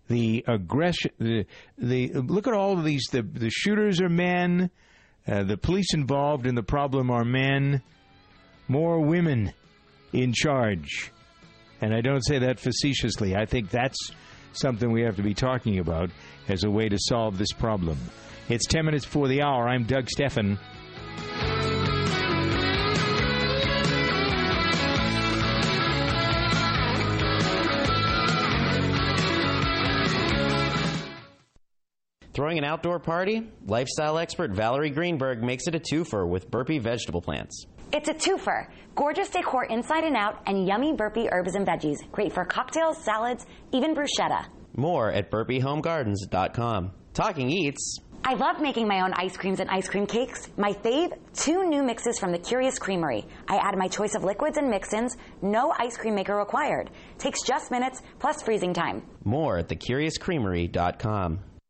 The 0.07 0.43
aggression, 0.47 1.11
the 1.19 1.45
the 1.77 2.13
look 2.13 2.47
at 2.47 2.53
all 2.53 2.77
of 2.77 2.83
these. 2.83 3.05
The 3.11 3.23
the 3.23 3.49
shooters 3.49 4.01
are 4.01 4.09
men. 4.09 4.69
Uh, 5.29 5.43
the 5.43 5.57
police 5.57 5.93
involved 5.93 6.47
in 6.47 6.55
the 6.55 6.63
problem 6.63 7.11
are 7.11 7.23
men, 7.23 7.81
more 8.67 8.99
women 8.99 9.53
in 10.11 10.33
charge. 10.33 11.11
And 11.81 11.93
I 11.93 12.01
don't 12.01 12.25
say 12.25 12.39
that 12.39 12.59
facetiously. 12.59 13.35
I 13.35 13.45
think 13.45 13.69
that's 13.69 14.11
something 14.53 14.91
we 14.91 15.03
have 15.03 15.17
to 15.17 15.23
be 15.23 15.33
talking 15.33 15.79
about 15.79 16.09
as 16.47 16.63
a 16.63 16.69
way 16.69 16.89
to 16.89 16.97
solve 16.99 17.37
this 17.37 17.53
problem. 17.53 17.97
It's 18.49 18.65
10 18.65 18.85
minutes 18.85 19.05
before 19.05 19.27
the 19.27 19.43
hour. 19.43 19.67
I'm 19.67 19.83
Doug 19.83 20.09
Stephan. 20.09 20.57
Throwing 32.39 32.57
an 32.57 32.63
outdoor 32.63 32.99
party? 32.99 33.51
Lifestyle 33.67 34.17
expert 34.17 34.51
Valerie 34.51 34.91
Greenberg 34.91 35.43
makes 35.43 35.67
it 35.67 35.75
a 35.75 35.79
twofer 35.79 36.25
with 36.25 36.49
Burpee 36.49 36.79
vegetable 36.79 37.21
plants. 37.21 37.65
It's 37.91 38.07
a 38.07 38.13
twofer. 38.13 38.69
Gorgeous 38.95 39.27
decor 39.27 39.65
inside 39.65 40.05
and 40.05 40.15
out, 40.15 40.41
and 40.45 40.65
yummy 40.65 40.93
Burpee 40.93 41.27
herbs 41.33 41.55
and 41.55 41.67
veggies. 41.67 41.97
Great 42.13 42.31
for 42.31 42.45
cocktails, 42.45 43.03
salads, 43.03 43.45
even 43.73 43.93
bruschetta. 43.93 44.45
More 44.77 45.11
at 45.11 45.29
burpeehomegardens.com. 45.29 46.91
Talking 47.13 47.49
eats. 47.49 47.99
I 48.23 48.35
love 48.35 48.61
making 48.61 48.87
my 48.87 49.01
own 49.01 49.11
ice 49.15 49.35
creams 49.35 49.59
and 49.59 49.69
ice 49.69 49.89
cream 49.89 50.05
cakes. 50.07 50.47
My 50.55 50.71
fave, 50.71 51.11
two 51.33 51.67
new 51.67 51.83
mixes 51.83 52.19
from 52.19 52.31
the 52.31 52.39
Curious 52.39 52.79
Creamery. 52.79 53.25
I 53.49 53.57
add 53.57 53.77
my 53.77 53.89
choice 53.89 54.15
of 54.15 54.23
liquids 54.23 54.55
and 54.55 54.69
mix-ins, 54.69 55.17
no 55.41 55.73
ice 55.77 55.97
cream 55.97 56.15
maker 56.15 56.37
required. 56.37 56.89
Takes 57.17 57.41
just 57.41 57.69
minutes, 57.69 58.01
plus 58.17 58.41
freezing 58.41 58.73
time. 58.73 59.03
More 59.25 59.57
at 59.57 59.67
thecuriouscreamery.com. 59.67 61.39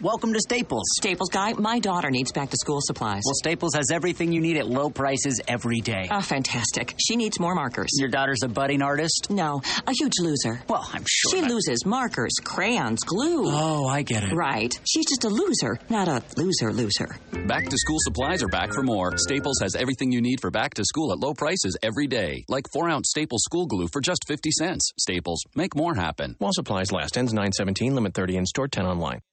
Welcome 0.00 0.32
to 0.34 0.38
Staples. 0.40 0.84
Staples 0.96 1.28
guy, 1.28 1.54
my 1.54 1.80
daughter 1.80 2.08
needs 2.08 2.30
back 2.30 2.50
to 2.50 2.56
school 2.56 2.78
supplies. 2.80 3.22
Well, 3.26 3.34
Staples 3.34 3.74
has 3.74 3.90
everything 3.90 4.30
you 4.30 4.40
need 4.40 4.56
at 4.56 4.68
low 4.68 4.90
prices 4.90 5.40
every 5.48 5.80
day. 5.80 6.06
Oh, 6.08 6.20
fantastic. 6.20 6.94
She 7.04 7.16
needs 7.16 7.40
more 7.40 7.56
markers. 7.56 7.88
Your 7.98 8.08
daughter's 8.08 8.44
a 8.44 8.48
budding 8.48 8.80
artist? 8.80 9.26
No, 9.28 9.60
a 9.88 9.92
huge 9.98 10.12
loser. 10.20 10.60
Well, 10.68 10.88
I'm 10.92 11.04
sure. 11.08 11.32
She 11.32 11.40
that- 11.40 11.50
loses 11.50 11.84
markers, 11.84 12.30
crayons, 12.44 13.00
glue. 13.02 13.46
Oh, 13.48 13.88
I 13.88 14.02
get 14.02 14.22
it. 14.22 14.32
Right. 14.32 14.72
She's 14.88 15.04
just 15.04 15.24
a 15.24 15.28
loser, 15.30 15.80
not 15.90 16.06
a 16.06 16.22
loser 16.36 16.72
loser. 16.72 17.16
Back 17.48 17.68
to 17.68 17.76
school 17.76 17.98
supplies 18.02 18.40
are 18.44 18.48
back 18.48 18.72
for 18.72 18.84
more. 18.84 19.16
Staples 19.16 19.58
has 19.62 19.74
everything 19.74 20.12
you 20.12 20.20
need 20.20 20.40
for 20.40 20.52
back 20.52 20.74
to 20.74 20.84
school 20.84 21.10
at 21.12 21.18
low 21.18 21.34
prices 21.34 21.76
every 21.82 22.06
day. 22.06 22.44
Like 22.48 22.66
4 22.72 22.88
ounce 22.88 23.08
Staples 23.10 23.42
school 23.42 23.66
glue 23.66 23.88
for 23.92 24.00
just 24.00 24.22
50 24.28 24.50
cents. 24.52 24.92
Staples, 25.00 25.42
make 25.56 25.74
more 25.74 25.96
happen. 25.96 26.36
While 26.38 26.52
supplies 26.52 26.92
last. 26.92 27.18
Ends 27.18 27.32
917, 27.32 27.96
limit 27.96 28.14
30 28.14 28.36
in 28.36 28.46
store, 28.46 28.68
10 28.68 28.86
online. 28.86 29.18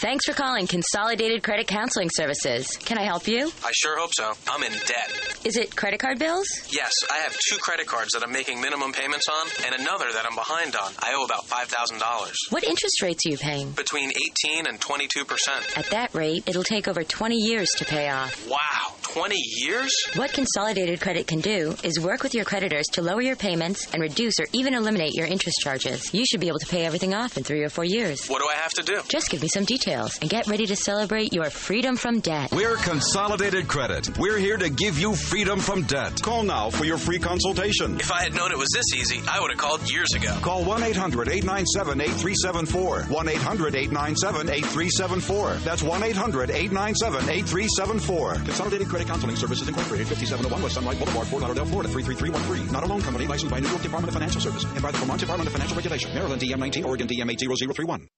Thanks 0.00 0.24
for 0.24 0.32
calling 0.32 0.66
Consolidated 0.66 1.42
Credit 1.42 1.66
Counseling 1.66 2.08
Services. 2.14 2.66
Can 2.78 2.96
I 2.96 3.02
help 3.02 3.28
you? 3.28 3.52
I 3.62 3.70
sure 3.74 3.98
hope 3.98 4.12
so. 4.14 4.32
I'm 4.50 4.62
in 4.62 4.72
debt. 4.72 5.36
Is 5.44 5.58
it 5.58 5.76
credit 5.76 6.00
card 6.00 6.18
bills? 6.18 6.46
Yes, 6.72 6.90
I 7.12 7.18
have 7.18 7.36
two 7.50 7.58
credit 7.58 7.86
cards 7.86 8.12
that 8.14 8.22
I'm 8.22 8.32
making 8.32 8.62
minimum 8.62 8.92
payments 8.92 9.26
on 9.28 9.46
and 9.66 9.78
another 9.78 10.06
that 10.10 10.24
I'm 10.24 10.34
behind 10.36 10.74
on. 10.74 10.90
I 11.00 11.12
owe 11.14 11.24
about 11.26 11.44
$5,000. 11.44 12.00
What 12.48 12.64
interest 12.64 13.02
rates 13.02 13.26
are 13.26 13.28
you 13.28 13.36
paying? 13.36 13.72
Between 13.72 14.10
18 14.48 14.66
and 14.66 14.80
22%. 14.80 15.76
At 15.76 15.90
that 15.90 16.14
rate, 16.14 16.44
it'll 16.46 16.64
take 16.64 16.88
over 16.88 17.04
20 17.04 17.36
years 17.36 17.68
to 17.76 17.84
pay 17.84 18.08
off. 18.08 18.48
Wow, 18.48 18.94
20 19.02 19.36
years? 19.36 19.94
What 20.14 20.32
Consolidated 20.32 21.02
Credit 21.02 21.26
can 21.26 21.40
do 21.40 21.74
is 21.84 22.00
work 22.00 22.22
with 22.22 22.34
your 22.34 22.46
creditors 22.46 22.86
to 22.92 23.02
lower 23.02 23.20
your 23.20 23.36
payments 23.36 23.92
and 23.92 24.00
reduce 24.00 24.40
or 24.40 24.46
even 24.54 24.72
eliminate 24.72 25.12
your 25.12 25.26
interest 25.26 25.58
charges. 25.62 26.14
You 26.14 26.24
should 26.24 26.40
be 26.40 26.48
able 26.48 26.60
to 26.60 26.66
pay 26.66 26.86
everything 26.86 27.12
off 27.12 27.36
in 27.36 27.44
three 27.44 27.62
or 27.62 27.68
four 27.68 27.84
years. 27.84 28.26
What 28.28 28.40
do 28.40 28.48
I 28.48 28.54
have 28.54 28.72
to 28.72 28.82
do? 28.82 29.02
Just 29.06 29.28
give 29.28 29.42
me 29.42 29.48
some 29.48 29.66
details 29.66 29.89
and 29.90 30.30
get 30.30 30.46
ready 30.46 30.66
to 30.66 30.76
celebrate 30.76 31.32
your 31.32 31.50
freedom 31.50 31.96
from 31.96 32.20
debt. 32.20 32.52
We're 32.52 32.76
Consolidated 32.76 33.66
Credit. 33.66 34.16
We're 34.18 34.38
here 34.38 34.56
to 34.56 34.70
give 34.70 34.98
you 34.98 35.14
freedom 35.16 35.58
from 35.58 35.82
debt. 35.82 36.22
Call 36.22 36.44
now 36.44 36.70
for 36.70 36.84
your 36.84 36.96
free 36.96 37.18
consultation. 37.18 37.98
If 37.98 38.12
I 38.12 38.22
had 38.22 38.34
known 38.34 38.52
it 38.52 38.58
was 38.58 38.68
this 38.72 38.94
easy, 38.94 39.20
I 39.28 39.40
would 39.40 39.50
have 39.50 39.58
called 39.58 39.90
years 39.90 40.12
ago. 40.14 40.36
Call 40.42 40.64
1 40.64 40.82
800 40.82 41.28
897 41.28 42.00
8374. 42.00 43.02
1 43.02 43.28
800 43.28 43.74
897 43.74 44.48
8374. 44.48 45.54
That's 45.64 45.82
1 45.82 46.02
800 46.02 46.50
897 46.50 47.22
8374. 47.28 48.34
Consolidated 48.34 48.88
Credit 48.88 49.08
Counseling 49.08 49.36
Services 49.36 49.66
Incorporated, 49.66 50.06
5701 50.06 50.62
West 50.62 50.74
Sunrise 50.76 50.98
Boulevard, 50.98 51.26
Fort 51.26 51.42
Lauderdale, 51.42 51.66
Florida, 51.66 51.88
33313. 51.88 52.72
Not 52.72 52.84
a 52.84 52.86
loan 52.86 53.02
company 53.02 53.26
licensed 53.26 53.50
by 53.50 53.58
New 53.58 53.68
York 53.68 53.82
Department 53.82 54.08
of 54.08 54.14
Financial 54.14 54.40
Services 54.40 54.70
and 54.70 54.82
by 54.82 54.92
the 54.92 54.98
Vermont 54.98 55.18
Department 55.18 55.48
of 55.48 55.52
Financial 55.52 55.76
Regulation. 55.76 56.14
Maryland 56.14 56.40
DM 56.40 56.58
19, 56.58 56.84
Oregon 56.84 57.08
DM 57.08 57.28
80031. 57.30 58.08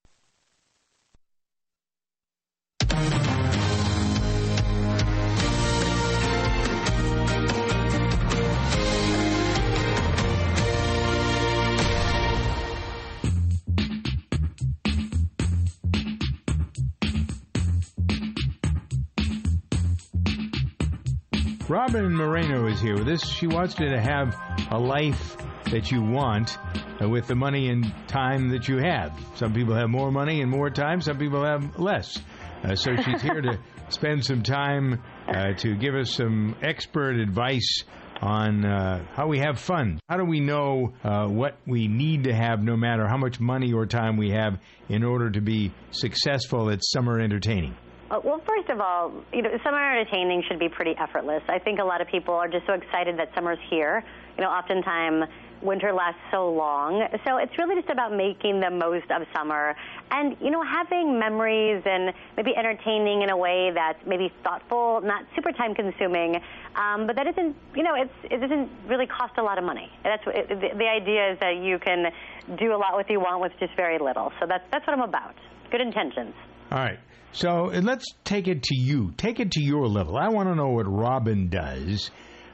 Robyn 21.72 22.12
Moreno 22.12 22.66
is 22.66 22.82
here 22.82 22.98
with 22.98 23.08
us. 23.08 23.26
She 23.26 23.46
wants 23.46 23.80
you 23.80 23.88
to 23.88 23.98
have 23.98 24.36
a 24.70 24.78
life 24.78 25.38
that 25.70 25.90
you 25.90 26.02
want 26.02 26.58
uh, 27.00 27.08
with 27.08 27.26
the 27.26 27.34
money 27.34 27.70
and 27.70 27.90
time 28.08 28.50
that 28.50 28.68
you 28.68 28.76
have. 28.76 29.18
Some 29.36 29.54
people 29.54 29.74
have 29.74 29.88
more 29.88 30.12
money 30.12 30.42
and 30.42 30.50
more 30.50 30.68
time, 30.68 31.00
some 31.00 31.16
people 31.16 31.42
have 31.42 31.78
less. 31.78 32.20
Uh, 32.62 32.74
so 32.74 32.94
she's 32.96 33.22
here 33.22 33.40
to 33.40 33.58
spend 33.88 34.22
some 34.22 34.42
time 34.42 35.02
uh, 35.26 35.54
to 35.54 35.74
give 35.74 35.94
us 35.94 36.10
some 36.10 36.56
expert 36.60 37.18
advice 37.18 37.84
on 38.20 38.66
uh, 38.66 39.02
how 39.14 39.28
we 39.28 39.38
have 39.38 39.58
fun. 39.58 39.98
How 40.10 40.18
do 40.18 40.26
we 40.26 40.40
know 40.40 40.92
uh, 41.02 41.26
what 41.26 41.56
we 41.66 41.88
need 41.88 42.24
to 42.24 42.34
have, 42.34 42.62
no 42.62 42.76
matter 42.76 43.08
how 43.08 43.16
much 43.16 43.40
money 43.40 43.72
or 43.72 43.86
time 43.86 44.18
we 44.18 44.32
have, 44.32 44.58
in 44.90 45.02
order 45.02 45.30
to 45.30 45.40
be 45.40 45.72
successful 45.90 46.68
at 46.68 46.80
summer 46.84 47.18
entertaining? 47.18 47.74
Uh, 48.12 48.20
Well, 48.22 48.42
first 48.46 48.68
of 48.68 48.80
all, 48.80 49.10
you 49.32 49.42
know, 49.42 49.50
summer 49.64 49.78
entertaining 49.78 50.42
should 50.46 50.58
be 50.58 50.68
pretty 50.68 50.94
effortless. 50.98 51.42
I 51.48 51.58
think 51.58 51.80
a 51.80 51.84
lot 51.84 52.00
of 52.02 52.08
people 52.08 52.34
are 52.34 52.48
just 52.48 52.66
so 52.66 52.74
excited 52.74 53.18
that 53.18 53.34
summer's 53.34 53.58
here. 53.70 54.04
You 54.36 54.44
know, 54.44 54.50
oftentimes 54.50 55.28
winter 55.62 55.92
lasts 55.92 56.20
so 56.30 56.50
long. 56.50 57.06
So 57.24 57.38
it's 57.38 57.56
really 57.56 57.76
just 57.76 57.88
about 57.88 58.12
making 58.12 58.60
the 58.60 58.68
most 58.68 59.10
of 59.10 59.26
summer 59.34 59.76
and, 60.10 60.36
you 60.40 60.50
know, 60.50 60.62
having 60.62 61.18
memories 61.18 61.82
and 61.86 62.12
maybe 62.36 62.54
entertaining 62.54 63.22
in 63.22 63.30
a 63.30 63.36
way 63.36 63.70
that's 63.70 64.04
maybe 64.04 64.30
thoughtful, 64.42 65.00
not 65.02 65.24
super 65.36 65.52
time 65.52 65.74
consuming, 65.74 66.42
um, 66.74 67.06
but 67.06 67.14
that 67.16 67.28
isn't, 67.28 67.54
you 67.76 67.84
know, 67.84 67.94
it's, 67.94 68.12
it 68.24 68.38
doesn't 68.38 68.68
really 68.88 69.06
cost 69.06 69.34
a 69.38 69.42
lot 69.42 69.56
of 69.56 69.64
money. 69.64 69.90
That's 70.02 70.22
it, 70.26 70.48
the, 70.48 70.76
the 70.76 70.88
idea 70.88 71.32
is 71.32 71.38
that 71.38 71.56
you 71.58 71.78
can 71.78 72.12
do 72.58 72.74
a 72.74 72.76
lot 72.76 72.96
with 72.96 73.08
you 73.08 73.20
want 73.20 73.40
with 73.40 73.52
just 73.60 73.74
very 73.76 74.00
little. 74.00 74.32
So 74.40 74.46
that's, 74.46 74.64
that's 74.72 74.84
what 74.86 74.94
I'm 74.98 75.08
about. 75.08 75.36
Good 75.70 75.80
intentions. 75.80 76.34
All 76.72 76.78
right. 76.78 76.98
So 77.32 77.70
uh, 77.72 77.80
let's 77.82 78.04
take 78.24 78.46
it 78.48 78.62
to 78.64 78.76
you. 78.76 79.12
Take 79.16 79.40
it 79.40 79.52
to 79.52 79.62
your 79.62 79.88
level. 79.88 80.16
I 80.16 80.28
want 80.28 80.48
to 80.48 80.54
know 80.54 80.68
what 80.68 80.86
Robyn 80.86 81.48
does. 81.48 82.10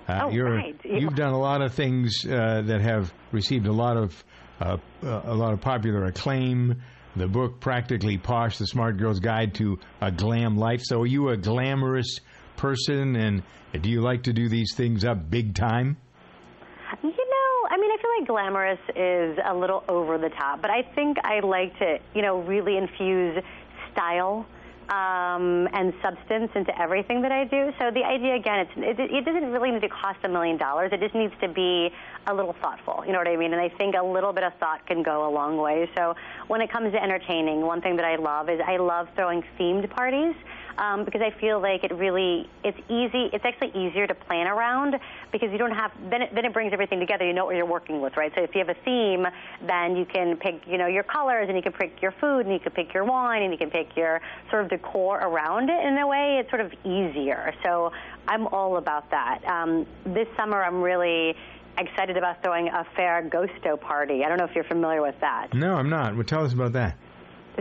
Uh, 0.08 0.22
Oh, 0.24 0.30
you're, 0.30 0.54
right. 0.54 0.78
Yeah. 0.84 0.98
You've 0.98 1.16
done 1.16 1.32
a 1.32 1.38
lot 1.38 1.60
of 1.62 1.74
things 1.74 2.24
uh, 2.24 2.62
that 2.62 2.80
have 2.80 3.12
received 3.32 3.66
a 3.66 3.72
lot 3.72 3.96
of 3.96 4.24
uh, 4.60 4.78
uh, 5.02 5.22
a 5.24 5.34
lot 5.34 5.52
of 5.52 5.60
popular 5.60 6.04
acclaim. 6.06 6.82
The 7.16 7.26
book, 7.26 7.60
Practically 7.60 8.16
Posh: 8.18 8.58
The 8.58 8.66
Smart 8.66 8.96
Girl's 8.96 9.20
Guide 9.20 9.54
to 9.54 9.78
a 10.00 10.10
Glam 10.10 10.56
Life. 10.56 10.80
So, 10.84 11.02
are 11.02 11.06
you 11.06 11.28
a 11.30 11.36
glamorous 11.36 12.20
person, 12.56 13.16
and 13.16 13.42
do 13.80 13.90
you 13.90 14.00
like 14.00 14.24
to 14.24 14.32
do 14.32 14.48
these 14.48 14.72
things 14.76 15.04
up 15.04 15.28
big 15.28 15.54
time? 15.54 15.96
You 17.02 17.10
know, 17.10 17.68
I 17.70 17.76
mean, 17.76 17.90
I 17.90 17.96
feel 18.00 18.10
like 18.18 18.28
glamorous 18.28 18.78
is 18.96 19.38
a 19.44 19.54
little 19.54 19.84
over 19.88 20.16
the 20.18 20.30
top, 20.30 20.62
but 20.62 20.70
I 20.70 20.82
think 20.94 21.18
I 21.24 21.40
like 21.44 21.76
to, 21.78 21.98
you 22.14 22.22
know, 22.22 22.40
really 22.42 22.76
infuse 22.76 23.42
style 23.92 24.46
um, 24.88 25.68
and 25.72 25.92
substance 26.02 26.50
into 26.54 26.76
everything 26.80 27.22
that 27.22 27.32
I 27.32 27.44
do. 27.44 27.72
So 27.78 27.90
the 27.90 28.04
idea, 28.04 28.34
again, 28.34 28.66
it, 28.76 28.98
it 28.98 29.24
doesn't 29.24 29.52
really 29.52 29.70
need 29.70 29.82
to 29.82 29.88
cost 29.88 30.18
a 30.24 30.28
million 30.28 30.56
dollars. 30.56 30.90
It 30.92 31.00
just 31.00 31.14
needs 31.14 31.34
to 31.40 31.48
be 31.48 31.90
a 32.26 32.34
little 32.34 32.54
thoughtful. 32.60 33.04
You 33.06 33.12
know 33.12 33.18
what 33.18 33.28
I 33.28 33.36
mean? 33.36 33.52
And 33.52 33.60
I 33.60 33.68
think 33.68 33.94
a 33.94 34.02
little 34.02 34.32
bit 34.32 34.44
of 34.44 34.54
thought 34.54 34.86
can 34.86 35.02
go 35.02 35.28
a 35.28 35.30
long 35.30 35.58
way. 35.58 35.90
So 35.96 36.14
when 36.46 36.60
it 36.60 36.70
comes 36.70 36.92
to 36.92 37.02
entertaining, 37.02 37.60
one 37.60 37.80
thing 37.80 37.96
that 37.96 38.04
I 38.04 38.16
love 38.16 38.48
is 38.48 38.60
I 38.66 38.78
love 38.78 39.08
throwing 39.14 39.44
themed 39.58 39.88
parties 39.90 40.34
um, 40.78 41.04
because 41.04 41.20
I 41.20 41.30
feel 41.38 41.60
like 41.60 41.84
it 41.84 41.92
really 41.92 42.48
it's 42.64 42.78
easy. 42.88 43.28
It's 43.32 43.44
actually 43.44 43.70
easier 43.70 44.06
to 44.06 44.14
plan 44.14 44.46
around 44.46 44.98
because 45.32 45.50
you 45.50 45.58
don't 45.58 45.72
have 45.72 45.92
then 46.10 46.22
it, 46.22 46.34
then 46.34 46.44
it 46.44 46.52
brings 46.52 46.72
everything 46.72 47.00
together. 47.00 47.26
You 47.26 47.32
know 47.32 47.44
what 47.44 47.56
you're 47.56 47.66
working 47.66 48.00
with, 48.00 48.16
right? 48.16 48.32
So 48.34 48.42
if 48.42 48.54
you 48.54 48.64
have 48.64 48.68
a 48.68 48.80
theme, 48.84 49.26
then 49.66 49.96
you 49.96 50.04
can 50.04 50.36
pick 50.36 50.62
you 50.66 50.78
know 50.78 50.86
your 50.86 51.02
colors 51.02 51.48
and 51.48 51.56
you 51.56 51.62
can 51.62 51.72
pick 51.72 52.00
your 52.00 52.12
food 52.12 52.46
and 52.46 52.52
you 52.52 52.60
can 52.60 52.72
pick 52.72 52.94
your 52.94 53.04
wine 53.04 53.42
and 53.42 53.52
you 53.52 53.58
can 53.58 53.70
pick 53.70 53.96
your 53.96 54.20
sort 54.50 54.64
of 54.64 54.70
decor 54.70 55.18
around 55.18 55.68
it. 55.68 55.84
In 55.84 55.98
a 55.98 56.06
way, 56.06 56.38
it's 56.40 56.50
sort 56.50 56.60
of 56.60 56.72
easier. 56.84 57.52
So 57.64 57.92
I'm 58.26 58.46
all 58.48 58.76
about 58.76 59.10
that. 59.10 59.44
Um, 59.44 59.86
this 60.04 60.28
summer, 60.36 60.62
I'm 60.62 60.80
really 60.80 61.34
excited 61.78 62.16
about 62.16 62.42
throwing 62.42 62.68
a 62.68 62.84
Ferragosto 62.96 63.80
party. 63.80 64.24
I 64.24 64.28
don't 64.28 64.38
know 64.38 64.44
if 64.44 64.54
you're 64.54 64.64
familiar 64.64 65.02
with 65.02 65.18
that. 65.20 65.54
No, 65.54 65.74
I'm 65.74 65.88
not. 65.88 66.14
Well, 66.14 66.24
tell 66.24 66.44
us 66.44 66.52
about 66.52 66.72
that. 66.72 66.96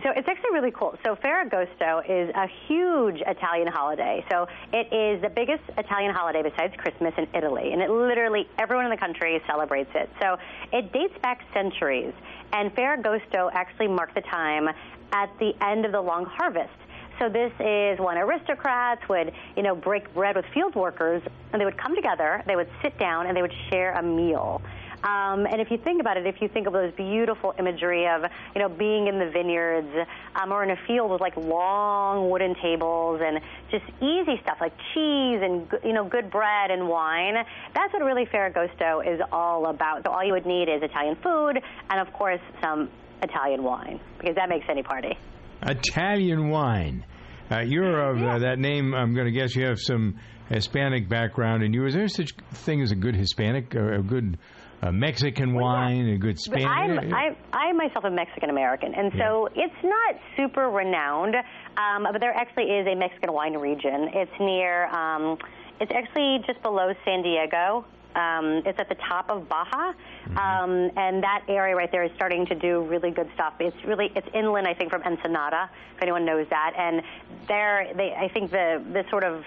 So 0.03 0.11
it's 0.15 0.27
actually 0.27 0.51
really 0.53 0.71
cool. 0.71 0.95
So 1.03 1.15
Ferragosto 1.15 2.03
is 2.07 2.29
a 2.35 2.47
huge 2.67 3.19
Italian 3.25 3.67
holiday. 3.67 4.23
So 4.29 4.47
it 4.71 4.93
is 4.93 5.21
the 5.23 5.29
biggest 5.29 5.63
Italian 5.75 6.13
holiday 6.13 6.43
besides 6.43 6.75
Christmas 6.77 7.13
in 7.17 7.27
Italy, 7.33 7.73
and 7.73 7.81
it 7.81 7.89
literally 7.89 8.47
everyone 8.59 8.85
in 8.85 8.91
the 8.91 8.97
country 8.97 9.41
celebrates 9.47 9.89
it. 9.95 10.09
So 10.21 10.37
it 10.71 10.93
dates 10.93 11.17
back 11.23 11.41
centuries, 11.51 12.13
and 12.53 12.73
Ferragosto 12.75 13.49
actually 13.53 13.87
marked 13.87 14.13
the 14.13 14.21
time 14.21 14.69
at 15.13 15.29
the 15.39 15.53
end 15.65 15.85
of 15.85 15.91
the 15.91 16.01
long 16.01 16.25
harvest. 16.25 16.69
So 17.17 17.27
this 17.27 17.51
is 17.59 17.97
when 17.99 18.17
aristocrats 18.17 19.01
would, 19.09 19.33
you 19.55 19.63
know, 19.63 19.73
break 19.73 20.13
bread 20.13 20.35
with 20.35 20.45
field 20.53 20.75
workers, 20.75 21.23
and 21.51 21.59
they 21.59 21.65
would 21.65 21.77
come 21.77 21.95
together, 21.95 22.43
they 22.45 22.55
would 22.55 22.69
sit 22.83 22.99
down, 22.99 23.25
and 23.25 23.35
they 23.35 23.41
would 23.41 23.55
share 23.71 23.93
a 23.93 24.03
meal. 24.03 24.61
Um, 25.07 25.45
and 25.45 25.61
if 25.61 25.71
you 25.71 25.77
think 25.77 26.01
about 26.01 26.17
it, 26.17 26.27
if 26.27 26.41
you 26.41 26.49
think 26.49 26.67
of 26.67 26.73
those 26.73 26.91
beautiful 26.93 27.53
imagery 27.57 28.07
of, 28.07 28.29
you 28.55 28.61
know, 28.61 28.69
being 28.69 29.07
in 29.07 29.19
the 29.19 29.29
vineyards 29.31 29.87
um, 30.35 30.51
or 30.51 30.63
in 30.63 30.71
a 30.71 30.75
field 30.87 31.11
with 31.11 31.21
like 31.21 31.37
long 31.37 32.29
wooden 32.29 32.55
tables 32.61 33.21
and 33.23 33.39
just 33.71 33.85
easy 34.01 34.39
stuff 34.43 34.57
like 34.59 34.73
cheese 34.93 35.39
and, 35.41 35.67
you 35.83 35.93
know, 35.93 36.07
good 36.07 36.29
bread 36.29 36.71
and 36.71 36.87
wine, 36.87 37.35
that's 37.73 37.93
what 37.93 38.03
really 38.03 38.25
Ferragosto 38.25 39.01
is 39.05 39.21
all 39.31 39.67
about. 39.67 40.03
So 40.05 40.11
all 40.11 40.23
you 40.25 40.33
would 40.33 40.45
need 40.45 40.67
is 40.67 40.81
Italian 40.83 41.15
food 41.23 41.61
and, 41.89 42.05
of 42.05 42.13
course, 42.13 42.41
some 42.61 42.89
Italian 43.21 43.63
wine 43.63 43.99
because 44.19 44.35
that 44.35 44.49
makes 44.49 44.65
any 44.69 44.83
party. 44.83 45.17
Italian 45.61 46.49
wine. 46.49 47.05
Uh, 47.49 47.61
you're 47.61 48.11
of 48.11 48.21
uh, 48.21 48.39
that 48.39 48.59
name. 48.59 48.93
I'm 48.93 49.13
going 49.13 49.25
to 49.25 49.31
guess 49.31 49.55
you 49.55 49.65
have 49.67 49.79
some 49.79 50.19
Hispanic 50.49 51.07
background 51.07 51.63
in 51.63 51.73
you. 51.73 51.85
Is 51.85 51.93
there 51.93 52.07
such 52.07 52.31
thing 52.51 52.81
as 52.81 52.91
a 52.91 52.95
good 52.95 53.15
Hispanic 53.15 53.73
or 53.75 53.93
a 53.93 54.03
good 54.03 54.37
uh, 54.81 54.91
Mexican 54.91 55.53
wine, 55.55 56.07
a 56.09 56.17
good 56.17 56.39
Spanish? 56.39 56.65
I'm, 56.65 57.13
I, 57.13 57.35
I 57.51 57.71
myself 57.73 58.05
am 58.05 58.15
Mexican 58.15 58.49
American, 58.49 58.93
and 58.93 59.11
so 59.17 59.49
it's 59.55 59.83
not 59.83 60.15
super 60.35 60.69
renowned, 60.69 61.35
um, 61.77 62.07
but 62.11 62.19
there 62.19 62.33
actually 62.33 62.65
is 62.65 62.87
a 62.87 62.95
Mexican 62.95 63.33
wine 63.33 63.57
region. 63.57 64.09
It's 64.13 64.31
near, 64.39 64.85
um, 64.87 65.37
it's 65.79 65.91
actually 65.93 66.43
just 66.45 66.61
below 66.61 66.93
San 67.05 67.23
Diego. 67.23 67.85
Um, 68.15 68.63
it's 68.65 68.79
at 68.79 68.89
the 68.89 68.95
top 69.07 69.29
of 69.29 69.47
Baja, 69.47 69.93
um, 70.29 70.89
and 70.97 71.21
that 71.21 71.43
area 71.47 71.75
right 71.75 71.91
there 71.91 72.03
is 72.03 72.11
starting 72.15 72.47
to 72.47 72.55
do 72.55 72.81
really 72.81 73.11
good 73.11 73.29
stuff. 73.35 73.53
It's 73.59 73.77
really 73.85 74.11
it's 74.15 74.27
inland, 74.33 74.67
I 74.67 74.73
think, 74.73 74.89
from 74.89 75.03
Ensenada, 75.03 75.69
if 75.95 76.01
anyone 76.01 76.25
knows 76.25 76.47
that. 76.49 76.73
And 76.75 77.03
there, 77.47 77.93
they, 77.95 78.15
I 78.17 78.27
think 78.33 78.49
the 78.49 78.83
the 78.91 79.03
sort 79.11 79.23
of 79.23 79.43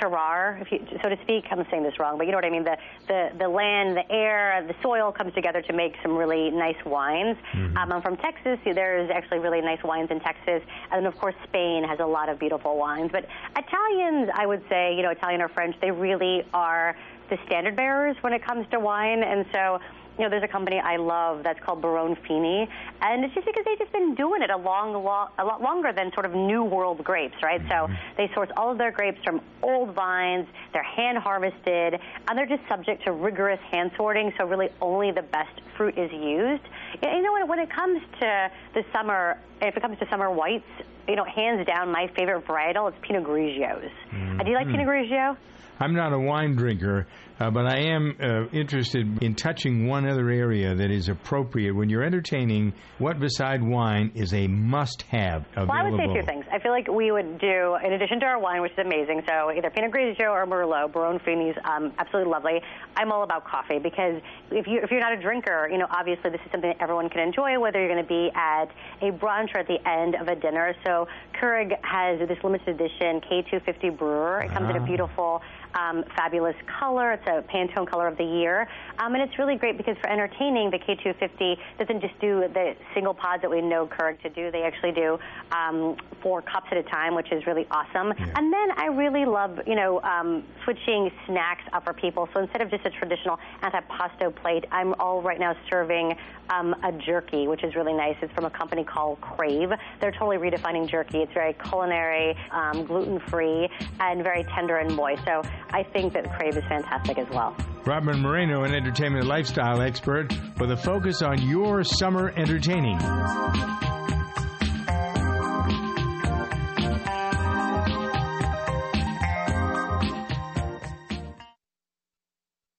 terroir, 0.00 0.60
if 0.60 0.70
you, 0.72 0.86
so 1.02 1.08
to 1.08 1.18
speak. 1.22 1.44
I'm 1.50 1.66
saying 1.70 1.82
this 1.82 1.98
wrong, 1.98 2.18
but 2.18 2.26
you 2.26 2.32
know 2.32 2.38
what 2.38 2.44
I 2.44 2.50
mean. 2.50 2.64
The 2.64 2.78
the 3.06 3.30
the 3.38 3.48
land, 3.48 3.96
the 3.96 4.10
air, 4.10 4.64
the 4.66 4.74
soil 4.82 5.12
comes 5.12 5.34
together 5.34 5.62
to 5.62 5.72
make 5.72 5.94
some 6.02 6.16
really 6.16 6.50
nice 6.50 6.82
wines. 6.84 7.36
Um, 7.76 7.92
I'm 7.92 8.02
from 8.02 8.16
Texas. 8.16 8.58
so 8.64 8.72
There's 8.72 9.10
actually 9.10 9.40
really 9.40 9.60
nice 9.60 9.82
wines 9.82 10.10
in 10.10 10.20
Texas, 10.20 10.62
and 10.90 11.06
of 11.06 11.16
course 11.18 11.34
Spain 11.44 11.84
has 11.84 12.00
a 12.00 12.06
lot 12.06 12.28
of 12.28 12.38
beautiful 12.38 12.76
wines. 12.76 13.10
But 13.12 13.26
Italians, 13.56 14.30
I 14.34 14.46
would 14.46 14.62
say, 14.68 14.94
you 14.94 15.02
know, 15.02 15.10
Italian 15.10 15.40
or 15.42 15.48
French, 15.48 15.76
they 15.80 15.90
really 15.90 16.44
are 16.54 16.96
the 17.30 17.38
standard 17.46 17.76
bearers 17.76 18.16
when 18.22 18.32
it 18.32 18.42
comes 18.42 18.66
to 18.70 18.80
wine, 18.80 19.22
and 19.22 19.44
so 19.52 19.80
you 20.18 20.24
know, 20.24 20.30
there's 20.30 20.42
a 20.42 20.48
company 20.48 20.80
I 20.80 20.96
love 20.96 21.44
that's 21.44 21.60
called 21.60 21.80
Barone 21.80 22.16
Fini, 22.26 22.68
and 23.00 23.24
it's 23.24 23.32
just 23.34 23.46
because 23.46 23.64
they've 23.64 23.78
just 23.78 23.92
been 23.92 24.16
doing 24.16 24.42
it 24.42 24.50
a 24.50 24.56
long, 24.56 24.92
long, 25.04 25.28
a 25.38 25.44
lot 25.44 25.62
longer 25.62 25.92
than 25.92 26.12
sort 26.12 26.26
of 26.26 26.34
new 26.34 26.64
world 26.64 27.04
grapes, 27.04 27.36
right? 27.42 27.62
So 27.68 27.88
they 28.16 28.28
source 28.34 28.48
all 28.56 28.72
of 28.72 28.78
their 28.78 28.90
grapes 28.90 29.22
from 29.22 29.40
old 29.62 29.94
vines, 29.94 30.46
they're 30.72 30.82
hand 30.82 31.18
harvested, 31.18 32.00
and 32.26 32.36
they're 32.36 32.46
just 32.46 32.66
subject 32.68 33.04
to 33.04 33.12
rigorous 33.12 33.60
hand 33.70 33.92
sorting. 33.96 34.32
So 34.36 34.44
really, 34.44 34.70
only 34.80 35.12
the 35.12 35.22
best 35.22 35.60
fruit 35.76 35.96
is 35.96 36.10
used. 36.12 36.64
You 37.00 37.22
know, 37.22 37.32
when, 37.34 37.46
when 37.46 37.58
it 37.60 37.70
comes 37.70 38.02
to 38.20 38.50
the 38.74 38.84
summer, 38.92 39.38
if 39.62 39.76
it 39.76 39.80
comes 39.80 39.98
to 40.00 40.08
summer 40.08 40.30
whites, 40.30 40.66
you 41.06 41.14
know, 41.14 41.24
hands 41.24 41.64
down, 41.64 41.92
my 41.92 42.08
favorite 42.08 42.44
varietal 42.44 42.88
is 42.92 42.94
Pinot 43.02 43.22
Grigios. 43.22 43.88
Uh, 44.12 44.42
do 44.42 44.50
you 44.50 44.56
like 44.56 44.66
Mhm. 44.66 44.72
Pinot 44.72 44.86
Grigio? 44.88 45.36
I'm 45.80 45.94
not 45.94 46.12
a 46.12 46.18
wine 46.18 46.56
drinker, 46.56 47.06
uh, 47.40 47.50
but 47.50 47.66
I 47.66 47.80
am 47.94 48.16
uh, 48.20 48.48
interested 48.52 49.22
in 49.22 49.34
touching 49.34 49.86
one 49.86 50.08
other 50.08 50.28
area 50.30 50.74
that 50.74 50.90
is 50.90 51.08
appropriate 51.08 51.74
when 51.74 51.88
you're 51.88 52.02
entertaining. 52.02 52.72
What 52.98 53.20
beside 53.20 53.62
wine 53.62 54.12
is 54.14 54.34
a 54.34 54.46
must-have 54.48 55.46
available? 55.52 55.68
Well, 55.68 55.86
I 55.86 55.90
would 55.90 55.98
say 56.14 56.20
two 56.20 56.26
things. 56.26 56.44
I 56.52 56.58
feel 56.58 56.72
like 56.72 56.88
we 56.88 57.12
would 57.12 57.38
do, 57.38 57.76
in 57.84 57.92
addition 57.92 58.20
to 58.20 58.26
our 58.26 58.40
wine, 58.40 58.60
which 58.62 58.72
is 58.72 58.78
amazing, 58.78 59.22
so 59.28 59.50
either 59.50 59.70
Pinot 59.70 59.92
Grigio 59.92 60.30
or 60.30 60.46
Merlot, 60.46 60.92
Barone 60.92 61.20
Fini's 61.24 61.54
um, 61.64 61.92
absolutely 61.98 62.30
lovely. 62.32 62.60
I'm 62.96 63.12
all 63.12 63.22
about 63.22 63.44
coffee 63.44 63.78
because 63.78 64.20
if 64.50 64.66
you 64.66 64.80
if 64.82 64.90
you're 64.90 65.00
not 65.00 65.12
a 65.12 65.20
drinker, 65.20 65.68
you 65.70 65.78
know, 65.78 65.86
obviously 65.90 66.30
this 66.30 66.40
is 66.44 66.50
something 66.50 66.70
that 66.70 66.82
everyone 66.82 67.08
can 67.08 67.20
enjoy, 67.20 67.58
whether 67.60 67.78
you're 67.78 67.92
going 67.92 68.02
to 68.02 68.08
be 68.08 68.30
at 68.34 68.66
a 69.00 69.12
brunch 69.12 69.54
or 69.54 69.60
at 69.60 69.68
the 69.68 69.78
end 69.88 70.14
of 70.16 70.26
a 70.28 70.34
dinner. 70.34 70.74
So 70.84 71.06
Keurig 71.40 71.70
has 71.84 72.18
this 72.28 72.38
limited 72.42 72.68
edition 72.80 73.20
K250 73.20 73.96
brewer. 73.96 74.40
It 74.42 74.50
comes 74.50 74.68
in 74.70 74.76
Ah. 74.76 74.82
a 74.82 74.86
beautiful 74.86 75.42
um, 75.74 76.04
fabulous 76.16 76.56
color. 76.78 77.12
It's 77.12 77.26
a 77.26 77.42
Pantone 77.52 77.88
color 77.88 78.06
of 78.06 78.16
the 78.16 78.24
year. 78.24 78.68
Um, 78.98 79.14
and 79.14 79.22
it's 79.22 79.38
really 79.38 79.56
great 79.56 79.76
because 79.76 79.96
for 80.00 80.10
entertaining, 80.10 80.70
the 80.70 80.78
K250 80.78 81.56
doesn't 81.78 82.00
just 82.00 82.18
do 82.20 82.40
the 82.52 82.74
single 82.94 83.14
pods 83.14 83.42
that 83.42 83.50
we 83.50 83.60
know 83.60 83.86
Keurig 83.86 84.20
to 84.22 84.28
do. 84.30 84.50
They 84.50 84.62
actually 84.62 84.92
do 84.92 85.18
um, 85.52 85.96
four 86.22 86.42
cups 86.42 86.68
at 86.70 86.76
a 86.76 86.82
time, 86.82 87.14
which 87.14 87.30
is 87.32 87.46
really 87.46 87.66
awesome. 87.70 88.12
And 88.18 88.52
then 88.52 88.72
I 88.76 88.86
really 88.86 89.24
love, 89.24 89.60
you 89.66 89.74
know, 89.74 90.00
um, 90.02 90.44
switching 90.64 91.10
snacks 91.26 91.62
up 91.72 91.84
for 91.84 91.92
people. 91.92 92.28
So 92.32 92.40
instead 92.40 92.62
of 92.62 92.70
just 92.70 92.84
a 92.86 92.90
traditional 92.90 93.38
antipasto 93.62 94.34
plate, 94.34 94.64
I'm 94.70 94.94
all 94.94 95.22
right 95.22 95.38
now 95.38 95.56
serving 95.70 96.16
um, 96.50 96.74
a 96.82 96.92
jerky, 96.92 97.46
which 97.46 97.62
is 97.62 97.74
really 97.74 97.92
nice. 97.92 98.16
It's 98.22 98.32
from 98.32 98.44
a 98.44 98.50
company 98.50 98.84
called 98.84 99.20
Crave. 99.20 99.70
They're 100.00 100.12
totally 100.12 100.38
redefining 100.38 100.88
jerky. 100.88 101.18
It's 101.18 101.32
very 101.32 101.54
culinary, 101.68 102.36
um, 102.50 102.84
gluten-free, 102.84 103.68
and 104.00 104.22
very 104.22 104.44
tender 104.44 104.78
and 104.78 104.94
moist. 104.94 105.24
So 105.24 105.42
I 105.70 105.82
think 105.82 106.14
that 106.14 106.32
Crave 106.36 106.56
is 106.56 106.64
fantastic 106.64 107.18
as 107.18 107.28
well. 107.30 107.54
Robyn 107.84 108.20
Moreno, 108.20 108.64
an 108.64 108.74
entertainment 108.74 109.26
lifestyle 109.26 109.80
expert, 109.80 110.32
with 110.58 110.70
a 110.70 110.76
focus 110.76 111.22
on 111.22 111.40
your 111.48 111.84
summer 111.84 112.32
entertaining. 112.36 112.98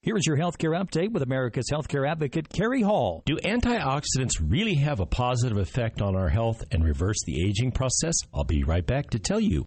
Here 0.01 0.17
is 0.17 0.25
your 0.25 0.37
healthcare 0.37 0.75
update 0.75 1.11
with 1.11 1.21
America's 1.21 1.69
healthcare 1.71 2.09
advocate, 2.09 2.49
Carrie 2.49 2.81
Hall. 2.81 3.21
Do 3.27 3.37
antioxidants 3.37 4.41
really 4.41 4.73
have 4.73 4.99
a 4.99 5.05
positive 5.05 5.59
effect 5.59 6.01
on 6.01 6.15
our 6.15 6.29
health 6.29 6.63
and 6.71 6.83
reverse 6.83 7.19
the 7.27 7.45
aging 7.45 7.73
process? 7.73 8.15
I'll 8.33 8.43
be 8.43 8.63
right 8.63 8.83
back 8.83 9.11
to 9.11 9.19
tell 9.19 9.39
you. 9.39 9.65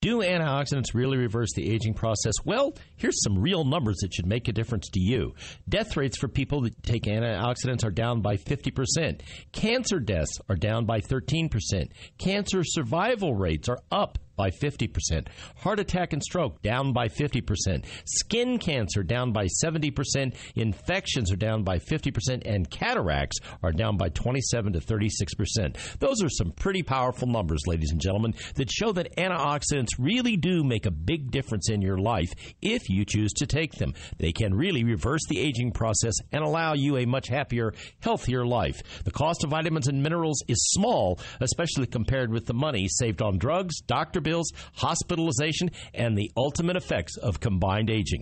Do 0.00 0.18
antioxidants 0.18 0.94
really 0.94 1.18
reverse 1.18 1.52
the 1.56 1.68
aging 1.68 1.94
process? 1.94 2.34
Well, 2.44 2.72
here's 2.94 3.20
some 3.24 3.36
real 3.36 3.64
numbers 3.64 3.96
that 3.96 4.14
should 4.14 4.26
make 4.26 4.46
a 4.46 4.52
difference 4.52 4.88
to 4.90 5.00
you. 5.00 5.34
Death 5.68 5.96
rates 5.96 6.16
for 6.16 6.28
people 6.28 6.60
that 6.60 6.80
take 6.84 7.02
antioxidants 7.02 7.84
are 7.84 7.90
down 7.90 8.20
by 8.20 8.36
50%. 8.36 9.20
Cancer 9.50 9.98
deaths 9.98 10.38
are 10.48 10.54
down 10.54 10.84
by 10.84 11.00
13%. 11.00 11.90
Cancer 12.16 12.62
survival 12.62 13.34
rates 13.34 13.68
are 13.68 13.80
up 13.90 14.20
by 14.38 14.50
50%. 14.50 15.26
Heart 15.56 15.80
attack 15.80 16.14
and 16.14 16.22
stroke 16.22 16.62
down 16.62 16.94
by 16.94 17.08
50%. 17.08 17.84
Skin 18.06 18.58
cancer 18.58 19.02
down 19.02 19.32
by 19.32 19.48
70%. 19.62 20.34
Infections 20.54 21.30
are 21.30 21.36
down 21.36 21.64
by 21.64 21.78
50%. 21.78 22.42
And 22.46 22.70
cataracts 22.70 23.38
are 23.62 23.72
down 23.72 23.98
by 23.98 24.08
27 24.08 24.72
to 24.72 24.80
36%. 24.80 25.98
Those 25.98 26.22
are 26.22 26.30
some 26.30 26.52
pretty 26.52 26.82
powerful 26.82 27.28
numbers, 27.28 27.66
ladies 27.66 27.90
and 27.90 28.00
gentlemen, 28.00 28.34
that 28.54 28.70
show 28.70 28.92
that 28.92 29.16
antioxidants 29.16 29.98
really 29.98 30.36
do 30.36 30.64
make 30.64 30.86
a 30.86 30.90
big 30.90 31.30
difference 31.30 31.68
in 31.68 31.82
your 31.82 31.98
life 31.98 32.32
if 32.62 32.88
you 32.88 33.04
choose 33.04 33.32
to 33.34 33.46
take 33.46 33.72
them. 33.72 33.92
They 34.18 34.32
can 34.32 34.54
really 34.54 34.84
reverse 34.84 35.22
the 35.28 35.40
aging 35.40 35.72
process 35.72 36.14
and 36.32 36.44
allow 36.44 36.74
you 36.74 36.96
a 36.96 37.06
much 37.06 37.26
happier, 37.28 37.74
healthier 38.00 38.46
life. 38.46 38.80
The 39.04 39.10
cost 39.10 39.42
of 39.42 39.50
vitamins 39.50 39.88
and 39.88 40.02
minerals 40.02 40.42
is 40.46 40.70
small, 40.70 41.18
especially 41.40 41.86
compared 41.86 42.30
with 42.30 42.46
the 42.46 42.54
money 42.54 42.86
saved 42.88 43.20
on 43.20 43.38
drugs, 43.38 43.80
doctor 43.80 44.20
bills, 44.28 44.52
hospitalization, 44.74 45.70
and 45.94 46.16
the 46.16 46.30
ultimate 46.36 46.76
effects 46.76 47.16
of 47.16 47.40
combined 47.40 47.90
aging. 47.90 48.20